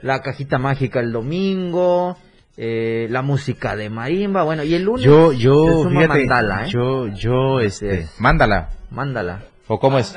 la 0.02 0.22
cajita 0.22 0.58
mágica 0.58 1.00
el 1.00 1.12
domingo. 1.12 2.16
eh, 2.60 3.06
la 3.10 3.22
música 3.22 3.76
de 3.76 3.88
marimba. 3.88 4.42
Bueno, 4.42 4.64
y 4.64 4.74
el 4.74 4.82
lunes 4.82 5.04
yo, 5.04 5.30
se 5.30 5.38
yo, 5.38 5.54
suma 5.84 6.00
fíjate, 6.00 6.18
mandala, 6.26 6.64
¿eh? 6.64 6.68
yo, 6.68 7.06
yo, 7.08 7.60
este, 7.60 8.00
es. 8.00 8.20
mándala, 8.20 8.70
Mándala. 8.90 9.42
o 9.68 9.78
cómo 9.78 9.98
es, 10.00 10.16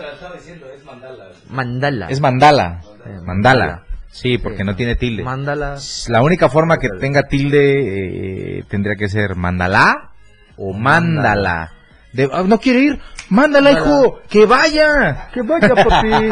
Mandala. 1.50 2.08
es 2.10 2.20
mandala, 2.22 2.82
Eh, 2.84 3.10
mandala, 3.10 3.26
mandala. 3.26 3.84
sí, 4.10 4.38
porque 4.38 4.60
Sí. 4.60 4.64
no 4.64 4.76
tiene 4.76 4.96
tilde. 4.96 5.24
Mándala. 5.24 5.78
La 6.08 6.22
única 6.24 6.50
forma 6.50 6.78
que 6.78 6.90
tenga 7.00 7.24
tilde 7.24 8.60
eh, 8.60 8.64
tendría 8.70 8.96
que 8.96 9.10
ser 9.10 9.36
mandala 9.36 10.12
o 10.58 10.74
mándala. 10.74 11.72
De- 12.14 12.30
ah, 12.32 12.44
no 12.46 12.60
quiere 12.60 12.80
ir, 12.80 13.00
mándala, 13.32 13.72
hijo, 13.72 14.20
que 14.30 14.46
vaya. 14.46 15.30
Que 15.34 15.42
vaya, 15.42 15.70
papi. 15.74 16.30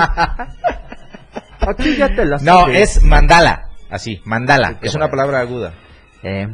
Aquí 1.68 1.96
ya 1.98 2.08
te 2.16 2.26
la 2.26 2.38
No, 2.38 2.62
sabes. 2.62 2.98
es 2.98 3.04
mandala, 3.04 3.70
así, 3.90 4.22
mandala, 4.26 4.78
es 4.82 4.96
una 4.96 5.10
palabra 5.10 5.40
aguda. 5.42 5.74
Eh, 6.24 6.48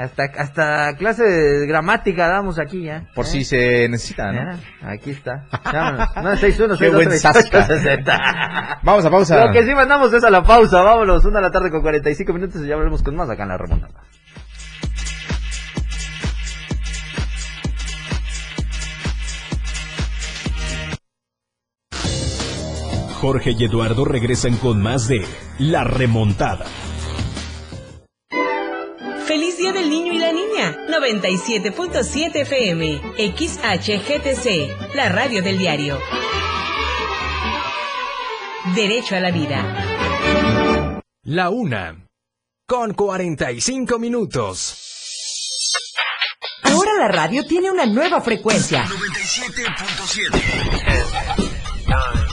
hasta, 0.00 0.24
hasta 0.38 0.96
clase 0.96 1.24
de 1.24 1.66
gramática 1.66 2.26
damos 2.28 2.58
aquí 2.58 2.84
ya. 2.84 3.04
Por 3.14 3.26
Eh, 3.26 3.28
si 3.28 3.44
se 3.44 3.88
necesita, 3.88 4.32
¿no? 4.32 4.58
aquí 4.82 5.10
está. 5.10 5.44
Llámanos. 5.70 6.08
961 6.16 6.76
Qué 6.78 6.88
buen 6.90 7.10
628 7.10 7.18
sasca. 7.18 7.66
60. 7.66 8.80
Vamos 8.82 9.04
a 9.04 9.10
pausa. 9.10 9.46
Lo 9.46 9.52
que 9.52 9.62
sí 9.64 9.74
mandamos 9.74 10.12
es 10.12 10.24
a 10.24 10.30
la 10.30 10.42
pausa. 10.42 10.82
Vámonos, 10.82 11.24
una 11.24 11.38
de 11.40 11.46
la 11.46 11.50
tarde 11.50 11.70
con 11.70 11.82
45 11.82 12.32
minutos 12.32 12.62
y 12.64 12.68
ya 12.68 12.76
volvemos 12.76 13.02
con 13.02 13.14
más 13.16 13.28
acá 13.28 13.42
en 13.42 13.48
la 13.50 13.58
remontada. 13.58 13.92
Jorge 23.24 23.52
y 23.58 23.64
Eduardo 23.64 24.04
regresan 24.04 24.58
con 24.58 24.82
más 24.82 25.08
de 25.08 25.26
La 25.58 25.82
Remontada. 25.82 26.66
Feliz 29.26 29.56
Día 29.56 29.72
del 29.72 29.88
Niño 29.88 30.12
y 30.12 30.18
la 30.18 30.30
Niña. 30.30 30.76
97.7 30.90 32.42
FM. 32.42 33.00
XHGTC. 33.34 34.94
La 34.94 35.08
radio 35.08 35.42
del 35.42 35.56
diario. 35.56 35.98
Derecho 38.74 39.16
a 39.16 39.20
la 39.20 39.30
vida. 39.30 41.00
La 41.22 41.48
una. 41.48 42.06
Con 42.66 42.92
45 42.92 43.98
minutos. 43.98 45.72
Ahora 46.64 46.92
la 46.98 47.08
radio 47.08 47.42
tiene 47.46 47.70
una 47.70 47.86
nueva 47.86 48.20
frecuencia. 48.20 48.84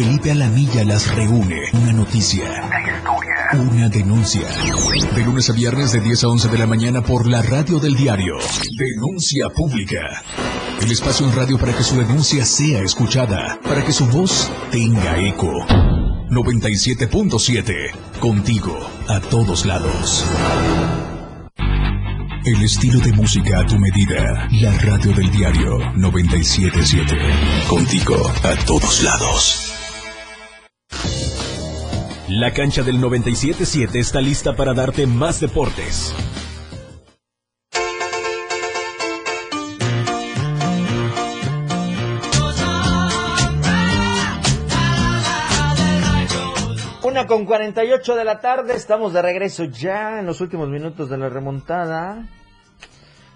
Felipe 0.00 0.30
Alamilla 0.30 0.82
las 0.82 1.14
reúne. 1.14 1.60
Una 1.74 1.92
noticia. 1.92 2.70
Una 3.52 3.90
denuncia. 3.90 4.48
De 5.14 5.22
lunes 5.22 5.50
a 5.50 5.52
viernes 5.52 5.92
de 5.92 6.00
10 6.00 6.24
a 6.24 6.28
11 6.28 6.48
de 6.48 6.56
la 6.56 6.66
mañana 6.66 7.02
por 7.02 7.28
la 7.28 7.42
radio 7.42 7.78
del 7.78 7.94
diario. 7.96 8.38
Denuncia 8.78 9.50
pública. 9.54 10.00
El 10.80 10.90
espacio 10.90 11.26
en 11.26 11.36
radio 11.36 11.58
para 11.58 11.76
que 11.76 11.82
su 11.82 11.98
denuncia 11.98 12.46
sea 12.46 12.80
escuchada. 12.82 13.58
Para 13.62 13.84
que 13.84 13.92
su 13.92 14.06
voz 14.06 14.50
tenga 14.70 15.18
eco. 15.18 15.52
97.7. 16.30 17.90
Contigo 18.20 18.78
a 19.06 19.20
todos 19.20 19.66
lados. 19.66 20.24
El 22.46 22.62
estilo 22.62 23.00
de 23.00 23.12
música 23.12 23.60
a 23.60 23.66
tu 23.66 23.78
medida. 23.78 24.48
La 24.62 24.72
radio 24.78 25.12
del 25.12 25.30
diario 25.30 25.78
977. 25.94 27.18
Contigo 27.68 28.16
a 28.44 28.54
todos 28.64 29.02
lados. 29.02 29.69
La 32.32 32.52
cancha 32.52 32.84
del 32.84 33.00
977 33.00 33.98
está 33.98 34.20
lista 34.20 34.54
para 34.54 34.72
darte 34.72 35.04
más 35.04 35.40
deportes. 35.40 36.14
Una 47.02 47.26
con 47.26 47.46
48 47.46 48.14
de 48.14 48.24
la 48.24 48.38
tarde, 48.38 48.76
estamos 48.76 49.12
de 49.12 49.22
regreso 49.22 49.64
ya 49.64 50.20
en 50.20 50.26
los 50.26 50.40
últimos 50.40 50.68
minutos 50.68 51.10
de 51.10 51.18
la 51.18 51.28
remontada. 51.28 52.28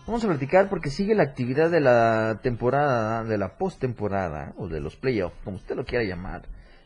Vamos 0.07 0.25
a 0.25 0.29
platicar 0.29 0.69
porque 0.69 0.91
sigue 0.91 1.17
la 1.17 1.25
actividad 1.25 1.69
de 1.69 1.81
la 1.81 2.39
temporada, 2.45 3.25
de 3.25 3.39
la 3.39 3.59
postemporada, 3.59 4.53
o 4.57 4.69
de 4.69 4.79
los 4.79 4.95
playoffs, 4.95 5.37
como 5.43 5.57
usted 5.57 5.75
lo 5.75 5.85
quiera 5.85 6.05
llamar 6.05 6.43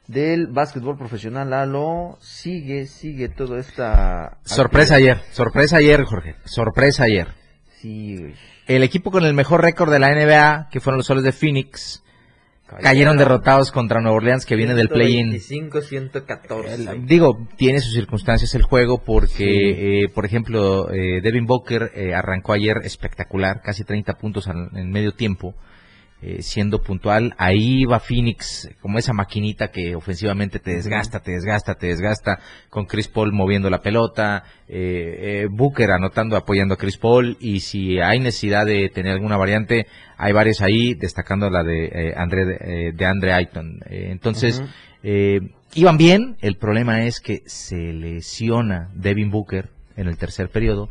del 0.09 0.49
básquetbol 0.49 0.99
profesional. 0.99 1.51
Lalo, 1.51 2.19
sigue, 2.21 2.87
sigue 2.87 3.29
toda 3.29 3.61
esta... 3.61 4.39
Sorpresa 4.45 4.97
ayer, 4.97 5.21
sorpresa 5.31 5.77
ayer, 5.77 6.03
Jorge, 6.03 6.35
sorpresa 6.45 7.05
ayer. 7.05 7.29
Sí. 7.81 8.35
El 8.67 8.83
equipo 8.83 9.11
con 9.13 9.25
el 9.25 9.35
mejor 9.35 9.63
récord 9.63 9.93
de 9.93 10.01
la 10.01 10.11
NBA, 10.13 10.69
que 10.73 10.81
fueron 10.81 10.99
los 10.99 11.07
Soles 11.07 11.23
de 11.25 11.33
Phoenix, 11.33 12.03
cayeron 12.83 13.17
derrotados 13.17 13.71
contra 13.73 14.01
Nueva 14.01 14.17
Orleans, 14.17 14.45
que 14.45 14.57
viene 14.57 14.75
del 14.75 14.89
play-in. 14.89 15.31
125-114. 15.33 17.07
Digo, 17.07 17.47
tiene 17.57 17.81
sus 17.81 17.95
circunstancias 17.95 18.55
el 18.55 18.63
juego 18.63 18.99
porque, 19.05 20.03
eh, 20.05 20.09
por 20.15 20.25
ejemplo, 20.27 20.91
eh, 20.91 21.21
Devin 21.23 21.47
Booker 21.47 21.93
eh, 21.95 22.15
arrancó 22.15 22.53
ayer 22.53 22.77
espectacular, 22.85 23.61
casi 23.63 23.85
30 23.85 24.15
puntos 24.15 24.49
al- 24.49 24.71
en 24.75 24.91
medio 24.91 25.13
tiempo, 25.13 25.55
eh, 26.21 26.43
siendo 26.43 26.83
puntual. 26.83 27.35
Ahí 27.39 27.85
va 27.85 28.01
Phoenix, 28.01 28.69
como 28.81 28.99
esa 28.99 29.13
maquinita 29.13 29.71
que 29.71 29.95
ofensivamente 29.95 30.59
te 30.59 30.75
desgasta, 30.75 31.21
te 31.21 31.33
desgasta, 31.33 31.75
te 31.75 31.87
desgasta, 31.89 32.41
con 32.71 32.87
Chris 32.87 33.09
Paul 33.09 33.33
moviendo 33.33 33.71
la 33.71 33.83
pelota, 33.83 34.45
eh, 34.69 35.45
eh, 35.45 35.47
Booker 35.51 35.93
anotando, 35.93 36.37
apoyando 36.37 36.75
a 36.75 36.77
Chris 36.77 36.97
Paul, 36.97 37.37
y 37.41 37.61
si 37.61 38.01
hay 38.01 38.19
necesidad 38.19 38.67
de 38.67 38.89
tener 38.89 39.13
alguna 39.13 39.37
variante, 39.37 39.87
hay 40.17 40.33
varios 40.33 40.61
ahí, 40.61 40.95
destacando 40.95 41.49
la 41.51 41.63
de 41.63 41.85
eh, 41.87 42.15
Andre, 42.17 42.59
eh, 42.61 42.93
de 42.93 43.07
Andre 43.07 43.33
Ayton. 43.33 43.81
Entonces, 43.89 44.63
eh, 45.03 45.41
iban 45.75 45.97
bien, 45.97 46.37
el 46.41 46.57
problema 46.57 47.05
es 47.05 47.21
que 47.21 47.43
se 47.47 47.93
lesiona 47.93 48.91
Devin 48.95 49.31
Booker 49.31 49.69
en 49.97 50.09
el 50.09 50.17
tercer 50.17 50.49
periodo 50.49 50.89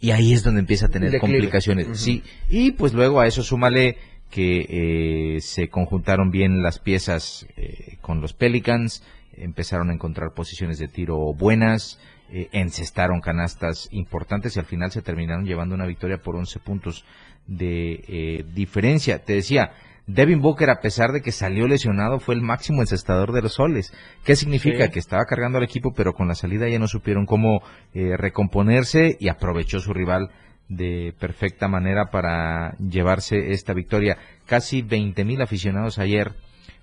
y 0.00 0.10
ahí 0.10 0.32
es 0.32 0.42
donde 0.42 0.60
empieza 0.60 0.86
a 0.86 0.88
tener 0.88 1.10
Declive. 1.10 1.32
complicaciones. 1.32 1.98
Sí, 1.98 2.22
y 2.48 2.72
pues 2.72 2.92
luego 2.92 3.20
a 3.20 3.26
eso 3.26 3.42
súmale 3.42 3.96
que 4.34 5.36
eh, 5.36 5.40
se 5.40 5.68
conjuntaron 5.68 6.32
bien 6.32 6.60
las 6.60 6.80
piezas 6.80 7.46
eh, 7.56 7.98
con 8.00 8.20
los 8.20 8.32
Pelicans, 8.32 9.04
empezaron 9.36 9.90
a 9.90 9.94
encontrar 9.94 10.34
posiciones 10.34 10.80
de 10.80 10.88
tiro 10.88 11.32
buenas, 11.34 12.00
eh, 12.32 12.48
encestaron 12.50 13.20
canastas 13.20 13.86
importantes 13.92 14.56
y 14.56 14.58
al 14.58 14.66
final 14.66 14.90
se 14.90 15.02
terminaron 15.02 15.44
llevando 15.44 15.76
una 15.76 15.86
victoria 15.86 16.18
por 16.18 16.34
11 16.34 16.58
puntos 16.58 17.04
de 17.46 18.02
eh, 18.08 18.44
diferencia. 18.52 19.22
Te 19.22 19.34
decía, 19.34 19.70
Devin 20.08 20.40
Booker, 20.42 20.68
a 20.68 20.80
pesar 20.80 21.12
de 21.12 21.22
que 21.22 21.30
salió 21.30 21.68
lesionado, 21.68 22.18
fue 22.18 22.34
el 22.34 22.40
máximo 22.40 22.80
encestador 22.80 23.30
de 23.30 23.42
los 23.42 23.52
soles. 23.52 23.92
¿Qué 24.24 24.34
significa? 24.34 24.86
Sí. 24.86 24.90
Que 24.90 24.98
estaba 24.98 25.26
cargando 25.26 25.58
al 25.58 25.64
equipo, 25.64 25.92
pero 25.94 26.12
con 26.12 26.26
la 26.26 26.34
salida 26.34 26.68
ya 26.68 26.80
no 26.80 26.88
supieron 26.88 27.24
cómo 27.24 27.62
eh, 27.94 28.16
recomponerse 28.16 29.16
y 29.20 29.28
aprovechó 29.28 29.78
su 29.78 29.94
rival 29.94 30.30
de 30.68 31.14
perfecta 31.18 31.68
manera 31.68 32.06
para 32.10 32.76
llevarse 32.78 33.52
esta 33.52 33.74
victoria. 33.74 34.16
Casi 34.46 34.82
20 34.82 35.24
mil 35.24 35.42
aficionados 35.42 35.98
ayer 35.98 36.32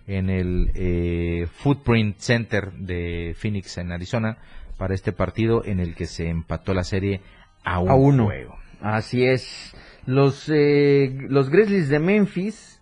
en 0.08 0.30
el 0.30 0.72
eh, 0.76 1.48
Footprint 1.52 2.18
Center 2.18 2.72
de 2.74 3.36
Phoenix 3.38 3.78
en 3.78 3.92
Arizona 3.92 4.38
para 4.78 4.94
este 4.94 5.12
partido 5.12 5.64
en 5.66 5.80
el 5.80 5.96
que 5.96 6.06
se 6.06 6.28
empató 6.28 6.74
la 6.74 6.84
serie 6.84 7.22
a 7.64 7.80
un 7.80 7.90
A 7.90 7.96
uno. 7.96 8.26
juego. 8.26 8.56
Así 8.82 9.24
es. 9.26 9.76
Los, 10.06 10.50
eh, 10.50 11.16
los 11.30 11.50
Grizzlies 11.50 11.88
de 11.90 12.00
Memphis 12.00 12.82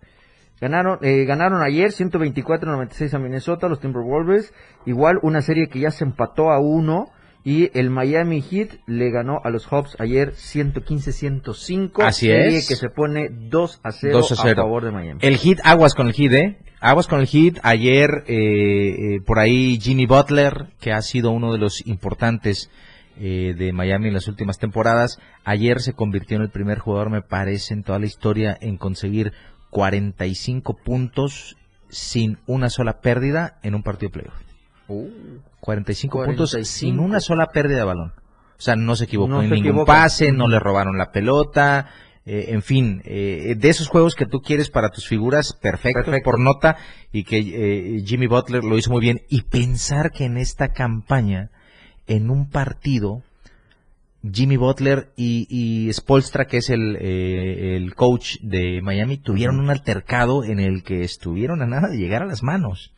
ganaron, 0.60 0.98
eh, 1.02 1.24
ganaron 1.26 1.62
ayer 1.62 1.90
124-96 1.92 3.12
a 3.14 3.18
Minnesota, 3.18 3.68
los 3.68 3.80
Timberwolves. 3.80 4.54
Igual 4.86 5.18
una 5.22 5.42
serie 5.42 5.68
que 5.68 5.80
ya 5.80 5.90
se 5.90 6.04
empató 6.04 6.50
a 6.50 6.58
uno. 6.58 7.08
Y 7.42 7.76
el 7.78 7.90
Miami 7.90 8.42
Heat 8.42 8.80
le 8.86 9.10
ganó 9.10 9.40
a 9.42 9.50
los 9.50 9.66
Hawks 9.66 9.96
ayer 9.98 10.32
115-105. 10.34 12.02
Así 12.04 12.26
serie 12.26 12.58
es. 12.58 12.68
que 12.68 12.76
se 12.76 12.90
pone 12.90 13.28
2 13.30 13.80
a 13.82 13.92
0, 13.92 14.18
2 14.18 14.32
a 14.32 14.36
0. 14.36 14.62
favor 14.62 14.84
de 14.84 14.90
Miami. 14.90 15.20
El 15.22 15.36
hit, 15.36 15.58
aguas 15.64 15.94
con 15.94 16.08
el 16.08 16.12
hit, 16.12 16.32
¿eh? 16.32 16.58
Aguas 16.80 17.06
con 17.06 17.20
el 17.20 17.26
hit. 17.26 17.58
Ayer, 17.62 18.24
eh, 18.26 19.16
eh, 19.16 19.20
por 19.24 19.38
ahí, 19.38 19.78
Jimmy 19.80 20.06
Butler, 20.06 20.68
que 20.80 20.92
ha 20.92 21.00
sido 21.00 21.30
uno 21.30 21.52
de 21.52 21.58
los 21.58 21.86
importantes 21.86 22.70
eh, 23.22 23.54
de 23.54 23.72
Miami 23.72 24.08
en 24.08 24.14
las 24.14 24.28
últimas 24.28 24.58
temporadas, 24.58 25.18
ayer 25.44 25.80
se 25.80 25.92
convirtió 25.92 26.38
en 26.38 26.42
el 26.42 26.50
primer 26.50 26.78
jugador, 26.78 27.10
me 27.10 27.20
parece, 27.20 27.74
en 27.74 27.82
toda 27.82 27.98
la 27.98 28.06
historia 28.06 28.56
en 28.60 28.78
conseguir 28.78 29.34
45 29.68 30.74
puntos 30.82 31.58
sin 31.90 32.38
una 32.46 32.70
sola 32.70 33.00
pérdida 33.00 33.58
en 33.62 33.74
un 33.74 33.82
partido 33.82 34.10
de 34.10 34.20
playoff. 34.20 34.40
45, 35.60 36.24
puntos 36.24 36.50
45. 36.52 36.64
sin 36.64 36.98
una 36.98 37.20
sola 37.20 37.46
pérdida 37.46 37.78
de 37.78 37.84
balón. 37.84 38.12
O 38.58 38.62
sea, 38.62 38.76
no 38.76 38.96
se 38.96 39.04
equivocó 39.04 39.30
No 39.30 39.42
en 39.42 39.50
ningún 39.50 39.66
equivoca. 39.68 39.92
pase, 39.92 40.32
no 40.32 40.48
le 40.48 40.58
robaron 40.58 40.98
la 40.98 41.12
pelota, 41.12 41.88
eh, 42.26 42.46
en 42.48 42.62
fin, 42.62 43.00
eh, 43.04 43.54
de 43.56 43.68
esos 43.70 43.88
juegos 43.88 44.14
que 44.14 44.26
tú 44.26 44.40
quieres 44.40 44.68
para 44.70 44.90
tus 44.90 45.08
figuras, 45.08 45.54
perfecto, 45.54 46.02
Perfecto. 46.04 46.24
por 46.30 46.38
nota, 46.40 46.76
y 47.12 47.24
que 47.24 47.38
eh, 47.38 48.02
Jimmy 48.04 48.26
Butler 48.26 48.62
lo 48.62 48.76
hizo 48.76 48.90
muy 48.90 49.00
bien. 49.00 49.22
Y 49.30 49.42
pensar 49.42 50.10
que 50.12 50.24
en 50.26 50.36
esta 50.36 50.68
campaña, 50.72 51.50
en 52.06 52.30
un 52.30 52.50
partido, 52.50 53.22
Jimmy 54.30 54.58
Butler 54.58 55.08
y, 55.16 55.46
y 55.48 55.90
Spolstra, 55.94 56.44
que 56.44 56.58
es 56.58 56.68
el, 56.68 56.96
eh, 57.00 57.76
el 57.76 57.94
coach 57.94 58.36
de 58.42 58.82
Miami, 58.82 59.16
tuvieron 59.16 59.58
un 59.58 59.70
altercado 59.70 60.44
en 60.44 60.60
el 60.60 60.82
que 60.82 61.02
estuvieron 61.02 61.62
a 61.62 61.66
nada 61.66 61.88
de 61.88 61.96
llegar 61.96 62.22
a 62.22 62.26
las 62.26 62.42
manos. 62.42 62.92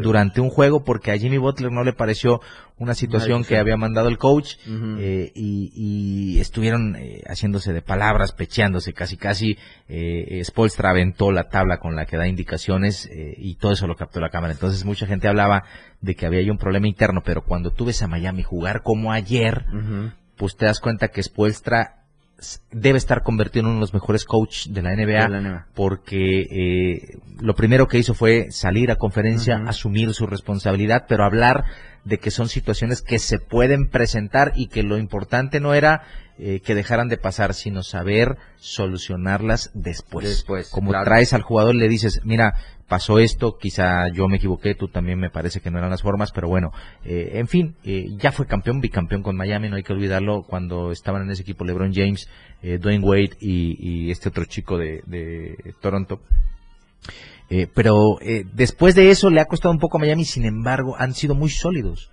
Durante 0.00 0.40
un 0.40 0.50
juego 0.50 0.84
porque 0.84 1.12
a 1.12 1.18
Jimmy 1.18 1.38
Butler 1.38 1.70
no 1.70 1.84
le 1.84 1.92
pareció 1.92 2.40
una 2.78 2.94
situación 2.94 3.44
que 3.44 3.58
había 3.58 3.76
mandado 3.76 4.08
el 4.08 4.16
coach 4.16 4.54
eh, 4.66 5.32
y, 5.34 5.70
y 5.74 6.40
estuvieron 6.40 6.96
eh, 6.96 7.22
haciéndose 7.26 7.72
de 7.74 7.82
palabras, 7.82 8.32
pecheándose 8.32 8.94
casi 8.94 9.18
casi. 9.18 9.58
Eh, 9.88 10.40
Spolstra 10.44 10.90
aventó 10.90 11.30
la 11.30 11.48
tabla 11.48 11.78
con 11.78 11.94
la 11.94 12.06
que 12.06 12.16
da 12.16 12.26
indicaciones 12.26 13.06
eh, 13.12 13.34
y 13.36 13.56
todo 13.56 13.72
eso 13.72 13.86
lo 13.86 13.96
captó 13.96 14.20
la 14.20 14.30
cámara. 14.30 14.54
Entonces 14.54 14.84
mucha 14.84 15.06
gente 15.06 15.28
hablaba 15.28 15.64
de 16.00 16.14
que 16.14 16.24
había 16.24 16.40
ahí 16.40 16.48
un 16.48 16.58
problema 16.58 16.88
interno, 16.88 17.22
pero 17.22 17.42
cuando 17.42 17.70
tú 17.70 17.84
ves 17.84 18.02
a 18.02 18.08
Miami 18.08 18.42
jugar 18.42 18.82
como 18.82 19.12
ayer, 19.12 19.66
pues 20.36 20.56
te 20.56 20.64
das 20.64 20.80
cuenta 20.80 21.08
que 21.08 21.22
Spolstra 21.22 21.99
debe 22.70 22.98
estar 22.98 23.22
convertido 23.22 23.60
en 23.62 23.66
uno 23.66 23.74
de 23.76 23.80
los 23.80 23.94
mejores 23.94 24.24
coach 24.24 24.66
de 24.68 24.82
la 24.82 24.94
NBA 24.94 25.22
De 25.24 25.28
la 25.28 25.40
NBA. 25.40 25.66
porque 25.74 26.40
eh, 26.42 27.18
lo 27.40 27.54
primero 27.54 27.86
que 27.88 27.98
hizo 27.98 28.14
fue 28.14 28.50
salir 28.50 28.90
a 28.90 28.96
conferencia, 28.96 29.62
asumir 29.66 30.12
su 30.14 30.26
responsabilidad, 30.26 31.04
pero 31.08 31.24
hablar 31.24 31.64
de 32.04 32.18
que 32.18 32.30
son 32.30 32.48
situaciones 32.48 33.02
que 33.02 33.18
se 33.18 33.38
pueden 33.38 33.88
presentar 33.88 34.52
y 34.56 34.68
que 34.68 34.82
lo 34.82 34.96
importante 34.98 35.60
no 35.60 35.74
era 35.74 36.02
eh, 36.40 36.60
que 36.60 36.74
dejaran 36.74 37.08
de 37.08 37.18
pasar, 37.18 37.54
sino 37.54 37.82
saber 37.82 38.36
solucionarlas 38.56 39.70
después. 39.74 40.26
Después, 40.26 40.70
Como 40.70 40.90
claro. 40.90 41.04
traes 41.04 41.32
al 41.32 41.42
jugador, 41.42 41.74
le 41.74 41.88
dices, 41.88 42.20
mira, 42.24 42.54
pasó 42.88 43.18
esto, 43.18 43.56
quizá 43.58 44.08
yo 44.12 44.26
me 44.26 44.38
equivoqué, 44.38 44.74
tú 44.74 44.88
también 44.88 45.18
me 45.18 45.30
parece 45.30 45.60
que 45.60 45.70
no 45.70 45.78
eran 45.78 45.90
las 45.90 46.02
formas, 46.02 46.32
pero 46.32 46.48
bueno, 46.48 46.72
eh, 47.04 47.32
en 47.34 47.46
fin, 47.46 47.76
eh, 47.84 48.06
ya 48.18 48.32
fue 48.32 48.46
campeón, 48.46 48.80
bicampeón 48.80 49.22
con 49.22 49.36
Miami, 49.36 49.68
no 49.68 49.76
hay 49.76 49.82
que 49.82 49.92
olvidarlo, 49.92 50.42
cuando 50.42 50.90
estaban 50.90 51.22
en 51.22 51.30
ese 51.30 51.42
equipo 51.42 51.64
LeBron 51.64 51.92
James, 51.94 52.28
eh, 52.62 52.78
Dwayne 52.78 53.04
Wade 53.04 53.36
y, 53.40 53.76
y 53.78 54.10
este 54.10 54.30
otro 54.30 54.44
chico 54.46 54.76
de, 54.78 55.02
de 55.06 55.74
Toronto. 55.80 56.20
Eh, 57.52 57.66
pero 57.74 58.20
eh, 58.20 58.44
después 58.52 58.94
de 58.94 59.10
eso 59.10 59.28
le 59.28 59.40
ha 59.40 59.46
costado 59.46 59.72
un 59.72 59.80
poco 59.80 59.98
a 59.98 60.00
Miami, 60.00 60.24
sin 60.24 60.44
embargo, 60.44 60.94
han 60.96 61.14
sido 61.14 61.34
muy 61.34 61.50
sólidos. 61.50 62.10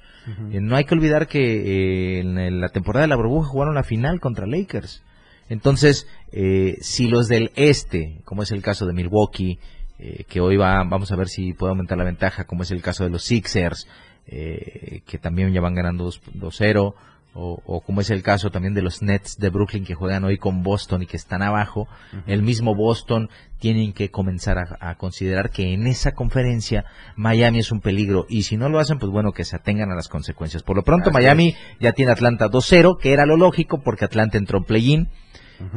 Eh, 0.52 0.60
no 0.62 0.76
hay 0.76 0.86
que 0.86 0.96
olvidar 0.96 1.28
que 1.28 1.40
eh, 1.40 2.20
en 2.20 2.60
la 2.60 2.70
temporada 2.70 3.04
de 3.04 3.08
la 3.08 3.16
burbuja 3.16 3.48
jugaron 3.48 3.76
la 3.76 3.84
final 3.84 4.20
contra 4.20 4.46
Lakers. 4.46 5.04
Entonces, 5.50 6.08
eh, 6.32 6.78
si 6.82 7.08
los 7.08 7.28
del 7.28 7.52
este, 7.56 8.20
como 8.26 8.44
es 8.44 8.52
el 8.52 8.62
caso 8.62 8.86
de 8.86 8.94
Milwaukee, 8.94 9.60
eh, 10.00 10.26
que 10.28 10.42
hoy 10.42 10.58
va, 10.58 10.84
vamos 10.84 11.12
a 11.12 11.16
ver 11.16 11.30
si 11.30 11.54
puede 11.54 11.72
aumentar 11.72 11.98
la 11.98 12.04
ventaja, 12.04 12.46
como 12.46 12.64
es 12.64 12.72
el 12.72 12.82
caso 12.82 13.04
de 13.04 13.10
los 13.10 13.24
Sixers, 13.24 13.88
que 14.26 15.18
también 15.22 15.54
ya 15.54 15.62
van 15.62 15.74
ganando 15.74 16.04
2 16.04 16.22
2-0, 16.34 16.96
o, 17.38 17.62
o 17.66 17.82
como 17.82 18.02
es 18.02 18.10
el 18.10 18.24
caso 18.24 18.50
también 18.50 18.74
de 18.74 18.82
los 18.82 19.02
Nets 19.04 19.38
de 19.38 19.50
Brooklyn 19.50 19.86
que 19.86 19.94
juegan 19.94 20.24
hoy 20.24 20.38
con 20.38 20.64
Boston 20.64 21.04
y 21.04 21.06
que 21.06 21.18
están 21.18 21.44
abajo, 21.44 21.88
el 22.26 22.42
mismo 22.42 22.76
Boston 22.76 23.30
tienen 23.60 23.94
que 23.94 24.10
comenzar 24.10 24.58
a, 24.58 24.78
a 24.80 24.96
considerar 24.96 25.52
que 25.52 25.74
en 25.74 25.86
esa 25.86 26.14
conferencia 26.14 26.86
Miami 27.16 27.60
es 27.60 27.72
un 27.72 27.80
peligro 27.80 28.26
y 28.28 28.44
si 28.44 28.58
no 28.58 28.70
lo 28.70 28.80
hacen, 28.80 28.98
pues 28.98 29.12
bueno, 29.12 29.32
que 29.32 29.46
se 29.46 29.56
atengan 29.56 29.92
a 29.92 29.96
las 29.96 30.10
consecuencias. 30.10 30.64
Por 30.64 30.76
lo 30.76 30.84
pronto 30.84 31.10
Así 31.10 31.14
Miami 31.14 31.56
ya 31.80 31.92
tiene 31.92 32.12
Atlanta 32.12 32.50
2-0, 32.50 32.98
que 33.00 33.14
era 33.14 33.26
lo 33.26 33.38
lógico 33.38 33.82
porque 33.84 34.06
Atlanta 34.06 34.38
entró 34.38 34.58
en 34.58 34.64
play-in 34.64 35.10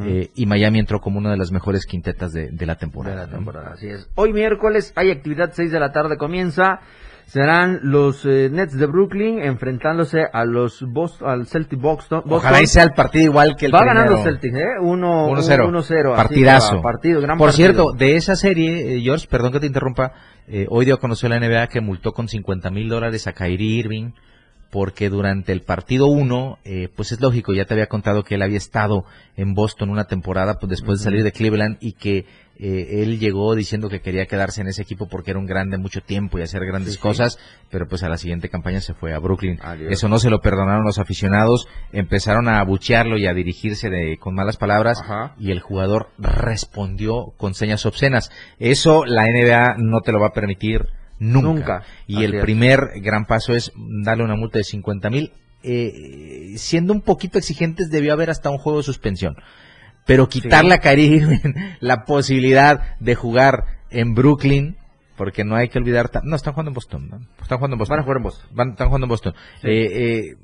eh, 0.03 0.29
y 0.35 0.45
Miami 0.45 0.79
entró 0.79 0.99
como 0.99 1.19
una 1.19 1.31
de 1.31 1.37
las 1.37 1.51
mejores 1.51 1.85
quintetas 1.85 2.33
de, 2.33 2.49
de 2.49 2.65
la 2.65 2.73
de 2.73 2.79
temporada. 2.79 3.15
la 3.15 3.27
¿no? 3.27 3.33
temporada, 3.37 3.73
así 3.73 3.87
es. 3.87 4.09
Hoy 4.15 4.33
miércoles 4.33 4.93
hay 4.95 5.11
actividad 5.11 5.51
6 5.53 5.71
de 5.71 5.79
la 5.79 5.91
tarde 5.91 6.17
comienza. 6.17 6.81
Serán 7.31 7.79
los 7.83 8.25
eh, 8.25 8.49
Nets 8.51 8.77
de 8.77 8.85
Brooklyn 8.87 9.39
enfrentándose 9.39 10.25
a 10.33 10.43
los 10.43 10.81
Boston, 10.85 11.29
al 11.29 11.47
Celtic 11.47 11.79
Boston. 11.79 12.23
Ojalá 12.29 12.61
y 12.61 12.67
sea 12.67 12.83
el 12.83 12.91
partido 12.91 13.23
igual 13.23 13.55
que 13.55 13.67
el 13.67 13.73
Va 13.73 13.79
primero. 13.79 13.99
ganando 14.01 14.21
Celtic, 14.21 14.53
¿eh? 14.53 14.65
1 14.81 15.27
1-0. 15.29 15.69
1-0. 15.71 16.11
así 16.13 16.21
Partidazo. 16.23 16.69
que 16.71 16.75
va, 16.75 16.81
Partido, 16.81 17.21
gran 17.21 17.37
Por 17.37 17.47
partido. 17.47 17.65
cierto, 17.73 17.91
de 17.93 18.17
esa 18.17 18.35
serie, 18.35 18.97
eh, 18.97 19.01
George, 19.01 19.27
perdón 19.29 19.53
que 19.53 19.61
te 19.61 19.67
interrumpa, 19.67 20.11
eh, 20.49 20.65
hoy 20.69 20.83
dio 20.83 20.95
a 20.95 20.99
conocer 20.99 21.29
la 21.29 21.39
NBA 21.39 21.67
que 21.67 21.79
multó 21.79 22.11
con 22.11 22.27
50 22.27 22.69
mil 22.69 22.89
dólares 22.89 23.25
a 23.27 23.31
Kyrie 23.31 23.79
Irving 23.79 24.11
porque 24.71 25.09
durante 25.09 25.51
el 25.51 25.61
partido 25.61 26.07
1, 26.07 26.59
eh, 26.63 26.89
pues 26.95 27.11
es 27.11 27.19
lógico, 27.19 27.53
ya 27.53 27.65
te 27.65 27.73
había 27.73 27.87
contado 27.87 28.23
que 28.23 28.35
él 28.35 28.41
había 28.41 28.57
estado 28.57 29.05
en 29.35 29.53
Boston 29.53 29.89
una 29.89 30.05
temporada 30.05 30.55
pues, 30.59 30.69
después 30.69 30.99
de 30.99 31.03
salir 31.03 31.23
de 31.23 31.31
Cleveland 31.31 31.77
y 31.81 31.93
que 31.93 32.25
eh, 32.57 33.01
él 33.01 33.19
llegó 33.19 33.55
diciendo 33.55 33.89
que 33.89 34.01
quería 34.01 34.27
quedarse 34.27 34.61
en 34.61 34.67
ese 34.67 34.83
equipo 34.83 35.07
porque 35.07 35.31
era 35.31 35.39
un 35.39 35.47
grande 35.47 35.77
mucho 35.77 36.01
tiempo 36.01 36.37
y 36.37 36.43
hacer 36.43 36.63
grandes 36.65 36.97
cosas, 36.97 37.37
pero 37.69 37.87
pues 37.87 38.03
a 38.03 38.09
la 38.09 38.17
siguiente 38.17 38.49
campaña 38.49 38.81
se 38.81 38.93
fue 38.93 39.13
a 39.13 39.19
Brooklyn. 39.19 39.59
Adiós. 39.61 39.91
Eso 39.91 40.07
no 40.07 40.19
se 40.19 40.29
lo 40.29 40.41
perdonaron 40.41 40.85
los 40.85 40.99
aficionados, 40.99 41.67
empezaron 41.91 42.47
a 42.47 42.59
abuchearlo 42.59 43.17
y 43.17 43.25
a 43.25 43.33
dirigirse 43.33 43.89
de, 43.89 44.17
con 44.19 44.35
malas 44.35 44.57
palabras 44.57 45.01
Ajá. 45.01 45.35
y 45.37 45.51
el 45.51 45.59
jugador 45.59 46.09
respondió 46.17 47.33
con 47.35 47.55
señas 47.55 47.85
obscenas. 47.85 48.29
Eso 48.59 49.05
la 49.05 49.25
NBA 49.25 49.75
no 49.79 50.01
te 50.01 50.11
lo 50.11 50.19
va 50.19 50.27
a 50.27 50.33
permitir 50.33 50.87
nunca. 51.21 51.47
Nunca. 51.49 51.83
Y 52.07 52.15
Así 52.17 52.25
el 52.25 52.33
es. 52.35 52.41
primer 52.41 52.79
gran 53.01 53.25
paso 53.25 53.53
es 53.53 53.71
darle 53.77 54.23
una 54.23 54.35
multa 54.35 54.57
de 54.57 54.63
50 54.65 55.09
mil. 55.09 55.31
Eh, 55.63 56.53
siendo 56.57 56.91
un 56.91 57.01
poquito 57.01 57.37
exigentes, 57.37 57.89
debió 57.91 58.13
haber 58.13 58.29
hasta 58.29 58.49
un 58.49 58.57
juego 58.57 58.79
de 58.79 58.83
suspensión. 58.83 59.35
Pero 60.05 60.27
quitarle 60.27 60.73
a 60.73 60.79
Kyrie 60.79 61.17
Irving 61.17 61.53
la 61.79 62.05
posibilidad 62.05 62.97
de 62.99 63.13
jugar 63.15 63.65
en 63.91 64.15
Brooklyn, 64.15 64.75
porque 65.15 65.43
no 65.43 65.55
hay 65.55 65.69
que 65.69 65.77
olvidar. 65.77 66.09
No, 66.23 66.35
están 66.35 66.53
jugando 66.53 66.71
en 66.71 66.73
Boston. 66.75 67.09
¿no? 67.09 67.19
Están 67.41 67.59
jugando 67.59 67.75
en 67.75 67.79
Boston. 67.79 67.95
Van 67.95 67.99
a 67.99 68.03
jugar 68.03 68.17
en 68.17 68.23
Boston. 68.23 68.49
Van- 68.53 68.69
están 68.71 68.87
jugando 68.87 69.05
en 69.05 69.09
Boston. 69.09 69.33
Eh, 69.63 70.35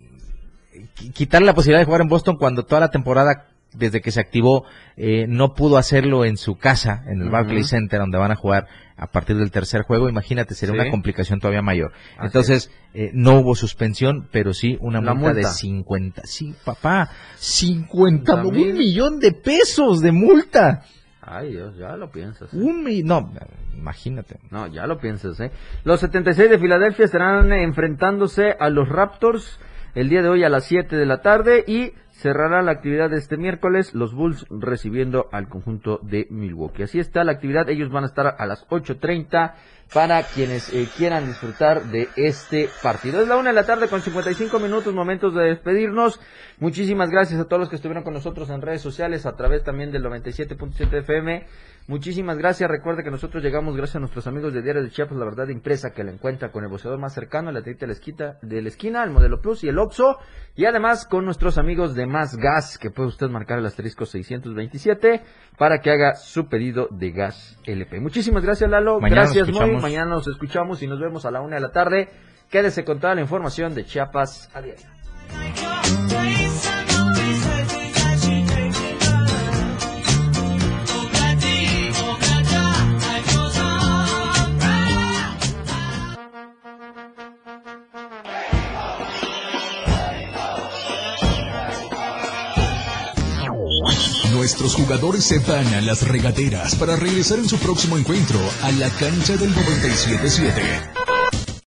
eh, 0.75 0.81
quitarle 1.13 1.47
la 1.47 1.53
posibilidad 1.55 1.79
de 1.81 1.85
jugar 1.85 2.01
en 2.01 2.07
Boston 2.07 2.35
cuando 2.37 2.63
toda 2.63 2.81
la 2.81 2.89
temporada, 2.91 3.47
desde 3.73 4.01
que 4.01 4.11
se 4.11 4.19
activó, 4.19 4.65
eh, 4.95 5.25
no 5.27 5.53
pudo 5.53 5.77
hacerlo 5.77 6.25
en 6.25 6.37
su 6.37 6.57
casa, 6.57 7.03
en 7.07 7.21
el. 7.21 7.29
Barclays 7.29 7.67
Center, 7.69 7.99
donde 7.99 8.17
van 8.17 8.31
a 8.31 8.35
jugar 8.35 8.67
a 8.95 9.07
partir 9.07 9.37
del 9.37 9.51
tercer 9.51 9.83
juego. 9.83 10.09
Imagínate, 10.09 10.55
sería 10.55 10.73
Sí. 10.75 10.81
una 10.81 10.89
complicación 10.91 11.39
todavía 11.39 11.61
mayor. 11.61 11.91
Así 12.17 12.25
Entonces, 12.27 12.71
eh, 12.93 13.11
no 13.13 13.39
hubo 13.39 13.53
suspensión, 13.55 14.27
pero 14.31 14.53
sí 14.53 14.77
una 14.81 14.99
multa, 15.01 15.27
de 15.29 15.33
multa. 15.35 15.49
50. 15.49 16.21
Sí, 16.25 16.55
papá, 16.65 17.09
50, 17.37 18.35
un 18.43 18.55
mil. 18.55 18.73
millón 18.73 19.19
de 19.19 19.31
pesos 19.33 20.01
de 20.01 20.11
multa. 20.11 20.83
Ay, 21.21 21.51
Dios, 21.51 21.75
ya 21.77 21.95
lo 21.97 22.09
piensas. 22.09 22.53
¿eh? 22.53 22.57
Un 22.57 22.85
no, 23.05 23.31
imagínate. 23.75 24.39
No, 24.49 24.67
ya 24.67 24.87
lo 24.87 24.97
piensas, 24.97 25.37
¿eh? 25.41 25.51
Los 25.83 25.99
76 25.99 26.49
de 26.49 26.57
Filadelfia 26.57 27.05
estarán 27.05 27.51
enfrentándose 27.51 28.55
a 28.57 28.69
los 28.69 28.87
Raptors 28.87 29.59
el 29.93 30.09
día 30.09 30.21
de 30.21 30.29
hoy 30.29 30.43
a 30.43 30.49
las 30.49 30.63
7 30.65 30.95
de 30.95 31.05
la 31.05 31.21
tarde 31.21 31.63
y 31.67 31.91
cerrará 32.17 32.63
la 32.63 32.71
actividad 32.71 33.11
de 33.11 33.17
este 33.17 33.37
miércoles 33.37 33.93
los 33.93 34.13
Bulls 34.13 34.45
recibiendo 34.49 35.29
al 35.31 35.47
conjunto 35.47 35.99
de 36.01 36.27
Milwaukee. 36.31 36.83
Así 36.83 36.99
está 36.99 37.23
la 37.23 37.33
actividad, 37.33 37.69
ellos 37.69 37.91
van 37.91 38.03
a 38.03 38.07
estar 38.07 38.35
a 38.37 38.45
las 38.47 38.67
8.30 38.69 39.53
para 39.93 40.23
quienes 40.23 40.73
eh, 40.73 40.87
quieran 40.97 41.27
disfrutar 41.27 41.85
de 41.85 42.09
este 42.15 42.69
partido. 42.83 43.21
Es 43.21 43.27
la 43.27 43.37
una 43.37 43.49
de 43.49 43.55
la 43.55 43.65
tarde 43.65 43.87
con 43.87 44.01
55 44.01 44.59
minutos, 44.59 44.93
momentos 44.93 45.33
de 45.33 45.45
despedirnos. 45.45 46.19
Muchísimas 46.59 47.09
gracias 47.09 47.39
a 47.39 47.45
todos 47.45 47.59
los 47.59 47.69
que 47.69 47.77
estuvieron 47.77 48.03
con 48.03 48.13
nosotros 48.13 48.49
en 48.49 48.61
redes 48.61 48.81
sociales, 48.81 49.25
a 49.25 49.33
través 49.33 49.63
también 49.63 49.91
del 49.91 50.03
97.7 50.03 50.99
FM. 50.99 51.45
Muchísimas 51.87 52.37
gracias. 52.37 52.69
Recuerde 52.69 53.01
que 53.01 53.11
nosotros 53.11 53.41
llegamos 53.41 53.77
gracias 53.77 53.95
a 53.95 53.99
nuestros 53.99 54.27
amigos 54.27 54.53
de 54.53 54.61
Diario 54.61 54.83
de 54.83 54.89
Chiapas, 54.89 55.17
la 55.17 55.23
verdad 55.23 55.47
impresa, 55.47 55.91
que 55.91 56.03
la 56.03 56.11
encuentra 56.11 56.51
con 56.51 56.65
el 56.65 56.69
boceador 56.69 56.99
más 56.99 57.13
cercano, 57.13 57.49
la 57.51 57.61
tiendita 57.61 57.85
de 58.41 58.61
la 58.61 58.67
esquina, 58.67 59.03
el 59.05 59.11
Modelo 59.11 59.39
Plus 59.39 59.63
y 59.63 59.69
el 59.69 59.79
Oxxo. 59.79 60.17
Y 60.55 60.65
además 60.65 61.07
con 61.07 61.23
nuestros 61.23 61.57
amigos 61.57 61.95
de 61.95 62.05
Más 62.05 62.35
Gas, 62.35 62.77
que 62.77 62.89
puede 62.91 63.07
usted 63.07 63.27
marcar 63.29 63.59
el 63.59 63.65
asterisco 63.65 64.05
627 64.05 65.21
para 65.57 65.79
que 65.79 65.91
haga 65.91 66.15
su 66.15 66.49
pedido 66.49 66.87
de 66.91 67.11
gas 67.11 67.57
LP. 67.65 68.01
Muchísimas 68.01 68.43
gracias, 68.43 68.69
Lalo. 68.69 68.99
Mañana 68.99 69.21
gracias, 69.21 69.47
Moy. 69.49 69.76
Mañana 69.81 70.11
nos 70.11 70.27
escuchamos 70.27 70.81
y 70.81 70.87
nos 70.87 70.99
vemos 70.99 71.25
a 71.25 71.31
la 71.31 71.41
una 71.41 71.55
de 71.55 71.61
la 71.61 71.71
tarde. 71.71 72.09
Quédese 72.49 72.85
con 72.85 72.99
toda 72.99 73.15
la 73.15 73.21
información 73.21 73.75
de 73.75 73.85
Chiapas 73.85 74.49
a 74.53 74.61
diario. 74.61 76.16
Nuestros 94.47 94.75
jugadores 94.75 95.25
se 95.25 95.39
van 95.39 95.67
a 95.73 95.81
las 95.81 96.07
regaderas 96.07 96.73
para 96.75 96.95
regresar 96.95 97.37
en 97.37 97.49
su 97.49 97.57
próximo 97.57 97.97
encuentro 97.97 98.39
a 98.61 98.71
la 98.71 98.89
cancha 98.91 99.35
del 99.35 99.53
97.7. 99.53 101.06